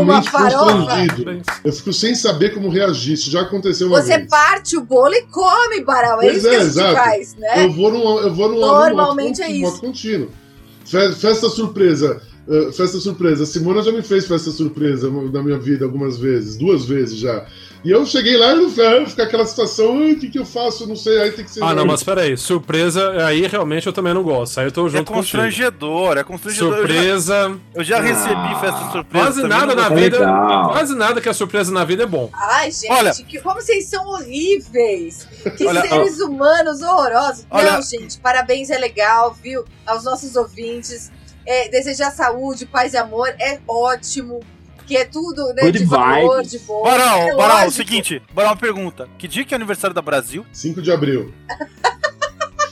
uma 0.00 0.22
totalmente 0.22 0.30
farofa. 0.30 0.72
constrangido. 0.74 1.42
Eu 1.64 1.72
fico 1.72 1.92
sem 1.92 2.14
saber 2.14 2.54
como 2.54 2.68
reagir. 2.68 3.14
Isso 3.14 3.30
já 3.30 3.42
aconteceu 3.42 3.86
uma 3.88 4.00
Você 4.02 4.16
vez. 4.18 4.28
parte 4.28 4.76
o 4.76 4.82
bolo 4.82 5.14
e 5.14 5.22
come, 5.26 5.80
Baral. 5.84 6.20
É 6.22 6.26
Pois 6.26 6.36
isso 6.38 6.46
é, 6.46 6.50
que 6.50 6.56
a 6.56 6.58
gente 6.60 6.68
exato. 6.70 6.94
faz, 6.96 7.34
né? 7.36 7.64
Eu 7.64 7.72
vou 7.72 7.90
num, 7.92 8.18
eu 8.20 8.34
vou 8.34 8.48
num 8.50 8.60
Normalmente 8.60 9.38
num 9.40 9.44
é 9.46 9.50
isso. 9.50 9.80
contínuo. 9.80 10.28
Fe- 10.84 11.12
Festa 11.12 11.48
surpresa. 11.48 12.20
Uh, 12.48 12.72
festa 12.72 12.98
surpresa. 12.98 13.42
A 13.42 13.46
Simona 13.46 13.82
já 13.82 13.92
me 13.92 14.00
fez 14.00 14.26
festa 14.26 14.50
surpresa 14.50 15.10
na 15.10 15.42
minha 15.42 15.58
vida 15.58 15.84
algumas 15.84 16.16
vezes, 16.18 16.56
duas 16.56 16.86
vezes 16.86 17.18
já. 17.18 17.44
E 17.84 17.90
eu 17.90 18.04
cheguei 18.06 18.36
lá 18.38 18.54
e 18.54 18.56
não 18.56 18.70
fica 19.06 19.22
aquela 19.22 19.44
situação, 19.46 19.98
"Ai, 20.00 20.12
o 20.12 20.18
que, 20.18 20.30
que 20.30 20.38
eu 20.38 20.46
faço? 20.46 20.86
Não 20.88 20.96
sei, 20.96 21.20
aí 21.20 21.30
tem 21.30 21.44
que 21.44 21.50
ser. 21.50 21.62
Ah, 21.62 21.74
não, 21.74 21.84
mas 21.84 22.02
peraí. 22.02 22.36
Surpresa, 22.38 23.24
aí 23.26 23.46
realmente 23.46 23.86
eu 23.86 23.92
também 23.92 24.14
não 24.14 24.22
gosto. 24.22 24.58
Aí 24.58 24.66
eu 24.66 24.72
tô 24.72 24.86
É 24.86 24.90
junto 24.90 25.04
contigo. 25.04 25.14
constrangedor, 25.20 26.16
é 26.16 26.24
constrangedor. 26.24 26.72
Eu 26.72 26.80
já- 26.80 26.86
Surpresa. 26.88 27.58
Eu 27.74 27.84
já, 27.84 28.00
recebi 28.00 28.34
Ah, 28.34 28.58
festa 28.60 28.92
surpresa. 28.92 29.24
Quase 29.26 29.42
nada 29.42 29.74
não 29.74 29.82
na. 29.82 29.86
É 29.96 30.00
vida. 30.02 30.18
legal. 30.18 30.68
Quase 30.72 30.94
nada 30.96 31.20
que 31.20 31.28
é 31.28 31.32
surpresa 31.34 31.70
na 31.70 31.84
vida 31.84 32.02
é 32.04 32.06
bom. 32.06 32.30
Ai, 32.32 32.70
gente, 32.72 32.90
Olha- 32.92 33.12
que, 33.14 33.40
como 33.40 33.60
vocês 33.60 33.84
são 33.86 34.06
horríveis. 34.08 35.28
Que 35.56 35.66
Olha, 35.66 35.82
seres 35.82 36.18
humanos 36.20 36.80
horrorosos. 36.82 37.46
Olha- 37.50 37.72
Não, 37.72 37.82
gente, 37.82 38.18
parabéns, 38.20 38.70
é 38.70 38.78
legal, 38.78 39.36
viu? 39.42 39.64
Aos 39.86 40.04
nossos 40.04 40.34
ouvintes. 40.34 41.10
É, 41.50 41.66
desejar 41.70 42.10
saúde, 42.10 42.66
paz 42.66 42.92
e 42.92 42.98
amor 42.98 43.26
é 43.40 43.58
ótimo. 43.66 44.40
Que 44.86 44.98
é 44.98 45.04
tudo, 45.06 45.46
né? 45.54 45.62
Good 45.62 45.78
de 45.78 45.84
valor, 45.86 46.42
de 46.42 46.58
boa. 46.58 46.90
Baral, 46.90 47.18
é 47.20 47.36
Baral, 47.36 47.56
o 47.56 47.60
lógico. 47.64 47.72
seguinte, 47.72 48.22
uma 48.34 48.56
pergunta. 48.56 49.08
Que 49.18 49.26
dia 49.26 49.44
que 49.44 49.54
é 49.54 49.56
o 49.56 49.58
aniversário 49.58 49.94
da 49.94 50.02
Brasil? 50.02 50.46
5 50.52 50.82
de 50.82 50.92
abril. 50.92 51.32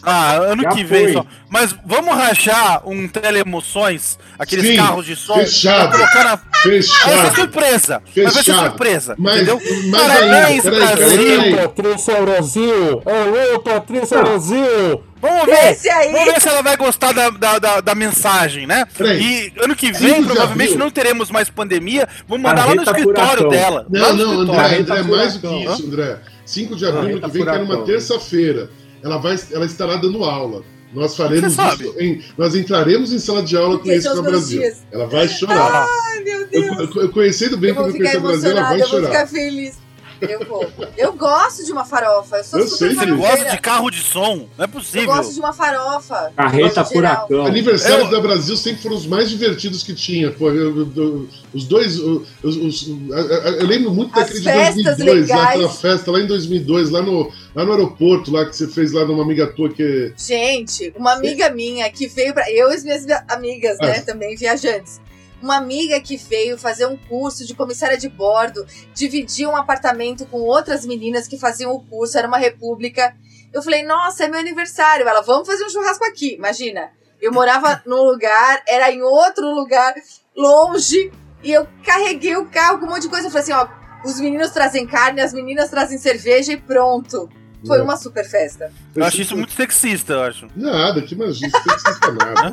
Ah, 0.08 0.34
ano 0.36 0.62
Já 0.62 0.68
que 0.70 0.84
vem 0.84 1.04
foi. 1.06 1.12
só. 1.14 1.26
Mas 1.50 1.74
vamos 1.84 2.14
rachar 2.14 2.88
um 2.88 3.08
teleemoções, 3.08 4.16
aqueles 4.38 4.64
Sim, 4.68 4.76
carros 4.76 5.04
de 5.04 5.16
som, 5.16 5.34
fechado. 5.34 5.90
colocar 5.90 6.22
na. 6.24 6.36
Vai 6.36 6.62
ser 6.62 6.82
Fechado. 6.82 7.34
surpresa! 7.34 8.02
Mas 8.04 8.14
vai 8.14 8.32
ser 8.32 8.38
Fechado. 8.52 8.66
surpresa, 8.68 9.14
Mas, 9.18 9.34
entendeu? 9.42 9.60
mais 9.90 10.06
Parabéns, 10.06 10.62
peraí, 10.62 10.78
Brasil. 10.96 11.18
peraí. 11.42 11.56
Patrícia 11.56 12.22
Brasil! 12.22 13.02
Alô, 13.04 13.60
Patrícia 13.60 14.22
Brasil! 14.22 15.02
Vamos 15.20 15.46
ver! 15.46 15.72
Esse 15.72 15.88
aí. 15.90 16.12
Vamos 16.12 16.32
ver 16.34 16.40
se 16.40 16.48
ela 16.48 16.62
vai 16.62 16.76
gostar 16.76 17.12
da, 17.12 17.30
da, 17.30 17.58
da, 17.58 17.80
da 17.80 17.94
mensagem, 17.96 18.64
né? 18.66 18.86
Peraí. 18.96 19.20
E 19.20 19.52
ano 19.64 19.74
que 19.74 19.90
vem, 19.90 20.22
provavelmente, 20.22 20.76
não 20.76 20.88
teremos 20.90 21.30
mais 21.32 21.50
pandemia. 21.50 22.06
Vamos 22.28 22.44
mandar 22.44 22.66
lá 22.66 22.74
no 22.76 22.82
escritório 22.82 23.38
furacão. 23.44 23.48
dela. 23.48 23.86
Não, 23.90 24.12
não, 24.14 24.32
escritório. 24.44 24.80
André, 24.80 24.94
André, 24.98 25.02
mais 25.02 25.34
do 25.34 25.40
que 25.48 25.64
isso, 25.64 25.86
André. 25.86 26.18
5 26.44 26.76
de 26.76 26.86
abril, 26.86 27.00
ano 27.00 27.08
Carreta 27.22 27.26
que 27.28 27.32
vem, 27.32 27.42
que 27.42 27.48
era 27.50 27.62
uma 27.64 27.84
terça-feira. 27.84 28.70
Ela, 29.06 29.18
vai, 29.18 29.36
ela 29.52 29.64
estará 29.64 29.96
dando 29.96 30.24
aula. 30.24 30.62
Nós 30.92 31.16
faremos 31.16 31.52
Você 31.52 31.56
sabe. 31.56 31.84
isso 31.84 32.00
em, 32.00 32.22
Nós 32.38 32.54
entraremos 32.54 33.12
em 33.12 33.18
sala 33.18 33.42
de 33.42 33.56
aula 33.56 33.78
com 33.78 33.90
isso 33.90 34.14
no 34.14 34.22
Brasil. 34.22 34.60
dias. 34.60 34.82
Ela 34.90 35.06
vai 35.06 35.28
chorar. 35.28 35.86
Ai, 35.88 36.22
meu 36.24 36.40
Eu, 36.40 36.48
Deus. 36.48 36.96
eu, 36.96 37.02
eu 37.02 37.08
conhecendo 37.10 37.56
bem 37.56 37.70
Eu 37.70 37.76
como 37.76 37.88
eu 37.88 37.92
conheço 37.96 38.18
o 38.18 38.20
Brasil, 38.20 38.50
ela 38.50 38.62
vai 38.62 38.74
eu 38.74 38.78
vou 38.80 38.88
chorar. 38.88 39.06
ficar 39.08 39.26
feliz. 39.26 39.74
Eu 40.20 40.44
vou. 40.46 40.66
Eu 40.96 41.12
gosto 41.12 41.64
de 41.64 41.72
uma 41.72 41.84
farofa. 41.84 42.36
Eu 42.38 42.44
sou 42.44 42.60
Eu 42.60 42.66
super 42.68 42.86
sei 42.88 42.96
Você 42.96 43.12
gosta 43.12 43.44
de 43.50 43.58
carro 43.58 43.90
de 43.90 44.00
som? 44.02 44.48
Não 44.56 44.64
é 44.64 44.64
Eu 44.64 44.68
possível. 44.68 45.06
gosto 45.06 45.34
de 45.34 45.40
uma 45.40 45.52
farofa. 45.52 46.32
Carreta 46.36 46.84
furacão. 46.84 47.46
Aniversários 47.46 48.04
Eu- 48.06 48.10
da 48.10 48.20
Brasil 48.20 48.56
sempre 48.56 48.82
foram 48.82 48.96
os 48.96 49.06
mais 49.06 49.28
divertidos 49.28 49.82
que 49.82 49.94
tinha. 49.94 50.30
Pô, 50.30 50.50
eu- 50.50 50.76
eu- 50.78 50.92
eu- 50.96 51.28
os 51.52 51.64
dois. 51.64 51.98
os- 51.98 52.22
os- 52.42 52.88
eu, 52.88 53.16
eu 53.60 53.66
lembro 53.66 53.90
muito 53.92 54.10
As 54.18 54.26
daquele 54.26 54.38
de 54.40 54.44
festas 54.44 54.84
2002, 54.84 55.28
lá, 55.28 55.36
legais. 55.36 55.50
aquela 55.56 55.68
festa 55.72 56.10
lá 56.10 56.20
em 56.20 56.26
2002, 56.26 56.90
lá 56.90 57.02
no, 57.02 57.30
lá 57.54 57.64
no 57.64 57.72
aeroporto, 57.72 58.30
lá 58.32 58.44
que 58.46 58.56
você 58.56 58.68
fez 58.68 58.92
lá 58.92 59.04
numa 59.04 59.22
amiga 59.22 59.46
tua 59.46 59.68
que. 59.68 60.12
Gente, 60.16 60.92
uma 60.96 61.12
amiga 61.14 61.50
minha 61.50 61.90
que 61.90 62.06
veio 62.06 62.32
pra. 62.34 62.50
Eu 62.50 62.70
e 62.70 62.74
as 62.74 62.84
minhas 62.84 63.04
amigas, 63.28 63.78
né? 63.78 63.98
Ah. 63.98 64.02
Também 64.02 64.36
viajantes. 64.36 65.00
Uma 65.42 65.56
amiga 65.56 66.00
que 66.00 66.16
veio 66.16 66.58
fazer 66.58 66.86
um 66.86 66.96
curso 66.96 67.46
de 67.46 67.54
comissária 67.54 67.98
de 67.98 68.08
bordo, 68.08 68.66
dividia 68.94 69.48
um 69.48 69.56
apartamento 69.56 70.26
com 70.26 70.40
outras 70.40 70.86
meninas 70.86 71.28
que 71.28 71.38
faziam 71.38 71.72
o 71.72 71.80
curso, 71.80 72.16
era 72.16 72.26
uma 72.26 72.38
república. 72.38 73.14
Eu 73.52 73.62
falei, 73.62 73.82
nossa, 73.82 74.24
é 74.24 74.28
meu 74.28 74.40
aniversário. 74.40 75.06
Ela, 75.06 75.20
vamos 75.20 75.46
fazer 75.46 75.64
um 75.64 75.70
churrasco 75.70 76.04
aqui. 76.04 76.34
Imagina, 76.34 76.90
eu 77.20 77.32
morava 77.32 77.82
num 77.86 78.02
lugar, 78.02 78.62
era 78.66 78.90
em 78.90 79.02
outro 79.02 79.46
lugar, 79.54 79.94
longe, 80.36 81.12
e 81.42 81.52
eu 81.52 81.66
carreguei 81.84 82.36
o 82.36 82.46
carro 82.46 82.78
com 82.78 82.86
um 82.86 82.90
monte 82.90 83.02
de 83.02 83.08
coisa. 83.08 83.26
Eu 83.26 83.30
falei 83.30 83.42
assim, 83.42 83.52
ó, 83.52 83.68
os 84.04 84.20
meninos 84.20 84.50
trazem 84.50 84.86
carne, 84.86 85.20
as 85.20 85.32
meninas 85.32 85.70
trazem 85.70 85.98
cerveja 85.98 86.52
e 86.52 86.56
pronto. 86.56 87.28
Foi 87.66 87.80
uma 87.82 87.96
super 87.96 88.24
festa. 88.24 88.70
Eu 88.94 89.04
acho 89.04 89.20
isso 89.22 89.36
muito 89.36 89.52
sexista, 89.52 90.12
eu 90.14 90.22
acho. 90.22 90.46
Nada, 90.56 91.00
que 91.02 91.14
imagina, 91.14 91.50
ser 91.50 92.12
nada. 92.12 92.52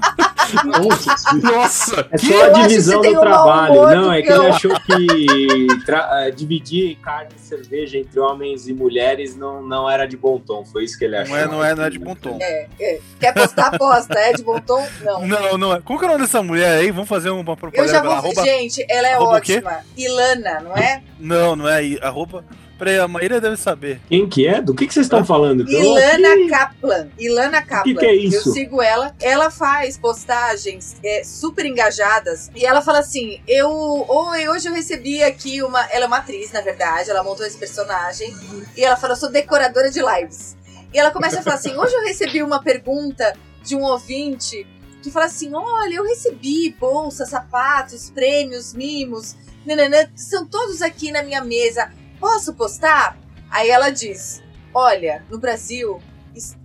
Não, 0.65 0.91
sexista. 0.91 1.34
Nossa! 1.41 2.08
É 2.12 2.17
Que 2.17 2.28
só 2.28 2.34
eu 2.34 2.56
a 2.56 2.67
divisão 2.67 3.02
do 3.02 3.10
um 3.10 3.19
trabalho. 3.19 3.73
humor 3.73 3.95
Não, 3.95 4.12
é 4.13 4.21
que 4.21 4.32
ele 4.32 4.47
achou 4.47 4.71
que 4.82 5.67
tra- 5.86 6.10
eh, 6.28 6.32
dividir 6.32 6.97
carne 6.97 7.30
e 7.36 7.39
cerveja 7.39 7.97
entre 7.97 8.19
homens 8.19 8.67
e 8.67 8.73
mulheres 8.73 9.36
não, 9.36 9.62
não 9.62 9.89
era 9.89 10.06
de 10.06 10.17
bom 10.17 10.38
tom. 10.39 10.65
Foi 10.65 10.84
isso 10.84 10.97
que 10.97 11.06
ele 11.06 11.15
achou. 11.17 11.36
Não 11.36 11.41
é, 11.41 11.47
não 11.47 11.63
é, 11.63 11.76
não 11.76 11.84
é 11.86 11.89
de 11.89 11.99
bom 11.99 12.15
tom. 12.15 12.38
É, 12.41 12.67
é. 12.80 12.99
Quer 13.19 13.30
apostar, 13.30 13.73
aposta. 13.73 14.19
É 14.19 14.34
de 14.34 14.43
bom 14.43 14.60
tom? 14.60 14.86
Não. 15.02 15.26
Não, 15.28 15.58
não 15.58 15.73
é. 15.76 15.82
Como 15.82 15.97
que 15.97 16.06
é 16.06 16.08
o 16.08 16.12
nome 16.12 16.23
dessa 16.23 16.43
mulher 16.43 16.78
aí? 16.80 16.91
Vamos 16.91 17.10
fazer 17.10 17.30
uma 17.30 17.43
propaganda. 17.56 17.88
Eu 17.88 17.88
já 17.93 18.02
vou. 18.02 18.12
arroba... 18.12 18.43
Gente, 18.43 18.86
ela 18.89 19.08
é 19.08 19.13
arroba 19.13 19.32
ótima. 19.38 19.80
Ilana, 19.97 20.60
não 20.60 20.76
é? 20.76 21.02
Não, 21.19 21.56
não 21.56 21.67
é. 21.69 21.82
Arroba. 22.02 22.43
Peraí, 22.77 22.97
a 22.99 23.07
Maíra 23.07 23.39
deve 23.39 23.55
saber. 23.55 24.01
Quem 24.09 24.27
que 24.27 24.47
é? 24.47 24.62
Do 24.62 24.73
que, 24.73 24.88
que 24.88 24.93
vocês 24.93 25.05
estão 25.05 25.23
falando? 25.23 25.63
Que 25.65 25.73
eu- 25.75 25.81
Ilana 25.97 26.36
que- 26.36 26.49
Kaplan. 26.49 27.07
Ilana 27.19 27.62
Kaplan. 27.62 27.95
que 27.95 28.05
é 28.05 28.15
isso? 28.15 28.49
Eu 28.49 28.53
sigo 28.53 28.81
ela. 28.81 29.15
Ela 29.21 29.49
faz 29.51 29.97
postagens 29.97 30.95
é, 31.03 31.23
super 31.23 31.65
engajadas. 31.65 32.49
E 32.55 32.65
ela 32.65 32.81
fala 32.81 32.99
assim: 32.99 33.39
eu. 33.47 33.69
Oi, 33.69 34.47
hoje 34.49 34.67
eu 34.67 34.73
recebi 34.73 35.23
aqui 35.23 35.62
uma. 35.62 35.81
Ela 35.91 36.05
é 36.05 36.07
uma 36.07 36.17
atriz, 36.17 36.51
na 36.51 36.62
verdade. 36.62 37.09
Ela 37.09 37.23
montou 37.23 37.45
esse 37.45 37.57
personagem. 37.57 38.33
E 38.75 38.83
ela 38.83 38.95
fala: 38.97 39.13
eu 39.13 39.17
sou 39.17 39.31
decoradora 39.31 39.89
de 39.91 40.01
lives. 40.01 40.57
E 40.93 40.99
ela 40.99 41.12
começa 41.12 41.39
a 41.39 41.43
falar 41.43 41.57
assim: 41.57 41.75
hoje 41.77 41.93
eu 41.93 42.03
recebi 42.03 42.41
uma 42.43 42.62
pergunta 42.62 43.33
de 43.63 43.75
um 43.75 43.83
ouvinte 43.83 44.67
que 45.01 45.12
fala 45.12 45.25
assim: 45.27 45.53
olha, 45.53 45.93
eu 45.95 46.03
recebi 46.03 46.75
bolsas, 46.79 47.29
sapatos, 47.29 48.09
prêmios, 48.09 48.73
mimos, 48.73 49.36
nananã, 49.65 50.07
são 50.15 50.45
todos 50.45 50.81
aqui 50.81 51.12
na 51.12 51.21
minha 51.23 51.43
mesa. 51.43 51.89
Posso 52.23 52.53
postar? 52.53 53.17
Aí 53.51 53.69
ela 53.69 53.89
diz: 53.89 54.41
olha, 54.73 55.25
no 55.29 55.38
Brasil 55.38 56.01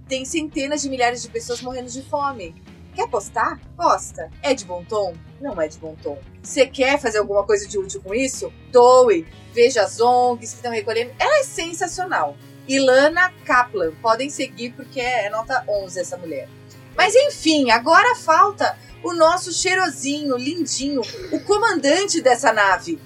tem 0.09 0.25
centenas 0.25 0.83
de 0.83 0.89
milhares 0.89 1.21
de 1.21 1.29
pessoas 1.29 1.61
morrendo 1.61 1.91
de 1.91 2.01
fome. 2.01 2.55
Quer 2.95 3.09
postar? 3.11 3.61
Posta. 3.77 4.31
É 4.41 4.55
de 4.55 4.65
bom 4.65 4.85
tom? 4.85 5.15
Não 5.41 5.61
é 5.61 5.67
de 5.67 5.77
bom 5.79 5.97
tom. 6.01 6.17
Você 6.41 6.65
quer 6.65 7.01
fazer 7.01 7.19
alguma 7.19 7.43
coisa 7.43 7.67
de 7.67 7.77
útil 7.77 8.01
com 8.01 8.15
isso? 8.15 8.53
Doe. 8.71 9.27
Veja 9.53 9.83
as 9.83 10.01
ONGs 10.01 10.51
que 10.51 10.57
estão 10.59 10.71
recolhendo. 10.71 11.11
Ela 11.19 11.41
é 11.41 11.43
sensacional. 11.43 12.37
Ilana 12.69 13.33
Kaplan. 13.45 13.91
Podem 14.01 14.31
seguir 14.31 14.75
porque 14.75 15.01
é 15.01 15.29
nota 15.29 15.65
11 15.69 15.99
essa 15.99 16.17
mulher. 16.17 16.49
Mas 16.97 17.17
enfim, 17.17 17.73
agora 17.73 18.15
falta 18.15 18.79
o 19.03 19.13
nosso 19.13 19.53
cheirosinho, 19.53 20.37
lindinho, 20.37 21.03
o 21.33 21.41
comandante 21.41 22.21
dessa 22.21 22.53
nave. 22.53 23.01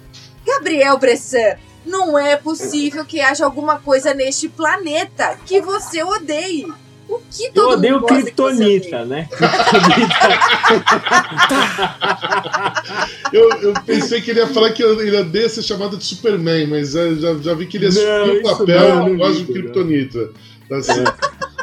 Gabriel 0.45 0.99
Bressan, 0.99 1.57
não 1.85 2.19
é 2.19 2.37
possível 2.37 3.05
que 3.05 3.21
haja 3.21 3.45
alguma 3.45 3.79
coisa 3.79 4.15
neste 4.15 4.49
planeta 4.49 5.39
que 5.47 5.61
você 5.61 6.03
odeie. 6.03 6.67
O 7.09 7.19
que 7.31 7.47
Eu 7.47 7.53
todo 7.53 7.73
odeio 7.75 8.01
que 8.01 8.15
você 8.15 8.23
Kryptonita, 8.23 9.05
né? 9.05 9.29
Eu, 13.33 13.49
eu 13.61 13.75
pensei 13.87 14.21
que 14.21 14.31
ele 14.31 14.41
ia 14.41 14.47
falar 14.47 14.73
que 14.73 14.83
ele 14.83 15.11
ia 15.11 15.25
de 15.25 15.49
ser 15.49 15.63
chamado 15.63 15.97
de 15.97 16.05
Superman, 16.05 16.67
mas 16.67 16.95
é, 16.95 17.15
já, 17.15 17.35
já 17.37 17.55
vi 17.55 17.67
que 17.67 17.79
ele 17.79 17.87
ia 17.87 17.93
Não, 17.93 18.25
assumir 18.25 18.39
o 18.39 18.43
papel 18.43 18.81
não, 18.81 18.97
não, 18.97 19.09
não 19.09 19.17
gosto 19.17 19.45
de 19.45 19.53
Kryptonita. 19.53 20.31
Tá 20.69 20.83
certo. 20.83 21.15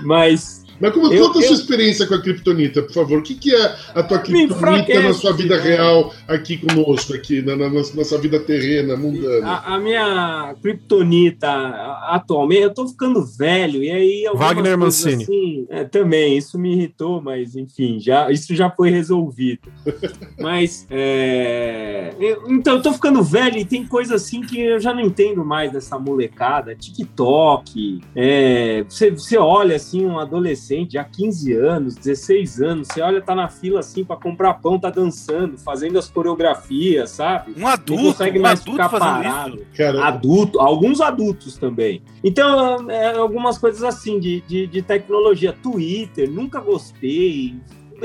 Mas 0.01 0.58
Mas 0.79 0.93
como, 0.93 1.11
Eu- 1.13 1.27
conta 1.27 1.39
a 1.39 1.41
sua 1.41 1.51
eu- 1.51 1.59
experiência 1.59 2.07
com 2.07 2.13
a 2.15 2.21
Kryptonita, 2.21 2.81
por 2.83 2.93
favor. 2.93 3.19
O 3.19 3.21
que, 3.23 3.35
que 3.35 3.53
é 3.53 3.75
a 3.95 4.03
tua 4.03 4.19
Kryptonita 4.19 4.53
enfraquece, 4.53 4.99
na 5.07 5.13
sua 5.13 5.33
vida 5.33 5.57
né? 5.57 5.63
real 5.63 6.13
aqui 6.27 6.57
conosco, 6.57 7.13
aqui, 7.13 7.41
na, 7.41 7.55
na, 7.55 7.69
na 7.69 7.81
nossa 7.95 8.17
vida 8.17 8.39
terrena, 8.39 8.95
mundana? 8.95 9.47
A, 9.47 9.75
a 9.75 9.79
minha 9.79 10.55
Kryptonita 10.61 11.47
a- 11.49 12.15
atualmente, 12.15 12.61
eu 12.61 12.73
tô 12.73 12.87
ficando 12.87 13.25
velho, 13.25 13.83
e 13.83 13.91
aí. 13.91 14.23
Wagner 14.33 14.77
Mancini. 14.77 15.23
Assim, 15.23 15.67
é, 15.69 15.83
também, 15.83 16.37
isso 16.37 16.57
me 16.57 16.73
irritou, 16.73 17.21
mas 17.21 17.55
enfim, 17.55 17.99
já, 17.99 18.31
isso 18.31 18.55
já 18.55 18.69
foi 18.69 18.89
resolvido. 18.89 19.71
mas. 20.39 20.87
é, 20.89 22.13
eu- 22.19 22.43
então, 22.49 22.75
eu 22.77 22.81
tô 22.81 22.93
ficando 22.93 23.21
velho 23.23 23.57
e 23.57 23.65
tem 23.65 23.85
coisa 23.85 24.15
assim 24.15 24.41
que 24.41 24.59
eu 24.59 24.79
já 24.79 24.93
não 24.93 25.01
entendo 25.01 25.43
mais 25.43 25.71
dessa 25.71 25.97
molecada. 25.99 26.75
TikTok. 26.75 28.01
é, 28.15 28.83
você, 28.87 29.11
você 29.11 29.37
olha 29.37 29.75
assim, 29.75 30.05
um 30.05 30.19
adolescente, 30.19 30.68
já 30.89 31.03
15 31.03 31.53
anos, 31.53 31.95
16 31.95 32.61
anos, 32.61 32.87
você 32.87 33.01
olha, 33.01 33.21
tá 33.21 33.33
na 33.33 33.47
fila 33.47 33.79
assim 33.79 34.03
pra 34.03 34.15
comprar 34.15 34.55
pão, 34.55 34.79
tá 34.79 34.89
dançando, 34.89 35.57
fazendo 35.57 35.97
as 35.97 36.09
coreografias, 36.09 37.11
sabe? 37.11 37.53
Um 37.55 37.61
Não 37.61 37.67
adulto, 37.67 38.03
consegue 38.03 38.39
um 38.39 38.41
mais 38.41 38.61
adulto 38.61 38.71
ficar 38.71 38.89
fazendo 38.89 39.23
parado. 39.23 39.65
Adulto, 40.01 40.59
alguns 40.59 41.01
adultos 41.01 41.57
também. 41.57 42.01
Então, 42.23 42.89
é, 42.89 43.15
algumas 43.15 43.57
coisas 43.57 43.83
assim 43.83 44.19
de, 44.19 44.41
de, 44.41 44.67
de 44.67 44.81
tecnologia. 44.81 45.53
Twitter, 45.53 46.29
nunca 46.29 46.59
gostei. 46.59 47.55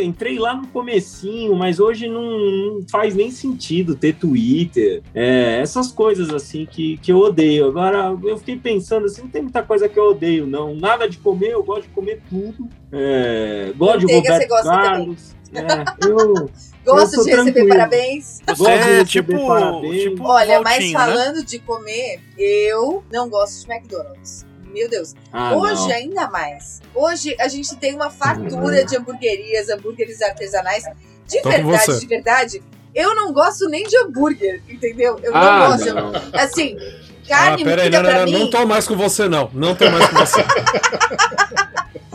Entrei 0.03 0.39
lá 0.39 0.55
no 0.55 0.67
comecinho, 0.69 1.55
mas 1.55 1.81
hoje 1.81 2.09
não, 2.09 2.23
não 2.23 2.89
faz 2.89 3.15
nem 3.15 3.31
sentido 3.31 3.95
ter 3.95 4.15
Twitter. 4.15 5.03
É, 5.15 5.61
essas 5.61 5.91
coisas 5.93 6.31
assim 6.31 6.67
que, 6.67 6.97
que 6.99 7.13
eu 7.13 7.19
odeio. 7.19 7.67
Agora, 7.67 8.17
eu 8.23 8.39
fiquei 8.39 8.57
pensando 8.57 9.07
assim, 9.07 9.23
não 9.23 9.29
tem 9.29 9.43
muita 9.43 9.63
coisa 9.63 9.89
que 9.89 9.99
eu 9.99 10.11
odeio, 10.11 10.47
não. 10.47 10.75
Nada 10.75 11.09
de 11.09 11.19
comer, 11.19 11.51
eu 11.53 11.63
gosto 11.63 11.83
de 11.83 11.89
comer 11.89 12.21
tudo. 12.29 12.69
É, 12.93 13.73
gosto 13.77 14.01
de 14.01 14.07
Manteiga, 14.07 14.33
Roberto 14.33 14.49
gosta 14.49 14.71
Carlos. 14.71 15.35
É, 15.55 16.09
eu, 16.09 16.51
Gosto 16.85 17.17
Eu 17.17 17.25
de 17.25 17.31
receber 17.31 17.53
tranquilo. 17.53 17.69
parabéns. 17.69 18.25
Você 18.25 18.45
gosto 18.47 18.65
de 18.65 18.71
é 18.71 18.99
receber 18.99 19.05
tipo, 19.07 19.47
parabéns. 19.47 20.03
tipo 20.03 20.25
Olha, 20.25 20.61
mas 20.61 20.85
né? 20.85 20.93
falando 20.93 21.45
de 21.45 21.59
comer, 21.59 22.21
eu 22.37 23.03
não 23.11 23.29
gosto 23.29 23.67
de 23.67 23.73
McDonald's. 23.73 24.47
Meu 24.75 24.91
Deus. 24.91 25.15
Ah, 25.33 25.55
Hoje, 25.55 25.89
não. 25.89 25.95
ainda 25.95 26.29
mais. 26.29 26.83
Hoje, 26.95 27.35
a 27.41 27.47
gente 27.49 27.75
tem 27.77 27.95
uma 27.95 28.11
fartura 28.11 28.85
de 28.85 28.97
hamburguerias, 28.97 29.69
hambúrgueres 29.71 30.21
artesanais. 30.21 30.85
De 31.29 31.41
Tô 31.41 31.49
verdade, 31.49 32.01
de 32.01 32.07
verdade, 32.07 32.63
eu 32.95 33.15
não 33.15 33.33
gosto 33.33 33.67
nem 33.69 33.87
de 33.87 33.97
hambúrguer, 33.97 34.61
entendeu? 34.69 35.19
Eu 35.23 35.33
não 35.33 35.41
Ah, 35.41 35.67
gosto 35.69 35.85
de 35.85 35.93
não. 35.93 36.13
Assim, 36.35 36.77
Ah, 36.79 37.29
carne 37.29 37.65
pera 37.65 37.83
aí, 37.83 37.89
moída 37.91 38.03
não, 38.03 38.03
não, 38.03 38.11
pra 38.11 38.27
não, 38.27 38.33
mim... 38.33 38.39
não 38.41 38.51
tô 38.51 38.67
mais 38.67 38.87
com 38.87 38.97
você, 38.97 39.29
não. 39.29 39.49
Não 39.55 39.75
tô 39.75 39.89
mais 39.91 40.07
com 40.09 40.17
você. 40.17 40.45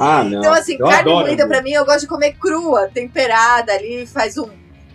Ah, 0.01 0.23
não. 0.23 0.39
Então, 0.39 0.53
assim, 0.53 0.77
Eu 0.79 0.87
carne 0.87 1.11
moída 1.11 1.45
pra 1.47 1.61
mim, 1.61 1.71
eu 1.71 1.83
gosto 1.85 2.01
de 2.01 2.07
comer 2.07 2.33
crua, 2.39 2.87
temperada 2.93 3.73
ali, 3.73 4.05
faz 4.07 4.37
um, 4.37 4.47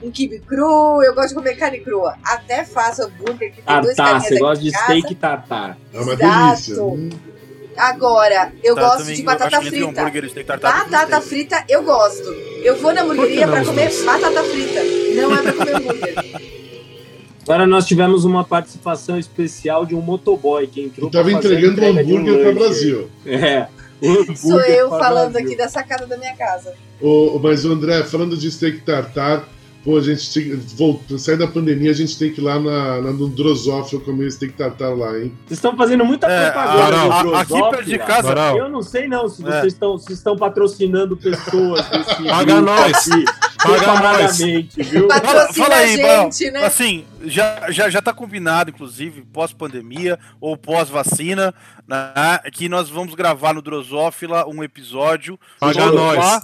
um 0.03 0.11
quibe 0.11 0.39
cru, 0.39 1.03
eu 1.03 1.15
gosto 1.15 1.29
de 1.31 1.35
comer 1.35 1.57
carne 1.57 1.81
crua. 1.81 2.17
Até 2.25 2.65
faço 2.65 3.03
hambúrguer, 3.03 3.53
que 3.55 3.61
tem 3.61 3.81
dois 3.83 3.95
Tartar, 3.97 4.13
carinhas 4.13 4.29
você 4.29 4.39
gosta 4.39 4.65
de 4.65 4.73
casa. 4.73 4.85
steak 4.85 5.15
tartar. 5.17 5.77
é 5.93 6.01
uma 6.01 6.15
Exato. 6.15 6.47
delícia. 6.55 6.83
Hum. 6.85 7.11
Agora, 7.77 8.53
eu 8.63 8.75
Tá, 8.75 8.81
gosto 8.83 8.99
também, 8.99 9.15
de 9.15 9.21
eu 9.21 9.27
batata 9.27 9.61
frita. 9.63 10.01
hambúrguer 10.03 10.25
e 10.25 10.29
steak 10.31 10.47
tartar, 10.47 10.85
Batata 10.91 11.21
frita, 11.21 11.65
eu 11.69 11.83
gosto. 11.83 12.29
Eu 12.63 12.77
vou 12.77 12.93
na 12.95 13.03
hamburgueria 13.03 13.47
não, 13.47 13.65
comer 13.65 13.91
batata 14.05 14.43
frita. 14.45 14.81
Não 15.17 15.35
é 15.37 15.43
pra 15.43 15.53
comer 15.53 15.77
hambúrguer. 15.77 16.15
Agora 17.43 17.67
nós 17.67 17.85
tivemos 17.87 18.25
uma 18.25 18.43
participação 18.43 19.19
especial 19.19 19.85
de 19.85 19.95
um 19.95 20.01
motoboy 20.01 20.67
que 20.67 20.81
entrou 20.83 21.09
E 21.09 21.13
tava 21.13 21.29
pra 21.31 21.43
fazer 21.43 21.57
a 21.57 21.61
entregando 21.61 22.01
um 22.01 22.05
de 22.05 22.13
um 22.15 22.17
hambúrguer 22.19 22.35
para 22.35 22.45
lanche. 22.47 22.55
Brasil. 22.65 23.11
É. 23.27 23.67
o 24.01 24.09
hambúrguer 24.11 24.37
Sou 24.37 24.61
eu 24.61 24.89
falando 24.91 25.33
Brasil. 25.33 25.49
aqui 25.49 25.57
da 25.59 25.69
sacada 25.69 26.07
da 26.07 26.17
minha 26.17 26.35
casa. 26.37 26.73
Ô, 27.03 27.39
mas, 27.43 27.65
André, 27.67 28.03
falando 28.05 28.37
de 28.37 28.51
steak 28.51 28.81
tartar, 28.81 29.47
pô, 29.85 29.99
a 29.99 30.01
gente 30.01 30.33
tem, 30.33 30.57
voltou, 30.77 31.19
sai 31.19 31.37
da 31.37 31.47
pandemia, 31.47 31.91
a 31.91 31.95
gente 31.95 32.19
tem 32.19 32.33
que 32.33 32.41
ir 32.41 32.45
lá 32.45 32.59
na, 32.59 33.01
na, 33.03 33.13
no 33.13 33.29
Drosófilo 33.29 34.01
comer 34.03 34.31
steak 34.33 34.55
tartar 34.55 34.91
lá, 34.97 35.19
hein? 35.19 35.33
Vocês 35.47 35.59
estão 35.59 35.77
fazendo 35.77 36.05
muita 36.05 36.27
É, 36.27 36.51
propaganda. 36.51 37.15
a- 37.15 37.23
do 37.23 37.35
a- 37.35 37.41
aqui 37.43 37.53
perto 37.71 37.85
de 37.85 37.99
casa-. 37.99 38.35
Eu 38.57 38.69
não 38.71 38.83
sei 38.83 39.07
não 39.07 39.29
se 39.29 39.47
É. 39.47 39.61
vocês 39.61 39.73
estão, 39.75 39.99
se 39.99 40.13
estão 40.13 40.37
patrocinando 40.37 41.17
pessoas 41.17 41.87
desse 41.91 42.25
Paga 42.29 42.61
nós. 42.61 43.09
aqui, 43.09 43.25
Paga 43.63 44.01
nós. 44.01 44.39
viu? 44.39 45.09
Patrocina 45.09 45.65
fala 45.67 45.75
a 45.75 45.79
aí, 45.79 46.03
Barão. 46.03 46.23
gente, 46.33 46.51
né? 46.51 46.65
Assim, 46.65 47.05
já, 47.25 47.67
já, 47.71 47.91
já 47.91 48.01
tá 48.03 48.13
combinado, 48.13 48.71
inclusive, 48.71 49.23
pós-pandemia 49.33 50.19
ou 50.41 50.57
pós-vacina, 50.57 51.55
né, 51.87 52.39
que 52.53 52.69
nós 52.69 52.89
vamos 52.89 53.15
gravar 53.15 53.53
no 53.55 53.61
Drosófila 53.63 54.47
um 54.49 54.63
episódio 54.63 55.39
Paga 55.61 55.87
nós. 55.93 56.43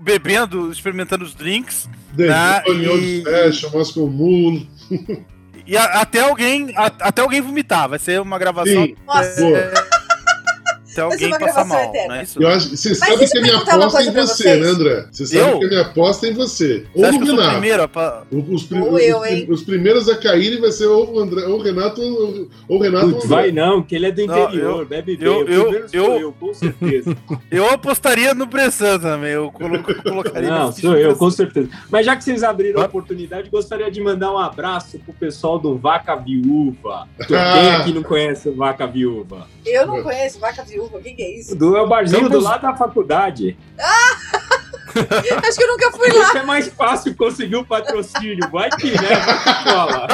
Bebendo, 0.00 0.70
experimentando 0.72 1.24
os 1.24 1.34
drinks, 1.34 1.88
Demônio, 2.12 2.82
e- 2.82 2.88
Old 2.88 3.24
Fashion, 3.24 3.70
Moscow 3.70 4.08
Mule. 4.10 4.68
e 5.66 5.76
a- 5.76 6.00
até 6.00 6.20
alguém 6.20 6.72
a- 6.76 6.92
até 7.00 7.22
alguém 7.22 7.40
vomitar. 7.40 7.88
Vai 7.88 7.98
ser 7.98 8.20
uma 8.20 8.38
gravação 8.38 8.84
Sim, 8.86 8.96
Nossa, 9.06 9.40
boa. 9.40 9.72
Até 11.00 11.14
alguém 11.14 11.30
passar 11.38 11.64
mal. 11.64 11.82
eterna. 11.84 12.08
Não 12.08 12.14
é 12.16 12.22
isso? 12.22 12.42
Eu 12.42 12.48
acho, 12.48 12.76
você 12.76 12.94
sabe 12.94 13.16
deixa 13.16 13.32
que 13.32 13.38
a 13.38 13.42
minha 13.42 13.56
aposta 13.58 14.00
é 14.02 14.04
em 14.06 14.12
você, 14.12 14.56
né, 14.56 14.66
André? 14.68 15.06
Você 15.10 15.26
sabe 15.26 15.50
Eu? 15.52 15.58
que 15.58 15.64
a 15.64 15.68
minha 15.68 15.80
aposta 15.82 16.26
é 16.26 16.30
em 16.30 16.34
você. 16.34 16.86
Você 16.94 16.98
Ou 17.00 17.04
acha 17.06 17.18
no 17.18 17.26
Renato. 17.26 17.50
primeiro? 17.52 17.82
a 17.94 18.22
Os, 18.32 18.70
Ou 18.72 18.98
eu, 18.98 19.24
hein? 19.24 19.46
os 19.48 19.62
primeiros 19.62 20.08
a 20.08 20.16
caírem 20.16 20.60
vai 20.60 20.72
ser 20.72 20.86
ou 20.86 21.14
o, 21.14 21.18
André, 21.20 21.44
ou 21.46 21.58
o 21.58 21.62
Renato 21.62 22.00
ou 22.00 22.76
o 22.76 22.82
Renato. 22.82 23.06
ou 23.06 23.10
o 23.12 23.14
Putz, 23.16 23.28
vai 23.28 23.50
não, 23.52 23.82
que 23.82 23.94
ele 23.94 24.06
é 24.06 24.12
do 24.12 24.26
Não, 24.26 24.38
interior, 24.44 24.80
eu- 24.80 24.86
bebe 24.86 25.16
bem. 25.16 25.26
eu- 25.26 25.34
o 25.44 25.48
eu- 25.48 25.62
primeiro 25.64 25.88
sou 25.88 26.00
eu- 26.00 26.20
eu, 26.20 26.32
com 26.32 26.54
certeza. 26.54 27.16
Eu 27.50 27.70
apostaria 27.70 28.34
no 28.34 28.46
Bressan 28.46 28.98
também. 28.98 29.30
Eu 29.32 29.50
colo- 29.50 29.82
colocaria 30.02 30.50
Não, 30.50 30.72
sou 30.72 30.96
eu, 30.96 31.14
com 31.16 31.30
certeza. 31.30 31.68
Mas 31.90 32.04
já 32.06 32.16
que 32.16 32.24
vocês 32.24 32.42
abriram 32.42 32.82
a 32.82 32.86
oportunidade, 32.86 33.48
gostaria 33.50 33.90
de 33.90 34.00
mandar 34.00 34.32
um 34.32 34.38
abraço 34.38 34.98
pro 34.98 35.12
pessoal 35.14 35.58
do 35.58 35.76
Vaca 35.76 36.16
Viúva. 36.16 37.08
Quem 37.26 37.36
aqui 37.36 37.92
não 37.94 38.02
conhece 38.02 38.48
o 38.48 38.54
Vaca 38.54 38.86
Viúva? 38.86 39.46
eu 39.64 39.84
não 39.86 40.00
conheço 40.00 40.38
vaca 40.38 40.62
viúva. 40.62 40.85
O 40.92 41.00
que, 41.02 41.12
que 41.14 41.22
é 41.22 41.30
isso? 41.38 41.54
Do 41.56 41.76
é 41.76 41.82
o 41.82 41.86
barzinho 41.88 42.22
Vamos- 42.22 42.38
do 42.38 42.44
lado 42.44 42.62
da 42.62 42.74
faculdade. 42.74 43.56
Acho 44.96 45.58
que 45.58 45.62
eu 45.64 45.68
nunca 45.68 45.92
fui 45.92 46.08
lá. 46.10 46.22
Isso 46.28 46.38
é 46.38 46.42
mais 46.42 46.68
fácil 46.68 47.14
conseguir 47.16 47.56
o 47.56 47.64
patrocínio. 47.66 48.48
Vai 48.50 48.70
que, 48.70 48.90
né? 48.92 49.16
Vai 49.26 49.42
que 49.44 49.64
cola. 49.64 50.06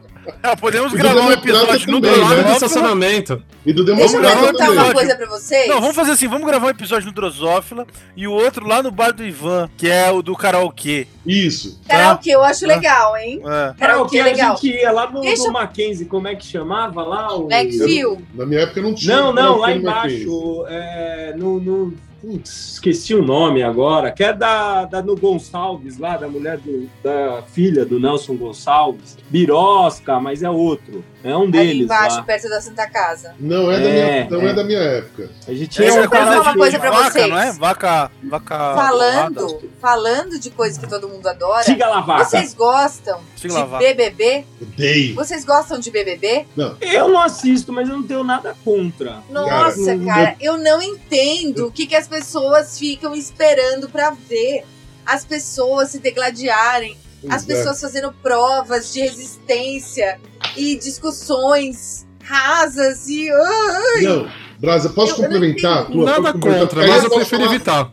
Ah, 0.46 0.54
podemos 0.54 0.92
E 0.92 0.96
gravar 0.96 1.22
um 1.22 1.32
episódio 1.32 1.90
no 1.90 2.00
também, 2.02 2.18
né? 2.28 2.42
do 2.42 2.52
estacionamento. 2.52 3.42
E 3.64 3.72
do 3.72 3.82
Deixa 3.82 4.16
eu 4.16 4.20
perguntar 4.20 4.70
uma 4.72 4.92
coisa 4.92 5.16
pra 5.16 5.26
vocês. 5.26 5.68
Não, 5.68 5.80
vamos 5.80 5.96
fazer 5.96 6.10
assim, 6.12 6.28
vamos 6.28 6.46
gravar 6.46 6.66
um 6.66 6.70
episódio 6.70 7.06
no 7.06 7.12
Drosófila 7.12 7.86
e 8.14 8.26
o 8.28 8.32
outro 8.32 8.66
lá 8.68 8.82
no 8.82 8.90
bar 8.90 9.12
do 9.12 9.24
Ivan, 9.24 9.70
que 9.76 9.88
é 9.88 10.10
o 10.12 10.20
do 10.20 10.36
karaokê. 10.36 11.06
Isso. 11.26 11.80
Karaokê, 11.88 12.30
eu 12.32 12.42
acho 12.44 12.66
legal, 12.66 13.16
hein? 13.16 13.40
É. 13.42 13.74
Karaokê 13.78 14.10
que 14.10 14.18
é 14.18 14.20
a 14.20 14.24
legal. 14.26 14.56
gente 14.58 14.76
ia 14.76 14.92
lá 14.92 15.10
no, 15.10 15.22
Deixa- 15.22 15.44
no 15.44 15.52
Mackenzie, 15.54 16.04
como 16.04 16.28
é 16.28 16.34
que 16.34 16.44
chamava 16.44 17.02
lá? 17.02 17.34
O... 17.34 17.48
Macfeel. 17.48 18.20
Na 18.34 18.44
minha 18.44 18.60
época 18.60 18.82
não 18.82 18.94
tinha. 18.94 19.16
Não, 19.16 19.32
não, 19.32 19.56
lá 19.56 19.72
embaixo, 19.72 20.66
é, 20.68 21.32
no, 21.38 21.58
no- 21.58 21.94
putz, 22.24 22.72
esqueci 22.72 23.14
o 23.14 23.22
nome 23.22 23.62
agora, 23.62 24.10
que 24.10 24.24
é 24.24 24.32
da, 24.32 24.86
da 24.86 25.02
no 25.02 25.14
Gonçalves, 25.14 25.98
lá, 25.98 26.16
da 26.16 26.26
mulher 26.26 26.56
do, 26.58 26.88
da 27.02 27.42
filha 27.42 27.84
do 27.84 28.00
Nelson 28.00 28.34
Gonçalves, 28.36 29.16
Birosca, 29.28 30.18
mas 30.18 30.42
é 30.42 30.48
outro, 30.48 31.04
é 31.24 31.36
um 31.36 31.42
Ali 31.42 31.50
deles 31.52 31.82
embaixo, 31.84 32.16
lá. 32.16 32.22
perto 32.22 32.48
da 32.48 32.60
Santa 32.60 32.86
Casa. 32.86 33.34
Não 33.40 33.70
é, 33.72 33.80
da 33.80 33.88
É, 33.88 34.24
minha, 34.24 34.30
não 34.30 34.46
é. 34.46 34.50
é. 34.50 34.54
da 34.54 34.64
minha 34.64 34.78
época. 34.78 35.30
A 35.48 35.52
gente 35.54 35.78
Deixa 35.78 35.98
eu 36.00 36.08
perguntar 36.10 36.40
uma 36.42 36.54
coisa 36.54 36.78
pra 36.78 36.90
vaca, 36.90 37.10
vocês. 37.12 37.28
não 37.30 37.38
é? 37.40 37.52
Vaca. 37.52 38.10
Vaca. 38.22 38.74
Falando, 38.74 39.62
falando 39.80 40.38
de 40.38 40.50
coisa 40.50 40.78
que 40.78 40.86
todo 40.86 41.08
mundo 41.08 41.26
adora, 41.26 41.64
Siga 41.64 41.86
lá, 41.88 42.00
vaca. 42.02 42.24
vocês 42.26 42.52
gostam 42.54 43.20
Siga 43.36 43.54
de 43.54 43.60
lá. 43.70 43.78
BBB? 43.78 44.44
Odeio. 44.60 45.14
Vocês 45.14 45.44
gostam 45.44 45.78
de 45.78 45.90
BBB? 45.90 46.46
Eu 46.80 47.08
não 47.08 47.20
assisto, 47.22 47.72
mas 47.72 47.88
eu 47.88 47.96
não 47.96 48.02
tenho 48.06 48.22
nada 48.22 48.54
contra. 48.64 49.22
Nossa, 49.30 49.96
Cara, 49.98 50.04
cara, 50.04 50.36
eu 50.40 50.58
não 50.58 50.82
entendo 50.82 51.68
o 51.68 51.72
que, 51.72 51.86
que 51.86 51.96
as 51.96 52.06
pessoas 52.06 52.78
ficam 52.78 53.14
esperando 53.14 53.88
pra 53.88 54.10
ver. 54.28 54.64
As 55.06 55.24
pessoas 55.24 55.90
se 55.90 55.98
degladiarem, 55.98 56.96
as 57.28 57.44
Pois 57.44 57.50
é. 57.50 57.58
pessoas 57.62 57.80
fazendo 57.80 58.12
provas 58.22 58.90
de 58.92 59.00
resistência 59.00 60.18
e 60.56 60.76
discussões 60.76 62.06
rasas 62.22 63.08
e. 63.08 63.30
ai, 63.30 64.02
Não, 64.02 64.28
Brasa, 64.58 64.88
posso 64.88 65.12
Eu- 65.12 65.16
eu 65.16 65.22
não 65.22 65.28
complementar? 65.30 65.86
tua? 65.86 66.04
Nada 66.06 66.32
complementar? 66.32 66.68
contra, 66.68 66.86
mas 66.86 67.04
eu 67.04 67.10
posso 67.10 67.16
prefiro 67.28 67.42
falar- 67.42 67.54
evitar. 67.54 67.92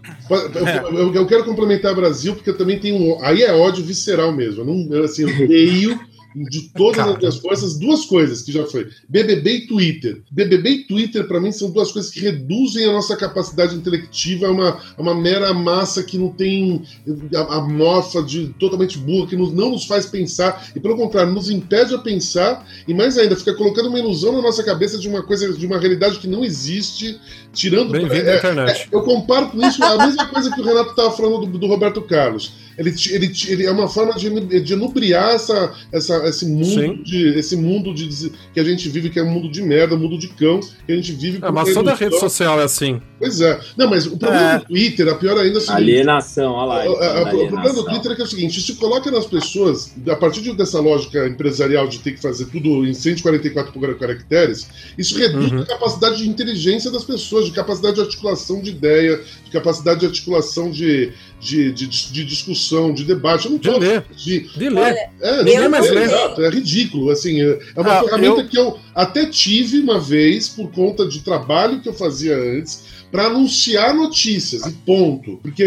Eu, 0.89 0.97
eu- 0.97 1.13
eu 1.15 1.25
quero 1.27 1.43
complementar 1.43 1.93
Brasil, 1.95 2.33
porque 2.35 2.49
eu 2.49 2.57
também 2.57 2.79
tenho. 2.79 2.95
um- 2.95 3.23
Aí 3.25 3.41
é 3.43 3.51
ódio 3.53 3.83
visceral 3.83 4.31
mesmo. 4.31 4.61
Eu 4.61 4.65
não, 4.65 4.95
eu, 4.95 5.03
assim, 5.03 5.23
eu 5.23 5.43
odeio 5.43 5.99
de 6.35 6.69
todas 6.69 6.97
Cara. 6.97 7.11
as 7.11 7.17
minhas 7.17 7.37
forças 7.37 7.77
duas 7.77 8.05
coisas 8.05 8.41
que 8.41 8.51
já 8.51 8.65
foi: 8.65 8.87
BBB 9.09 9.51
e 9.51 9.67
Twitter. 9.67 10.21
BBB 10.31 10.69
e 10.69 10.83
Twitter, 10.85 11.27
pra 11.27 11.39
mim, 11.41 11.51
são 11.51 11.69
duas 11.71 11.91
coisas 11.91 12.11
que 12.11 12.19
reduzem 12.19 12.85
a 12.85 12.91
nossa 12.91 13.15
capacidade 13.15 13.75
intelectiva 13.75 14.47
a 14.47 14.51
uma, 14.51 14.79
a 14.97 15.01
uma 15.01 15.13
mera 15.13 15.53
massa 15.53 16.03
que 16.03 16.17
não 16.17 16.29
tem 16.29 16.83
a, 17.35 17.57
a 17.57 17.61
morfa 17.61 18.23
de 18.23 18.47
totalmente 18.59 18.97
burra, 18.97 19.27
que 19.27 19.35
nos- 19.35 19.53
não 19.53 19.71
nos 19.71 19.85
faz 19.85 20.05
pensar 20.05 20.71
e, 20.75 20.79
pelo 20.79 20.95
contrário, 20.95 21.33
nos 21.33 21.49
impede 21.49 21.93
a 21.93 21.97
pensar 21.97 22.65
e, 22.87 22.93
mais 22.93 23.17
ainda, 23.17 23.35
fica 23.35 23.53
colocando 23.53 23.89
uma 23.89 23.99
ilusão 23.99 24.31
na 24.33 24.41
nossa 24.41 24.63
cabeça 24.63 24.97
de 24.97 25.07
uma 25.09 25.23
coisa, 25.23 25.51
de 25.53 25.65
uma 25.65 25.79
realidade 25.79 26.19
que 26.19 26.27
não 26.27 26.43
existe, 26.45 27.19
tirando. 27.53 27.91
Bem-vindo 27.91 28.29
à 28.29 28.33
é, 28.33 28.37
internet. 28.37 28.87
eu 28.91 29.01
comparo 29.01 29.49
com 29.49 29.61
isso 29.65 29.83
a 29.83 30.05
mesma 30.05 30.25
coisa 30.27 30.51
que 30.51 30.61
o 30.61 30.63
Renato 30.63 30.91
estava 30.91 31.11
falando 31.11 31.45
do, 31.45 31.57
do 31.57 31.67
Roberto 31.67 32.01
Carlos. 32.01 32.53
Ele, 32.81 32.93
ele, 33.11 33.31
ele 33.47 33.65
é 33.65 33.71
uma 33.71 33.87
forma 33.87 34.13
de, 34.15 34.61
de 34.61 34.73
enubriar 34.73 35.35
essa, 35.35 35.73
essa, 35.91 36.27
esse 36.27 36.45
mundo, 36.45 36.65
Sim. 36.65 37.01
de, 37.03 37.27
esse 37.37 37.55
mundo 37.55 37.93
de, 37.93 38.07
de- 38.07 38.31
que 38.53 38.59
a 38.59 38.63
gente 38.63 38.89
vive, 38.89 39.09
que 39.09 39.19
é 39.19 39.23
um 39.23 39.29
mundo 39.29 39.49
de 39.51 39.61
merda, 39.61 39.95
um 39.95 39.99
mundo 39.99 40.17
de 40.17 40.27
cão, 40.29 40.59
que 40.85 40.91
a 40.91 40.95
gente 40.95 41.11
vive 41.13 41.39
É, 41.41 41.51
mas 41.51 41.73
toda 41.73 41.93
rede 41.93 42.19
social 42.19 42.59
é 42.59 42.63
assim. 42.63 42.99
Pois 43.19 43.39
é. 43.39 43.59
Não, 43.77 43.89
mas 43.89 44.05
o 44.07 44.17
problema 44.17 44.53
É. 44.53 44.59
do 44.59 44.65
Twitter, 44.65 45.07
a 45.07 45.15
pior 45.15 45.37
ainda 45.37 45.55
é 45.55 45.57
o 45.57 45.61
seguinte. 45.61 45.77
Alienação, 45.77 46.53
olha 46.53 46.65
lá. 46.65 46.81
a- 46.81 46.85
falando 46.85 47.27
a- 47.41 47.43
o 47.43 47.47
problema 47.47 47.73
do. 47.75 47.83
Twitter 47.85 48.11
é 48.11 48.15
que 48.15 48.21
é 48.21 48.25
o 48.25 48.27
seguinte: 48.27 48.59
isso 48.59 48.75
coloca 48.77 49.11
nas 49.11 49.25
pessoas, 49.27 49.93
a 50.09 50.15
partir 50.15 50.41
de- 50.41 50.53
dessa 50.53 50.79
lógica 50.79 51.27
empresarial 51.27 51.87
de 51.87 51.99
ter 51.99 52.13
que 52.13 52.21
fazer 52.21 52.45
tudo 52.45 52.85
em 52.85 52.93
144 52.93 53.71
por 53.71 53.95
caracteres, 53.97 54.67
isso 54.97 55.17
reduz 55.17 55.51
Uhum. 55.51 55.61
a 55.61 55.65
capacidade 55.65 56.17
de 56.17 56.27
inteligência 56.29 56.89
das 56.89 57.03
pessoas, 57.03 57.45
de 57.45 57.51
capacidade 57.51 57.95
de 57.95 58.01
articulação 58.01 58.61
de 58.61 58.71
ideia, 58.71 59.19
de 59.45 59.51
capacidade 59.51 59.99
de 59.99 60.05
articulação 60.07 60.71
de, 60.71 61.11
de, 61.41 61.71
de, 61.71 61.87
de 61.87 62.23
discussão, 62.25 62.93
de 62.93 63.03
debate. 63.03 63.45
Eu 63.45 63.51
não 63.51 63.57
De 63.57 63.69
tô 63.69 63.77
ler. 63.77 64.05
de, 64.15 64.39
De 64.41 64.69
ler. 64.69 64.95
É, 65.19 65.43
não, 65.59 65.69
mais 65.69 65.87
é, 65.87 65.91
lê. 65.91 66.03
exato, 66.03 66.41
é 66.43 66.49
ridículo. 66.49 67.09
Assim, 67.09 67.41
é 67.41 67.59
é 67.75 67.81
uma 67.81 67.99
Ah, 67.99 68.03
ferramenta 68.03 68.41
eu- 68.41 68.47
que 68.47 68.57
eu 68.57 68.79
até 68.93 69.25
tive 69.25 69.79
uma 69.79 69.99
vez 69.99 70.47
por 70.47 70.71
conta 70.71 71.05
de 71.07 71.21
trabalho 71.21 71.81
que 71.81 71.89
eu 71.89 71.93
fazia 71.93 72.35
antes 72.37 73.01
para 73.11 73.25
anunciar 73.25 73.93
notícias 73.93 74.65
e 74.65 74.71
ponto. 74.71 75.37
Porque 75.41 75.65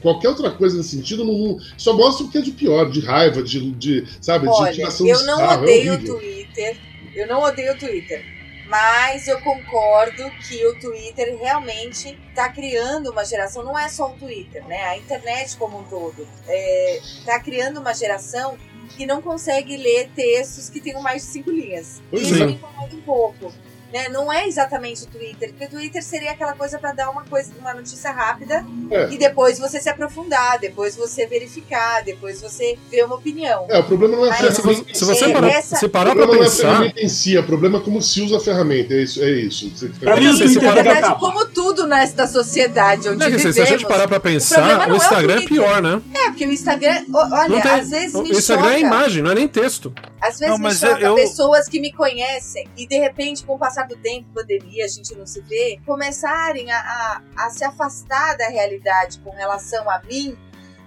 qualquer 0.00 0.28
outra 0.28 0.50
coisa 0.50 0.76
nesse 0.78 0.90
sentido 0.96 1.24
não, 1.24 1.36
não- 1.36 1.58
só 1.76 1.92
mostra 1.94 2.24
o 2.24 2.30
que 2.30 2.38
é 2.38 2.40
de 2.40 2.52
pior, 2.52 2.90
de 2.90 3.00
raiva, 3.00 3.42
de, 3.42 3.70
de 3.72 4.04
sabe, 4.20 4.46
de 4.46 4.52
Olha, 4.54 4.72
tiração 4.72 5.04
de 5.04 5.12
eu 5.12 5.22
não 5.24 5.36
sarro, 5.38 5.52
é 5.52 5.56
odeio 5.64 5.94
o. 5.94 5.98
Twitter. 6.04 6.76
Eu 7.14 7.26
não 7.26 7.42
odeio 7.42 7.72
o 7.74 7.78
Twitter. 7.78 8.24
Mas 8.70 9.26
eu 9.26 9.40
concordo 9.40 10.30
que 10.46 10.64
o 10.64 10.78
Twitter 10.78 11.36
realmente 11.36 12.16
está 12.28 12.48
criando 12.48 13.10
uma 13.10 13.24
geração, 13.24 13.64
não 13.64 13.76
é 13.76 13.88
só 13.88 14.12
o 14.12 14.14
Twitter, 14.14 14.64
né? 14.68 14.80
A 14.84 14.96
internet 14.96 15.56
como 15.56 15.80
um 15.80 15.82
todo. 15.82 16.24
Está 16.46 17.40
criando 17.40 17.80
uma 17.80 17.92
geração 17.92 18.56
que 18.96 19.04
não 19.04 19.20
consegue 19.20 19.76
ler 19.76 20.10
textos 20.14 20.70
que 20.70 20.80
tenham 20.80 21.02
mais 21.02 21.22
de 21.22 21.28
cinco 21.28 21.50
linhas. 21.50 22.00
Pois 22.10 22.22
Isso 22.22 22.42
é. 22.42 22.46
me 22.46 22.52
incomoda 22.52 22.94
um 22.94 23.02
pouco. 23.02 23.52
Né? 23.92 24.08
Não 24.08 24.32
é 24.32 24.46
exatamente 24.46 25.02
o 25.02 25.06
Twitter, 25.06 25.50
porque 25.50 25.64
o 25.64 25.68
Twitter 25.68 26.02
seria 26.02 26.30
aquela 26.30 26.52
coisa 26.52 26.78
para 26.78 26.92
dar 26.92 27.10
uma 27.10 27.24
coisa, 27.24 27.50
uma 27.58 27.74
notícia 27.74 28.10
rápida 28.12 28.64
É. 28.90 29.08
e 29.10 29.18
depois 29.18 29.58
você 29.58 29.80
se 29.80 29.88
aprofundar, 29.88 30.58
depois 30.60 30.94
você 30.94 31.26
verificar, 31.26 32.02
depois 32.04 32.40
você 32.40 32.78
ver 32.90 33.04
uma 33.04 33.16
opinião. 33.16 33.66
É, 33.68 33.78
o 33.80 33.84
problema 33.84 34.16
não 34.16 34.26
é 34.26 34.30
a 34.30 34.34
Se 34.34 34.38
ferramenta. 34.62 34.84
você, 34.84 34.94
se 34.94 35.04
você 35.04 35.24
É, 35.24 35.32
parar, 35.32 35.48
essa- 35.48 35.76
se 35.76 35.86
O 35.86 35.88
parar 35.90 36.14
pra 36.14 36.24
problema 36.24 36.34
não 36.36 36.42
é 36.44 36.46
a 36.46 36.50
pensar. 36.50 36.68
ferramenta 36.68 37.00
em 37.00 37.08
si, 37.08 37.36
o 37.36 37.42
problema 37.44 37.78
é 37.78 37.80
como 37.82 38.00
se 38.00 38.22
usa 38.22 38.36
a 38.36 38.40
ferramenta. 38.40 38.94
É 38.94 39.02
isso. 39.02 39.22
É 39.24 39.30
isso. 39.30 39.70
Pra 39.98 40.16
mim, 40.16 40.28
o 40.28 40.34
se 40.34 40.44
que 40.58 40.60
verdade, 40.60 41.18
como 41.18 41.44
tudo 41.46 41.86
nesta 41.86 42.26
sociedade 42.28 43.08
onde 43.08 43.18
Não, 43.18 43.26
vivemos... 43.30 43.54
se 43.54 43.60
a 43.60 43.64
gente 43.64 43.86
parar 43.86 44.06
pra 44.06 44.20
pensar, 44.20 44.78
o 44.78 44.82
é 44.90 44.92
o 44.92 44.96
Instagram 44.96 45.32
é 45.34 45.36
Twitter. 45.38 45.48
pior, 45.56 45.82
né? 45.82 46.00
É, 46.14 46.24
porque 46.30 46.46
o 46.46 46.52
Instagram... 46.52 47.04
o- 47.12 47.16
Olha, 47.16 47.60
tem, 47.60 47.70
às 47.72 47.90
vezes 47.90 48.14
o 48.14 48.22
me 48.22 48.30
Instagram 48.30 48.64
choca. 48.64 48.76
é 48.76 48.80
imagem, 48.80 49.22
não 49.22 49.32
é 49.32 49.34
nem 49.34 49.48
texto. 49.48 49.92
Às 50.20 50.38
vezes 50.38 50.58
Não, 50.58 50.68
me 50.68 50.74
choca 50.74 51.00
eu- 51.00 51.14
pessoas 51.14 51.66
que 51.68 51.80
me 51.80 51.92
conhecem 51.92 52.68
e, 52.76 52.86
de 52.86 52.98
repente, 52.98 53.42
com 53.42 53.54
o 53.54 53.58
passar 53.58 53.79
do 53.84 53.96
tempo, 53.96 54.28
pandemia, 54.34 54.84
a 54.84 54.88
gente 54.88 55.14
não 55.14 55.26
se 55.26 55.40
vê, 55.42 55.80
começarem 55.86 56.70
a, 56.70 56.78
a, 56.78 57.22
a 57.46 57.50
se 57.50 57.64
afastar 57.64 58.36
da 58.36 58.48
realidade 58.48 59.18
com 59.20 59.30
relação 59.30 59.88
a 59.90 60.00
mim 60.02 60.36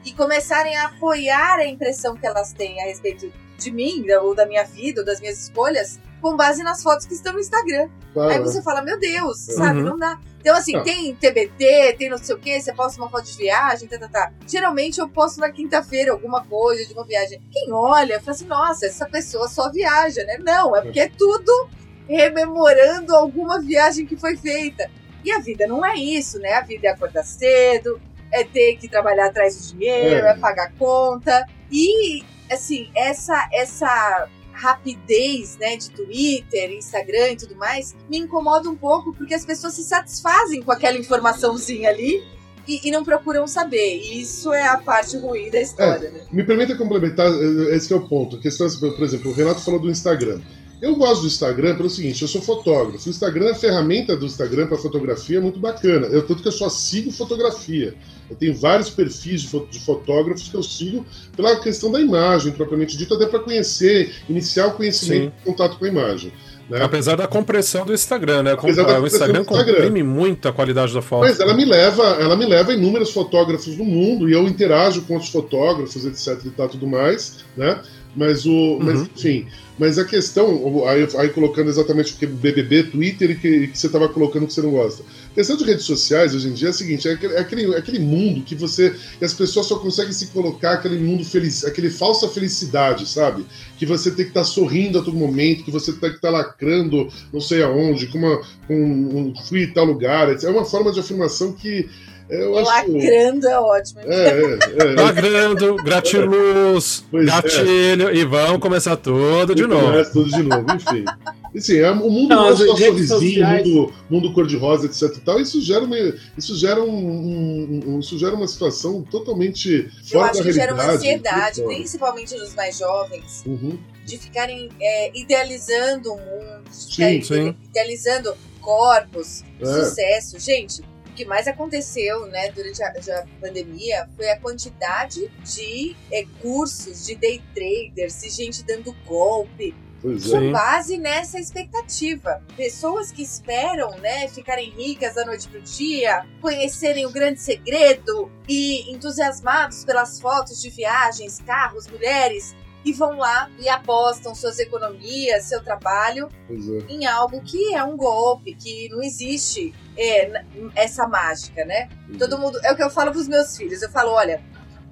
e 0.06 0.14
começarem 0.14 0.76
a 0.78 0.88
apoiar 0.88 1.60
a 1.60 1.66
impressão 1.66 2.16
que 2.16 2.26
elas 2.26 2.54
têm 2.54 2.82
a 2.82 2.86
respeito 2.86 3.32
de 3.58 3.72
mim, 3.72 4.06
ou 4.22 4.36
da 4.36 4.46
minha 4.46 4.64
vida, 4.64 5.02
ou 5.02 5.06
das 5.06 5.20
minhas 5.20 5.39
escolhas, 5.39 6.00
com 6.22 6.36
base 6.36 6.64
nas 6.64 6.82
fotos 6.82 7.06
que 7.06 7.14
estão 7.14 7.34
no 7.34 7.39
Instagram. 7.39 7.89
Claro, 8.14 8.32
Aí 8.32 8.39
você 8.39 8.62
fala, 8.62 8.82
meu 8.82 9.00
Deus, 9.00 9.39
sabe? 9.39 9.80
Uhum. 9.80 9.86
Não 9.89 9.98
dá. 9.98 10.20
Então, 10.39 10.56
assim, 10.56 10.74
Não. 10.74 10.84
tem 10.84 11.16
TBT, 11.16 11.96
tem 11.98 12.10
não 12.10 12.18
sei 12.18 12.36
o 12.36 12.38
quê, 12.38 12.60
você 12.60 12.74
posta 12.74 13.02
uma 13.02 13.10
foto 13.10 13.26
de 13.26 13.38
viagem, 13.38 13.88
tá, 13.88 13.98
tá, 13.98 14.10
tá. 14.10 14.34
Geralmente 14.46 15.00
eu 15.00 15.08
posto 15.08 15.39
na 15.39 15.50
quinta-feira 15.50 16.12
alguma 16.12 16.44
coisa 16.44 16.86
de 16.86 16.94
uma 16.94 17.06
viagem. 17.06 17.41
Quem 17.50 17.72
olha, 17.72 18.20
fala 18.20 18.32
assim, 18.32 18.46
nossa, 18.46 18.86
essa 18.86 19.06
pessoa 19.06 19.48
só 19.48 19.72
viaja, 19.72 20.24
né? 20.26 20.38
Não, 20.39 20.76
é 20.76 20.82
porque 20.82 21.00
é 21.00 21.10
tudo 21.10 21.70
rememorando 22.08 23.16
alguma 23.16 23.62
viagem 23.62 24.06
que 24.06 24.16
foi 24.16 24.36
feita. 24.36 24.89
E 25.24 25.32
a 25.32 25.39
vida 25.39 25.66
não 25.68 25.86
é 25.86 25.95
isso, 25.95 26.39
né? 26.39 26.54
A 26.54 26.62
vida 26.62 26.88
é 26.88 26.91
acordar 26.91 27.24
cedo, 27.24 27.99
é 28.32 28.43
ter 28.43 28.76
que 28.78 28.89
trabalhar 28.89 29.28
atrás 29.28 29.56
do 29.56 29.78
dinheiro, 29.78 30.26
É. 30.26 30.32
é, 30.32 30.36
pagar 30.36 30.74
conta. 30.78 31.45
E, 31.72 32.24
assim, 32.51 32.89
essa, 32.95 33.47
essa 33.54 34.28
rapidez, 34.51 35.58
né, 35.58 35.76
de 35.78 35.89
Twitter, 35.91 36.72
Instagram 36.72 37.32
e 37.32 37.36
tudo 37.38 37.56
mais, 37.56 37.95
me 38.10 38.18
incomoda 38.18 38.70
um 38.70 38.76
pouco 38.76 39.14
porque 39.14 39.34
as 39.34 39.45
pessoas 39.45 39.74
se 39.74 39.84
satisfazem 39.84 40.62
com 40.62 40.72
aquela 40.72 40.97
informaçãozinha 40.97 41.89
ali 41.89 42.24
e, 42.68 42.88
e 42.88 42.91
não 42.91 43.04
procuram 43.04 43.47
saber. 43.47 43.97
E 43.97 44.22
isso 44.22 44.54
é 44.54 44.68
a 44.68 44.78
parte 44.78 45.18
ruim 45.18 45.49
da 45.49 45.60
história, 45.60 46.12
né? 46.12 46.22
Me 46.32 46.43
permita 46.43 46.76
complementar, 46.76 47.28
eh, 47.28 47.76
esse 47.76 47.88
que 47.88 47.93
é 47.93 47.97
o 47.97 48.08
ponto. 48.08 48.38
É, 48.38 48.89
por 48.91 49.04
exemplo, 49.04 49.32
o 49.32 49.34
Renato 49.34 49.62
falou 49.62 49.80
do 49.80 49.89
Instagram. 49.89 50.39
Eu 50.84 50.98
gosto 50.98 51.22
do 51.22 51.28
Instagram 51.28 51.78
pelo 51.78 51.90
seguinte, 51.90 52.22
eu 52.22 52.28
sou 52.28 52.42
fotógrafo. 52.42 53.08
O 53.08 53.10
Instagram, 53.10 53.52
a 53.52 53.56
ferramenta 53.56 54.18
do 54.18 54.26
Instagram 54.26 54.68
para 54.68 54.78
fotografia 54.78 55.38
é 55.38 55.40
muito 55.40 55.58
bacana. 55.58 56.08
Eu, 56.08 56.24
tanto 56.28 56.42
que 56.42 56.48
eu 56.50 56.52
só 56.52 56.68
sigo 56.68 57.10
fotografia. 57.10 57.96
Eu 58.30 58.36
tenho 58.36 58.54
vários 58.54 58.90
perfis 58.90 59.44
de, 59.44 59.48
fo- 59.48 59.66
de 59.72 59.80
fotógrafos 59.80 60.50
que 60.50 60.56
eu 60.56 60.62
sigo 60.62 61.06
pela 61.38 61.56
questão 61.56 61.90
da 61.90 62.02
imagem, 62.02 62.52
propriamente 62.52 62.98
dito, 62.98 63.14
até 63.14 63.26
para 63.26 63.40
conhecer, 63.40 64.14
iniciar 64.28 64.68
o 64.68 64.72
conhecimento, 64.74 65.34
Sim. 65.38 65.46
contato 65.46 65.80
com 65.80 65.86
a 65.86 65.88
imagem. 65.88 66.34
Né? 66.70 66.82
Apesar 66.82 67.16
da 67.16 67.28
compressão 67.28 67.86
do 67.86 67.94
Instagram, 67.94 68.44
né? 68.44 68.52
Apesar 68.52 68.84
da 68.84 69.00
o 69.00 69.06
Instagram 69.08 69.42
Instagram. 69.42 69.66
comprime 69.76 70.04
muito 70.04 70.50
a 70.50 70.52
qualidade 70.54 70.94
da 70.94 71.02
foto. 71.02 71.22
Mas 71.22 71.40
ela 71.40 71.54
me 71.54 71.64
leva, 71.64 72.04
ela 72.20 72.36
me 72.36 72.46
leva 72.46 72.72
a 72.72 72.74
inúmeros 72.74 73.12
fotógrafos 73.12 73.76
do 73.76 73.86
mundo 73.86 74.30
e 74.30 74.34
eu 74.34 74.44
interajo 74.48 75.04
com 75.04 75.14
outros 75.14 75.32
fotógrafos, 75.32 76.06
etc 76.06 76.46
e 76.46 76.50
tal, 76.50 76.68
tudo 76.68 76.88
mais, 76.88 77.40
né? 77.56 77.82
Mas 78.16 78.45
o, 78.45 78.80
mas 78.80 78.99
Uhum. 78.99 79.07
enfim, 79.16 79.47
mas 79.78 79.97
a 79.97 80.05
questão, 80.05 80.88
aí, 80.88 81.07
aí 81.18 81.30
colocando 81.30 81.70
exatamente 81.70 82.14
o 82.14 82.18
que 82.18 82.28
BBB, 82.28 82.84
Twitter 82.84 83.32
e 83.32 83.36
que, 83.36 83.68
que 83.68 83.78
você 83.78 83.88
estava 83.88 84.07
colocando 84.07 84.45
que 84.45 84.53
você 84.53 84.61
não 84.61 84.72
gosta. 84.72 85.03
A 85.32 85.34
questão 85.34 85.57
de 85.57 85.64
redes 85.64 85.86
sociais 85.86 86.36
hoje 86.36 86.47
em 86.47 86.53
dia 86.53 86.68
é 86.68 86.70
a 86.70 86.74
seguinte, 86.74 87.07
é 87.07 87.14
aquele, 87.14 87.34
é 87.34 87.39
aquele, 87.39 87.74
é 87.74 87.78
aquele 87.78 87.99
mundo 87.99 88.41
que 88.41 88.53
você, 88.53 88.95
que 89.18 89.26
as 89.26 89.34
pessoas 89.34 89.66
só 89.66 89.80
conseguem 89.80 90.14
se 90.14 90.28
colocar 90.28 90.74
aquele 90.74 90.99
mundo 90.99 91.26
feliz, 91.26 91.66
aquele 91.66 91.89
falsa 91.89 92.28
felicidade, 92.28 93.07
sabe? 93.07 93.45
Que 93.78 93.86
você 93.86 94.11
tem 94.11 94.26
que 94.26 94.32
estar 94.32 94.43
sorrindo 94.43 94.99
a 94.99 95.01
todo 95.01 95.18
momento, 95.18 95.64
que 95.64 95.72
você 95.72 95.91
tem 95.91 96.11
que 96.11 96.18
estar 96.18 96.30
lacrando 96.30 97.07
não 97.32 97.41
sei 97.41 97.64
aonde, 97.64 98.07
com 98.07 98.20
uma, 98.20 98.41
com 98.68 98.76
um, 98.76 99.34
fui 99.47 99.64
em 99.64 99.74
tal 99.74 99.86
lugar, 99.86 100.30
é 100.32 100.49
uma 100.49 100.66
forma 100.66 100.91
de 100.91 100.99
afirmação 100.99 101.51
que 101.51 101.89
eu 102.30 102.58
acho 102.58 102.70
Lacrando 102.70 103.48
é 103.48 103.60
ótimo. 103.60 104.00
é, 104.06 104.30
é, 104.30 104.60
é. 104.80 105.02
Lagrando, 105.02 105.76
gratiluz, 105.78 107.04
Pois 107.12 107.28
é. 107.28 107.32
gatilho, 107.32 108.16
e 108.16 108.26
vamos 108.26 108.60
começar 108.60 108.96
tudo 108.98 109.54
de 109.56 109.64
E 109.64 109.68
novo. 109.68 109.86
começa 109.86 110.12
tudo 110.12 110.30
de 110.30 110.44
novo, 110.44 110.66
enfim. 110.76 111.06
E, 111.54 111.60
Assim, 111.60 111.78
é- 111.78 111.92
o 111.92 112.10
mundo 112.10 112.30
Não, 112.36 112.48
é 112.48 112.50
as 112.50 112.58
só 112.58 112.66
sorrisinho, 112.76 113.08
sociais- 113.08 113.68
mundo, 113.68 113.94
mundo 114.10 114.34
cor-de-rosa, 114.34 114.88
etc 114.88 115.22
tal. 115.24 115.40
Isso 115.40 115.62
gera 115.62 115.84
uma, 115.84 115.96
isso 116.36 116.56
gera 116.58 116.82
um, 116.82 116.90
um- 116.90 117.82
um- 117.88 118.00
isso 118.00 118.18
gera 118.18 118.34
uma 118.36 118.48
situação 118.48 119.04
totalmente 119.04 119.70
Eu 119.72 119.90
fora 120.10 120.32
acho 120.32 120.40
da 120.40 120.46
que 120.46 120.52
realidade. 120.52 120.56
gera 120.56 120.74
uma 120.74 120.84
ansiedade, 120.94 121.62
principalmente 121.62 122.36
nos 122.36 122.56
mais 122.56 122.78
jovens, 122.80 123.44
Uhum. 123.46 123.78
de 124.04 124.18
ficarem 124.18 124.70
é, 124.82 125.12
idealizando 125.16 126.14
o 126.14 126.18
mundo, 126.18 126.64
de 126.70 126.76
Sim, 126.76 127.22
ficarem 127.22 127.22
sim. 127.24 127.56
idealizando 127.70 128.34
corpos, 128.60 129.44
É. 129.62 129.66
sucesso. 129.66 130.40
Gente, 130.40 130.82
o 131.14 131.16
que 131.16 131.26
mais 131.26 131.47
aconteceu 131.47 132.26
né, 132.26 132.51
durante 132.51 132.82
a, 132.82 132.88
a 132.88 133.26
pandemia 133.39 134.09
foi 134.18 134.32
a 134.32 134.39
quantidade 134.39 135.30
de 135.43 135.95
é, 136.11 136.26
cursos 136.41 137.05
de 137.05 137.14
day 137.16 137.39
traders, 137.53 138.22
de 138.22 138.30
gente 138.30 138.64
dando 138.64 138.91
golpe, 139.05 139.76
Pois 140.01 140.26
é. 140.26 140.32
com 140.32 140.39
Sim. 140.39 140.51
base 140.51 140.97
nessa 140.97 141.39
expectativa. 141.39 142.43
Pessoas 142.57 143.09
que 143.09 143.22
esperam, 143.22 143.97
né, 143.99 144.28
ficarem 144.28 144.72
ricas 144.72 145.16
da 145.16 145.24
noite 145.24 145.47
pro 145.47 145.61
dia, 145.61 146.26
conhecerem 146.41 147.05
o 147.05 147.11
grande 147.11 147.39
segredo 147.39 148.30
e 148.49 148.91
entusiasmados 148.91 149.86
pelas 149.86 150.20
fotos 150.20 150.61
de 150.61 150.70
viagens, 150.70 151.39
carros, 151.45 151.88
mulheres, 151.88 152.53
e 152.86 152.92
vão 152.92 153.18
lá 153.18 153.50
e 153.60 153.70
apostam 153.70 154.36
suas 154.36 154.60
economias, 154.60 155.46
seu 155.46 155.64
trabalho 155.64 156.30
é. 156.50 156.92
em 156.92 157.06
algo 157.06 157.42
que 157.42 157.74
é 157.74 157.84
um 157.84 157.96
golpe, 157.96 158.54
que 158.56 158.90
não 158.90 159.02
existe 159.02 159.74
é, 159.98 160.44
essa 160.76 161.08
mágica, 161.08 161.64
né? 161.66 161.90
Todo 162.20 162.38
mundo. 162.38 162.60
É 162.64 162.72
o 162.72 162.76
que 162.76 162.84
eu 162.84 162.90
falo 162.90 163.12
pros 163.12 163.28
meus 163.28 163.56
filhos. 163.56 163.82
Eu 163.82 163.90
falo, 163.90 164.12
olha, 164.12 164.42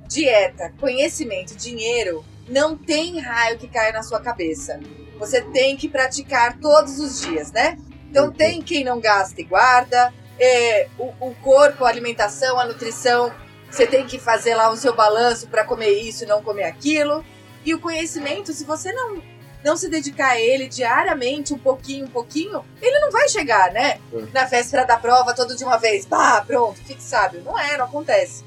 dieta, 0.08 0.74
conhecimento, 0.80 1.56
dinheiro 1.56 2.24
não 2.48 2.78
tem 2.78 3.20
raio 3.20 3.58
que 3.58 3.68
caia 3.68 3.94
na 3.94 4.04
sua 4.04 4.20
cabeça. 4.20 4.80
Você 5.18 5.42
tem 5.42 5.78
que 5.78 5.88
praticar 5.88 6.60
todos 6.60 7.00
os 7.00 7.22
dias, 7.22 7.52
né? 7.52 7.78
Então 8.10 8.32
tem 8.32 8.62
quem 8.62 8.84
não 8.84 9.00
gasta 9.00 9.40
e 9.40 9.44
guarda, 9.44 10.14
é, 10.38 10.88
o, 10.98 11.14
o 11.20 11.36
corpo, 11.36 11.86
a 11.86 11.90
alimentação, 11.90 12.60
a 12.60 12.66
nutrição, 12.66 13.32
você 13.70 13.88
tem 13.88 14.06
que 14.06 14.20
fazer 14.20 14.54
lá 14.54 14.70
o 14.70 14.76
seu 14.76 14.94
balanço 14.94 15.48
para 15.48 15.64
comer 15.64 15.92
isso 15.92 16.26
e 16.26 16.28
não 16.28 16.44
comer 16.44 16.66
aquilo. 16.66 17.24
E 17.66 17.74
o 17.74 17.80
conhecimento, 17.80 18.54
se 18.54 18.66
você 18.66 18.92
não 18.92 19.22
não 19.64 19.78
se 19.78 19.90
dedicar 19.90 20.32
a 20.32 20.40
ele 20.40 20.68
diariamente, 20.68 21.54
um 21.54 21.58
pouquinho, 21.58 22.06
um 22.06 22.10
pouquinho, 22.10 22.62
ele 22.82 23.00
não 23.00 23.12
vai 23.12 23.30
chegar, 23.30 23.72
né? 23.72 24.00
É. 24.14 24.24
Na 24.34 24.46
véspera 24.46 24.86
da 24.86 24.98
prova, 24.98 25.34
todo 25.34 25.56
de 25.56 25.64
uma 25.64 25.78
vez. 25.78 26.06
Bah, 26.06 26.44
pronto, 26.46 26.80
fique 26.84 27.02
sábio. 27.02 27.42
Não 27.46 27.58
é, 27.58 27.78
não 27.78 27.86
acontece. 27.86 28.44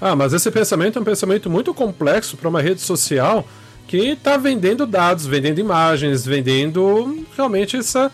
Ah, 0.00 0.14
mas 0.14 0.32
esse 0.32 0.50
pensamento 0.50 0.98
é 0.98 1.02
um 1.02 1.04
pensamento 1.04 1.48
muito 1.48 1.72
complexo 1.72 2.36
para 2.36 2.48
uma 2.48 2.60
rede 2.60 2.80
social 2.80 3.46
que 3.86 4.10
está 4.10 4.36
vendendo 4.36 4.86
dados, 4.86 5.26
vendendo 5.26 5.60
imagens, 5.60 6.24
vendendo 6.24 7.26
realmente 7.36 7.76
essa, 7.76 8.10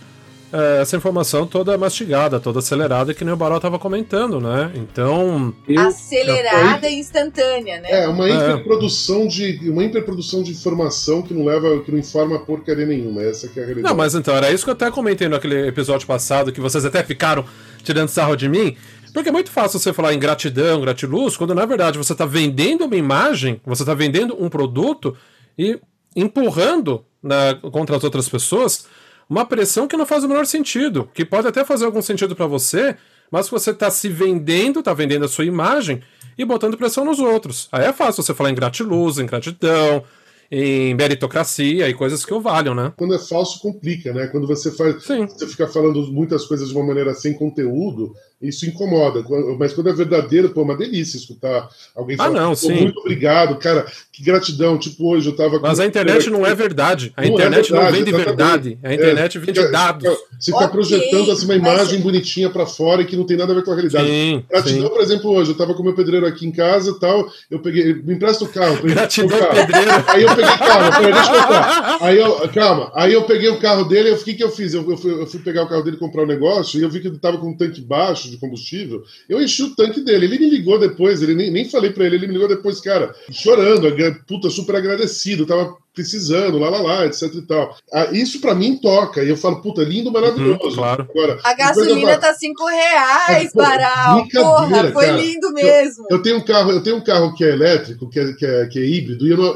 eh, 0.53 0.79
essa 0.81 0.97
informação 0.97 1.47
toda 1.47 1.77
mastigada, 1.79 2.41
toda 2.41 2.59
acelerada, 2.59 3.15
que 3.15 3.25
nem 3.25 3.33
o 3.33 3.37
Barol 3.37 3.59
estava 3.59 3.79
comentando, 3.79 4.41
né? 4.41 4.73
Então. 4.75 5.55
Eu, 5.69 5.81
Acelerada 5.81 6.89
e 6.89 6.99
instantânea, 6.99 7.81
né? 7.81 8.05
É, 8.05 8.09
uma 8.09 8.29
É. 8.29 8.51
hiperprodução 8.51 9.27
de 9.27 9.71
uma 9.71 9.85
hiperprodução 9.85 10.43
de 10.43 10.51
informação 10.51 11.23
que 11.23 11.33
não 11.33 11.45
leva, 11.45 11.81
que 11.81 11.93
não 11.93 11.99
informa 11.99 12.39
porcaria 12.41 12.87
nenhuma. 12.87 13.23
Essa 13.23 13.49
que 13.49 13.59
é 13.59 13.63
a 13.63 13.67
realidade. 13.67 13.93
Não, 13.93 13.97
mas 13.97 14.15
então, 14.15 14.35
era 14.35 14.51
isso 14.51 14.65
que 14.65 14.71
eu 14.71 14.75
até 14.75 14.91
comentei 14.91 15.29
naquele 15.29 15.69
episódio 15.69 16.07
passado, 16.07 16.53
que 16.53 16.61
vocês 16.61 16.85
até 16.85 17.03
ficaram 17.03 17.45
tirando 17.83 18.09
sarro 18.09 18.37
de 18.37 18.49
mim. 18.49 18.77
Porque 19.13 19.29
é 19.29 19.33
muito 19.33 19.51
fácil 19.51 19.79
você 19.79 19.93
falar 19.93 20.15
em 20.15 20.19
gratidão, 20.19 20.81
gratiluz, 20.81 21.37
quando 21.37 21.55
na 21.55 21.67
verdade 21.67 21.99
você 21.99 22.13
está 22.13 22.25
vendendo 22.25 22.85
uma 22.85 22.97
imagem, 22.97 23.61
você 23.67 23.83
está 23.83 23.93
vendendo 23.95 24.37
um 24.41 24.49
produto 24.49 25.17
e 25.59 25.81
empurrando 26.15 27.05
né, 27.23 27.55
contra 27.73 27.97
as 27.97 28.05
outras 28.05 28.29
pessoas 28.29 28.87
uma 29.31 29.45
pressão 29.45 29.87
que 29.87 29.97
não 29.97 30.05
faz 30.05 30.25
o 30.25 30.29
menor 30.29 30.45
sentido, 30.45 31.09
que 31.15 31.25
pode 31.25 31.47
até 31.47 31.65
fazer 31.65 31.85
algum 31.85 32.03
sentido 32.03 32.35
para 32.35 32.47
você, 32.47 32.97
mas 33.31 33.49
você 33.49 33.71
está 33.71 33.89
se 33.89 34.09
vendendo, 34.09 34.81
está 34.81 34.93
vendendo 34.93 35.25
a 35.25 35.29
sua 35.29 35.45
imagem 35.45 36.03
e 36.37 36.45
botando 36.45 36.77
pressão 36.77 37.05
nos 37.05 37.21
outros. 37.21 37.69
Aí 37.71 37.85
é 37.85 37.93
fácil 37.93 38.25
você 38.25 38.35
falar 38.35 38.51
em 38.51 38.55
gratiluz, 38.57 39.19
em 39.19 39.27
gratidão, 39.27 40.03
em 40.51 40.95
meritocracia 40.97 41.89
e 41.89 41.95
coisas 41.95 42.25
que 42.25 42.35
o 42.35 42.41
valham, 42.41 42.75
né? 42.75 42.93
Quando 42.97 43.15
é 43.15 43.21
falso, 43.21 43.61
complica, 43.61 44.13
né? 44.13 44.27
Quando 44.27 44.49
você 44.49 44.73
faz. 44.73 45.05
Sim. 45.05 45.27
Você 45.27 45.47
fica 45.47 45.69
falando 45.69 46.13
muitas 46.13 46.45
coisas 46.45 46.69
de 46.69 46.75
uma 46.75 46.85
maneira 46.85 47.15
sem 47.15 47.33
conteúdo, 47.33 48.13
isso 48.41 48.67
incomoda. 48.67 49.25
Mas 49.59 49.73
quando 49.73 49.91
é 49.91 49.93
verdadeiro, 49.93 50.49
pô, 50.51 50.61
é 50.61 50.65
uma 50.65 50.77
delícia 50.77 51.17
escutar 51.17 51.69
alguém 51.95 52.17
Ah, 52.19 52.25
falar. 52.25 52.41
não, 52.41 52.49
"Pô, 52.51 52.57
sim. 52.57 52.75
Muito 52.85 53.01
obrigado, 53.01 53.57
cara. 53.57 53.87
Que 54.13 54.23
gratidão. 54.25 54.79
Tipo, 54.79 55.13
hoje 55.15 55.29
eu 55.29 55.37
tava. 55.37 55.59
com- 55.61 55.67
Mas 55.67 55.79
a 55.81 55.87
internet 55.87 56.31
não 56.31 56.45
é 56.47 56.55
verdade. 56.55 57.13
A 57.17 57.23
Não 57.23 57.29
é 57.29 57.33
internet 57.33 57.71
não 57.71 57.79
verdade, 57.81 57.97
vende 57.99 58.11
exatamente. 58.11 58.37
verdade. 58.37 58.79
A 58.83 58.95
internet 58.95 59.37
É, 59.37 59.41
vende 59.41 59.61
fica- 59.61 59.73
dados. 59.73 60.05
Você 60.39 60.53
fica 60.53 60.57
Ok, 60.65 60.69
projetando 60.71 61.31
assim, 61.33 61.45
uma 61.45 61.59
mas- 61.59 61.75
imagem 61.75 62.01
bonitinha 62.01 62.49
pra 62.51 62.65
fora 62.67 63.03
e 63.03 63.05
que 63.05 63.17
não 63.17 63.25
tem 63.25 63.37
nada 63.37 63.53
a 63.53 63.57
ver 63.57 63.63
com 63.65 63.73
a 63.73 63.75
realidade. 63.75 64.07
Sim, 64.09 64.45
Gratidão, 64.51 64.83
sim. 64.83 64.89
por 64.89 65.01
exemplo, 65.03 65.31
hoje, 65.31 65.51
eu 65.51 65.57
tava 65.57 65.75
com 65.75 65.83
o 65.83 65.85
meu 65.85 65.95
pedreiro 65.95 66.27
aqui 66.27 66.47
em 66.47 66.51
casa 66.53 66.91
e 66.93 66.99
tal, 66.99 67.29
eu 67.51 67.59
peguei, 67.61 67.93
me 67.95 68.15
empresta 68.15 68.45
o 68.45 68.49
carro. 68.49 68.79
Gratidão, 68.83 69.29
trocar. 69.29 69.67
pedreiro. 69.67 69.91
Aí 70.07 70.23
eu 70.23 70.29
peguei, 70.35 70.57
calma, 70.59 70.91
peraí, 70.99 71.13
deixa 71.13 71.35
eu 71.35 71.43
contar. 71.43 71.99
Aí 72.01 72.19
eu, 72.19 72.49
calma, 72.55 72.93
aí 72.95 73.13
eu 73.13 73.23
peguei 73.25 73.49
o 73.51 73.61
carro 73.61 73.85
dele, 73.85 74.11
o 74.13 74.17
que 74.25 74.33
que 74.35 74.43
eu 74.45 74.51
fiz? 74.51 74.73
Eu, 74.75 74.89
eu 74.91 74.97
fui, 74.97 75.13
eu 75.13 75.27
fui 75.27 75.41
pegar 75.41 75.65
o 75.65 75.69
carro 75.69 75.83
dele 75.83 75.97
e 75.97 76.01
comprar 76.01 76.23
um 76.23 76.27
negócio, 76.27 76.79
e 76.81 76.83
eu 76.83 76.89
vi 76.91 77.01
que 77.01 77.09
ele 77.09 77.19
tava 77.19 77.37
com 77.39 77.49
um 77.51 77.57
tanque 77.57 77.81
baixo 77.81 78.30
de 78.31 78.39
combustível, 78.39 79.03
eu 79.29 79.43
enchi 79.43 79.63
o 79.63 79.75
tanque 79.75 80.01
dele, 80.01 80.27
ele 80.27 80.39
me 80.39 80.51
ligou 80.51 80.79
depois, 80.79 81.23
ele 81.23 81.35
nem, 81.35 81.51
nem 81.51 81.69
falei 81.69 81.91
pra 81.91 82.05
ele, 82.05 82.17
ele 82.17 82.27
me 82.27 82.35
ligou 82.35 82.49
depois, 82.49 82.81
cara, 82.81 83.15
chorando, 83.31 83.87
puta, 84.27 84.49
super 84.51 84.77
agradecido, 84.77 85.47
tava 85.47 85.77
precisando, 85.95 86.59
lá, 86.59 86.71
lá, 86.71 86.81
lá, 86.81 87.07
etc 87.07 87.35
e 87.35 87.43
tal. 87.43 87.77
Ah, 87.93 88.09
isso 88.13 88.41
pra 88.41 88.55
mim 88.55 88.77
toca, 88.77 89.23
e 89.23 89.29
eu 89.29 89.37
falo, 89.37 89.61
puta, 89.61 89.83
lindo, 89.83 90.11
maravilhoso. 90.13 90.65
Uhum, 90.69 90.75
claro. 90.75 91.07
Agora, 91.11 91.39
A 91.45 91.55
gasolina 91.55 92.17
tá 92.19 92.33
5 92.33 92.67
reais, 92.67 93.53
Baral. 93.55 94.27
Porra, 94.33 94.93
foi 94.93 95.07
cara. 95.07 95.21
lindo 95.21 95.53
mesmo. 95.53 96.07
Eu 96.11 96.23
tenho 96.23 96.37
um 96.39 96.45
carro, 96.45 96.71
eu 96.71 96.83
tenho 96.83 96.97
um 96.97 97.05
carro 97.05 97.35
que 97.35 97.45
é 97.45 97.51
elétrico, 97.51 98.09
que 98.09 98.21
é, 98.21 98.33
que 98.33 98.47
é, 98.47 98.67
que 98.67 98.79
é 98.79 98.85
híbrido, 98.85 99.27
e 99.27 99.31
eu 99.31 99.37
não, 99.37 99.55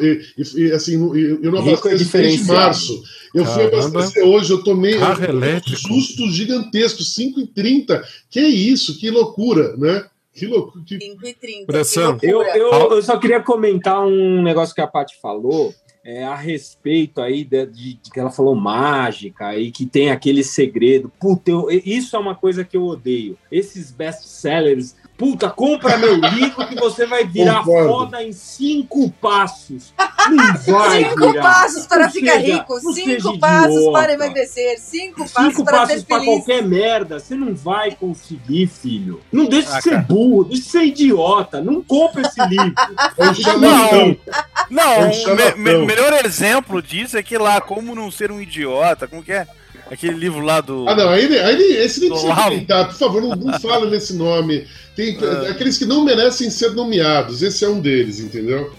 assim, 0.74 0.94
eu, 0.94 1.42
eu 1.42 1.50
não 1.52 1.58
é 1.58 1.62
abasteço 1.68 2.12
desde 2.12 2.44
março. 2.44 3.02
Eu 3.34 3.44
fui 3.44 3.64
Caramba. 3.68 3.86
abastecer 3.86 4.24
hoje, 4.24 4.52
eu 4.52 4.62
tomei 4.62 4.96
Carro 4.98 5.24
eu 5.24 5.34
um 5.34 5.36
elétrico. 5.38 5.76
susto 5.76 6.30
gigantesco, 6.30 7.02
5,30. 7.02 8.02
Que 8.30 8.40
isso, 8.40 8.96
que 8.98 9.10
loucura, 9.10 9.76
né? 9.76 10.04
Que 10.32 10.46
loucura. 10.46 10.84
Que... 10.86 10.98
5 11.00 11.26
e 11.26 11.34
30. 11.34 11.66
Pressão. 11.66 12.18
que 12.18 12.26
Eu, 12.26 12.38
loucura. 12.38 12.58
eu, 12.58 12.92
eu 12.92 13.02
só 13.02 13.16
queria 13.18 13.40
comentar 13.40 14.04
um 14.04 14.42
negócio 14.42 14.74
que 14.74 14.80
a 14.80 14.86
Paty 14.86 15.14
falou 15.20 15.74
é, 16.04 16.22
a 16.22 16.34
respeito 16.36 17.20
aí 17.20 17.44
de, 17.44 17.64
de- 17.66 17.94
de 17.94 18.10
que 18.10 18.20
ela 18.20 18.30
falou 18.30 18.54
mágica 18.54 19.56
e 19.56 19.70
que 19.72 19.86
tem 19.86 20.10
aquele 20.10 20.44
segredo. 20.44 21.10
Puta, 21.18 21.50
eu- 21.50 21.70
isso 21.70 22.14
é 22.14 22.18
uma 22.18 22.34
coisa 22.34 22.62
que 22.62 22.76
eu 22.76 22.84
odeio. 22.84 23.38
Esses 23.50 23.90
best-sellers. 23.90 24.94
Puta, 25.24 25.48
compra 25.48 25.96
meu 25.96 26.16
livro 26.16 26.66
que 26.66 26.74
você 26.74 27.06
vai 27.06 27.24
virar 27.24 27.60
Concordo. 27.64 27.88
foda 27.88 28.22
em 28.22 28.30
cinco 28.32 29.10
passos. 29.12 29.94
Não 30.30 30.54
vai 30.76 31.04
Cinco 31.04 31.30
virar. 31.32 31.42
passos 31.42 31.86
para 31.86 32.04
Não 32.04 32.10
ficar 32.10 32.32
seja- 32.40 32.54
rico, 32.56 32.80
não 32.82 32.92
cinco 32.92 33.38
passos 33.38 33.74
idiota. 33.76 33.92
para 33.98 34.12
emagrecer, 34.12 34.78
cinco 34.78 35.20
passos 35.30 35.54
Cinco 35.54 35.64
para 35.64 35.78
passos 35.78 36.00
ser 36.00 36.04
pra 36.06 36.18
feliz. 36.20 36.34
qualquer 36.44 36.62
merda, 36.62 37.18
você 37.18 37.34
não 37.34 37.54
vai 37.54 37.92
conseguir, 37.92 38.66
filho. 38.66 39.22
Não 39.32 39.46
deixa 39.46 39.70
de 39.70 39.76
Ah, 39.78 39.80
ser 39.80 39.90
cara. 39.92 40.02
burro, 40.02 40.44
deixa 40.44 40.62
de 40.62 40.68
ser 40.68 40.84
idiota. 40.84 41.62
Não 41.62 41.82
compra 41.82 42.20
esse 42.20 42.40
livro. 42.46 42.74
É. 43.18 44.16
Não, 44.70 44.82
É 44.82 45.04
um 45.06 45.08
o 45.08 45.12
charlatão. 45.14 45.56
me- 45.58 45.72
me- 45.78 45.86
melhor 45.86 46.12
exemplo 46.24 46.82
disso 46.82 47.16
é 47.16 47.22
que 47.22 47.38
lá, 47.38 47.60
como 47.62 47.94
não 47.94 48.10
ser 48.10 48.30
um 48.30 48.40
idiota, 48.40 49.06
como 49.06 49.22
que 49.22 49.32
é? 49.32 49.46
Aquele 49.94 50.16
livro 50.16 50.40
lá 50.40 50.60
do. 50.60 50.88
Ah, 50.88 50.96
não, 50.96 51.08
aí, 51.08 51.26
aí 51.38 51.76
esse 51.76 52.00
nem 52.00 52.10
precisa 52.10 52.32
Olavo. 52.32 52.50
comentar, 52.50 52.86
por 52.88 52.96
favor, 52.96 53.22
não, 53.22 53.30
não 53.30 53.60
fala 53.60 53.88
nesse 53.88 54.14
nome. 54.14 54.66
Tem 54.96 55.16
aqueles 55.48 55.78
que 55.78 55.84
não 55.84 56.04
merecem 56.04 56.50
ser 56.50 56.72
nomeados, 56.72 57.42
esse 57.42 57.64
é 57.64 57.68
um 57.68 57.80
deles, 57.80 58.18
entendeu? 58.18 58.72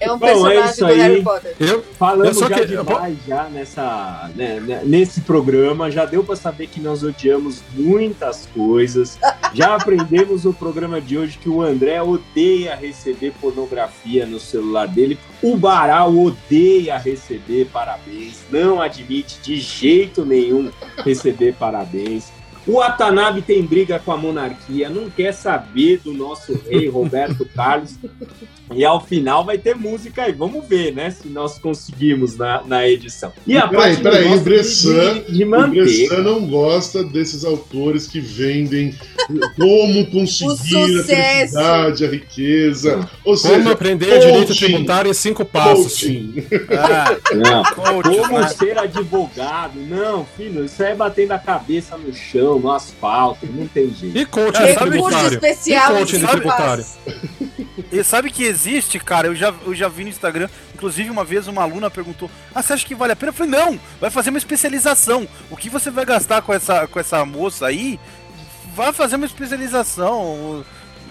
É 0.00 0.12
um 0.12 0.18
Bom, 0.18 0.26
é 0.26 0.30
personagem 0.30 0.70
isso 0.70 0.78
do 0.80 0.86
aí. 0.86 0.98
Harry 0.98 1.22
Potter. 1.22 1.56
Eu, 1.60 1.82
Falamos 1.98 2.26
Eu 2.28 2.34
só 2.34 2.48
já 2.48 2.60
que- 2.60 2.66
demais 2.66 3.16
já 3.26 3.48
nessa, 3.48 4.30
né, 4.34 4.60
né, 4.60 4.82
nesse 4.84 5.20
programa, 5.22 5.90
já 5.90 6.04
deu 6.04 6.22
para 6.24 6.36
saber 6.36 6.66
que 6.68 6.80
nós 6.80 7.02
odiamos 7.02 7.62
muitas 7.74 8.46
coisas. 8.54 9.18
Já 9.54 9.74
aprendemos 9.76 10.44
no 10.44 10.54
programa 10.54 11.00
de 11.00 11.18
hoje 11.18 11.38
que 11.38 11.48
o 11.48 11.60
André 11.62 12.00
odeia 12.02 12.74
receber 12.74 13.32
pornografia 13.40 14.24
no 14.26 14.38
celular 14.40 14.86
dele. 14.88 15.18
O 15.42 15.56
Baral 15.56 16.16
odeia 16.16 16.96
receber 16.98 17.66
parabéns, 17.72 18.38
não 18.50 18.80
admite 18.80 19.38
de 19.42 19.60
jeito 19.60 20.24
nenhum 20.24 20.70
receber 21.04 21.54
parabéns. 21.54 22.32
O 22.68 22.74
Watanabe 22.80 23.40
tem 23.42 23.62
briga 23.62 23.98
com 23.98 24.12
a 24.12 24.16
monarquia, 24.16 24.88
não 24.90 25.08
quer 25.08 25.32
saber 25.32 26.00
do 26.04 26.12
nosso 26.12 26.52
rei 26.68 26.86
Roberto 26.90 27.44
Carlos. 27.56 27.94
E 28.74 28.84
ao 28.84 29.00
final 29.02 29.46
vai 29.46 29.56
ter 29.56 29.74
música 29.74 30.24
aí. 30.24 30.32
Vamos 30.32 30.68
ver, 30.68 30.92
né? 30.94 31.08
Se 31.10 31.26
nós 31.28 31.58
conseguimos 31.58 32.36
na, 32.36 32.62
na 32.64 32.86
edição. 32.86 33.32
E 33.46 33.56
a 33.56 33.66
Peraí, 33.66 33.96
parte 33.96 34.02
peraí, 34.02 34.34
o 34.36 34.40
Bressan- 34.42 35.20
de, 35.26 35.32
de 35.32 35.44
O. 35.44 35.68
Bressan 35.70 36.18
não 36.22 36.46
gosta 36.46 37.02
desses 37.02 37.46
autores 37.46 38.06
que 38.06 38.20
vendem 38.20 38.94
como 39.56 40.04
conseguir 40.10 41.00
a 41.00 41.02
felicidade, 41.04 42.04
a 42.04 42.08
riqueza. 42.10 43.08
Ou 43.24 43.34
como 43.34 43.36
seja, 43.38 43.72
aprender 43.72 44.18
direito 44.18 44.48
coaching. 44.48 44.66
tributário 44.66 45.10
em 45.10 45.14
cinco 45.14 45.44
passos. 45.46 45.84
coaching. 46.02 46.34
Ah, 46.70 47.16
Não. 47.34 47.62
coach, 47.64 48.18
Como 48.18 48.38
né? 48.38 48.48
ser 48.48 48.76
advogado? 48.78 49.80
Não, 49.88 50.26
filho, 50.36 50.66
isso 50.66 50.82
aí 50.82 50.92
é 50.92 50.94
batendo 50.94 51.32
a 51.32 51.38
cabeça 51.38 51.96
no 51.96 52.12
chão, 52.12 52.57
no 52.58 52.70
asfalto, 52.70 53.46
não 53.46 53.66
tem 53.68 53.92
jeito. 53.94 54.16
E 54.18 54.26
coaching 54.26 54.62
É, 54.62 54.74
tributário. 54.74 55.28
especial 55.34 55.92
E 55.94 55.98
coaching 55.98 56.26
tributário. 56.26 56.84
E 57.92 58.04
sabe 58.04 58.30
que 58.30 58.44
existe, 58.44 58.98
cara? 58.98 59.28
Eu 59.28 59.34
já, 59.34 59.54
eu 59.64 59.74
já 59.74 59.88
vi 59.88 60.02
no 60.04 60.10
Instagram. 60.10 60.48
Inclusive, 60.74 61.10
uma 61.10 61.24
vez 61.24 61.46
uma 61.48 61.62
aluna 61.62 61.90
perguntou: 61.90 62.30
Ah, 62.54 62.62
você 62.62 62.72
acha 62.74 62.86
que 62.86 62.94
vale 62.94 63.12
a 63.12 63.16
pena? 63.16 63.30
Eu 63.30 63.34
falei: 63.34 63.52
Não, 63.52 63.80
vai 64.00 64.10
fazer 64.10 64.30
uma 64.30 64.38
especialização. 64.38 65.26
O 65.50 65.56
que 65.56 65.70
você 65.70 65.90
vai 65.90 66.04
gastar 66.04 66.42
com 66.42 66.52
essa, 66.52 66.86
com 66.86 67.00
essa 67.00 67.24
moça 67.24 67.66
aí? 67.66 67.98
Vai 68.74 68.92
fazer 68.92 69.16
uma 69.16 69.26
especialização. 69.26 70.64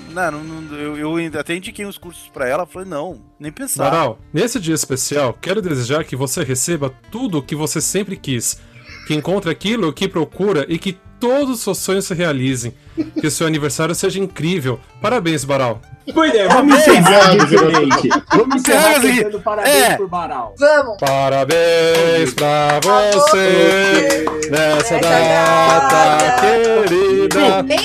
Não, 0.09 0.31
não, 0.31 0.39
não, 0.43 0.77
eu, 0.77 0.97
eu 0.97 1.15
ainda 1.17 1.41
até 1.41 1.53
indiquei 1.55 1.85
uns 1.85 1.97
cursos 1.97 2.29
pra 2.33 2.47
ela. 2.47 2.65
Falei: 2.65 2.87
Não, 2.87 3.19
nem 3.39 3.51
pensar. 3.51 3.89
Baral, 3.89 4.19
nesse 4.33 4.59
dia 4.59 4.75
especial, 4.75 5.33
quero 5.41 5.61
desejar 5.61 6.03
que 6.03 6.15
você 6.15 6.43
receba 6.43 6.93
tudo 7.11 7.39
o 7.39 7.43
que 7.43 7.55
você 7.55 7.81
sempre 7.81 8.15
quis. 8.15 8.59
Que 9.07 9.13
encontre 9.13 9.49
aquilo 9.49 9.91
que 9.93 10.07
procura 10.07 10.65
e 10.67 10.77
que 10.77 10.97
todos 11.19 11.51
os 11.55 11.59
seus 11.61 11.77
sonhos 11.77 12.05
se 12.05 12.13
realizem. 12.13 12.73
Que 13.19 13.27
o 13.27 13.31
seu 13.31 13.45
aniversário 13.47 13.93
seja 13.93 14.19
incrível. 14.19 14.79
Parabéns, 15.01 15.43
Baral. 15.43 15.81
Pois 16.13 16.33
é, 16.33 16.47
vamos 16.47 16.73
encerrar 16.79 17.31
gente. 17.47 18.09
Vamos 18.31 18.55
encerrar 18.55 18.97
Encerra, 18.97 19.23
cantando 19.23 19.41
parabéns 19.43 19.75
É. 19.75 19.97
por 19.97 20.07
Baral. 20.07 20.55
Vamos! 20.57 20.97
Parabéns 20.99 22.33
pra 22.33 22.79
você 22.81 24.25
nessa 24.49 24.99
data 24.99 26.41
querida. 26.41 27.39
É 27.39 27.59
ok, 27.59 27.77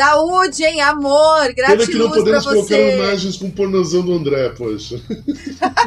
Saúde, 0.00 0.64
hein? 0.64 0.80
Amor, 0.80 1.54
Pena 1.54 1.76
que 1.76 1.94
não 1.94 2.08
podemos 2.08 2.46
colocar 2.46 2.78
imagens 2.78 3.36
com 3.36 3.48
o 3.48 3.52
pornozão 3.52 4.00
do 4.00 4.14
André, 4.14 4.48
poxa. 4.48 4.98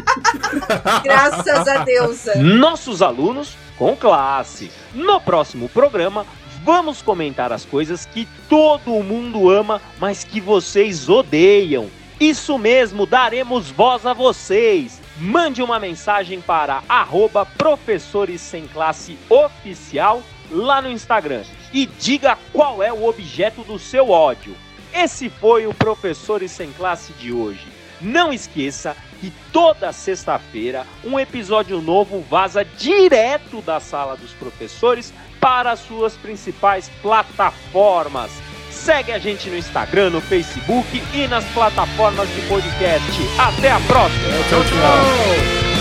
Graças 1.03 1.68
a 1.68 1.84
Deus. 1.84 2.26
Nossos 2.36 3.01
alunos 3.01 3.57
com 3.76 3.95
classe. 3.95 4.70
No 4.93 5.20
próximo 5.20 5.68
programa, 5.68 6.28
vamos 6.64 7.01
comentar 7.01 7.51
as 7.51 7.66
coisas 7.66 8.05
que 8.05 8.28
todo 8.47 9.01
mundo 9.01 9.49
ama, 9.49 9.82
mas 9.99 10.24
que 10.24 10.39
vocês 10.39 11.09
odeiam. 11.09 11.88
Isso 12.20 12.55
mesmo, 12.59 13.07
daremos 13.07 13.72
voz 13.72 14.05
a 14.05 14.14
vocês. 14.14 15.01
Mande 15.18 15.64
uma 15.64 15.80
mensagem 15.80 16.39
para 16.39 16.84
arroba 16.88 17.47
professores 17.47 18.41
sem 18.41 18.68
classe 18.68 19.18
oficial 19.28 20.22
lá 20.54 20.82
no 20.82 20.89
Instagram 20.89 21.43
e 21.74 21.86
diga 21.86 22.38
qual 22.54 22.82
é 22.82 22.93
o 22.93 23.06
objeto 23.06 23.64
do 23.64 23.80
seu 23.80 24.10
ódio. 24.10 24.56
Esse 24.93 25.30
foi 25.30 25.66
o 25.66 25.74
Professores 25.74 26.51
Sem 26.51 26.72
Classe 26.72 27.12
de 27.14 27.34
hoje. 27.34 27.66
Não 27.99 28.32
esqueça 28.32 28.95
que 29.20 29.34
toda 29.51 29.91
sexta-feira 29.91 30.86
um 31.04 31.20
episódio 31.20 31.82
novo 31.82 32.22
vaza 32.22 32.64
direto 32.64 33.62
da 33.62 33.80
sala 33.80 34.16
dos 34.16 34.32
professores 34.32 35.14
para 35.39 35.72
as 35.72 35.80
suas 35.80 36.14
principais 36.14 36.89
plataformas. 37.01 38.32
Segue 38.70 39.12
a 39.14 39.20
gente 39.20 39.49
no 39.49 39.58
Instagram, 39.58 40.10
no 40.10 40.22
Facebook 40.22 41.01
e 41.14 41.28
nas 41.28 41.45
plataformas 41.54 42.28
de 42.30 42.41
podcast. 42.47 43.12
Até 43.39 43.72
a 43.72 43.80
próxima! 43.80 44.30
Tchau, 44.49 44.64
tchau. 44.66 45.74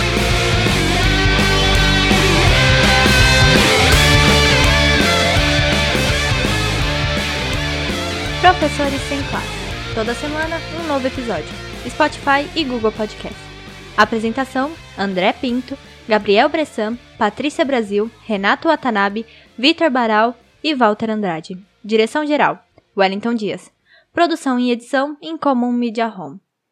Professores 8.43 9.01
Sem 9.03 9.23
Classe. 9.31 9.95
Toda 9.95 10.15
semana, 10.15 10.57
um 10.83 10.89
novo 10.89 11.07
episódio. 11.07 11.49
Spotify 11.89 12.45
e 12.57 12.65
Google 12.65 12.91
Podcast. 12.91 13.39
Apresentação: 13.97 14.73
André 14.99 15.33
Pinto, 15.33 15.79
Gabriel 16.09 16.49
Bressan, 16.49 16.99
Patrícia 17.17 17.65
Brasil, 17.65 18.11
Renato 18.27 18.67
Watanabe, 18.67 19.25
Vitor 19.57 19.89
Baral 19.91 20.37
e 20.63 20.75
Walter 20.75 21.09
Andrade. 21.09 21.57
Direção-geral: 21.85 22.59
Wellington 22.97 23.35
Dias. 23.35 23.71
Produção 24.13 24.59
e 24.59 24.73
edição 24.73 25.17
em 25.23 25.37
Common 25.39 25.71
Media 25.71 26.09
Home. 26.09 26.41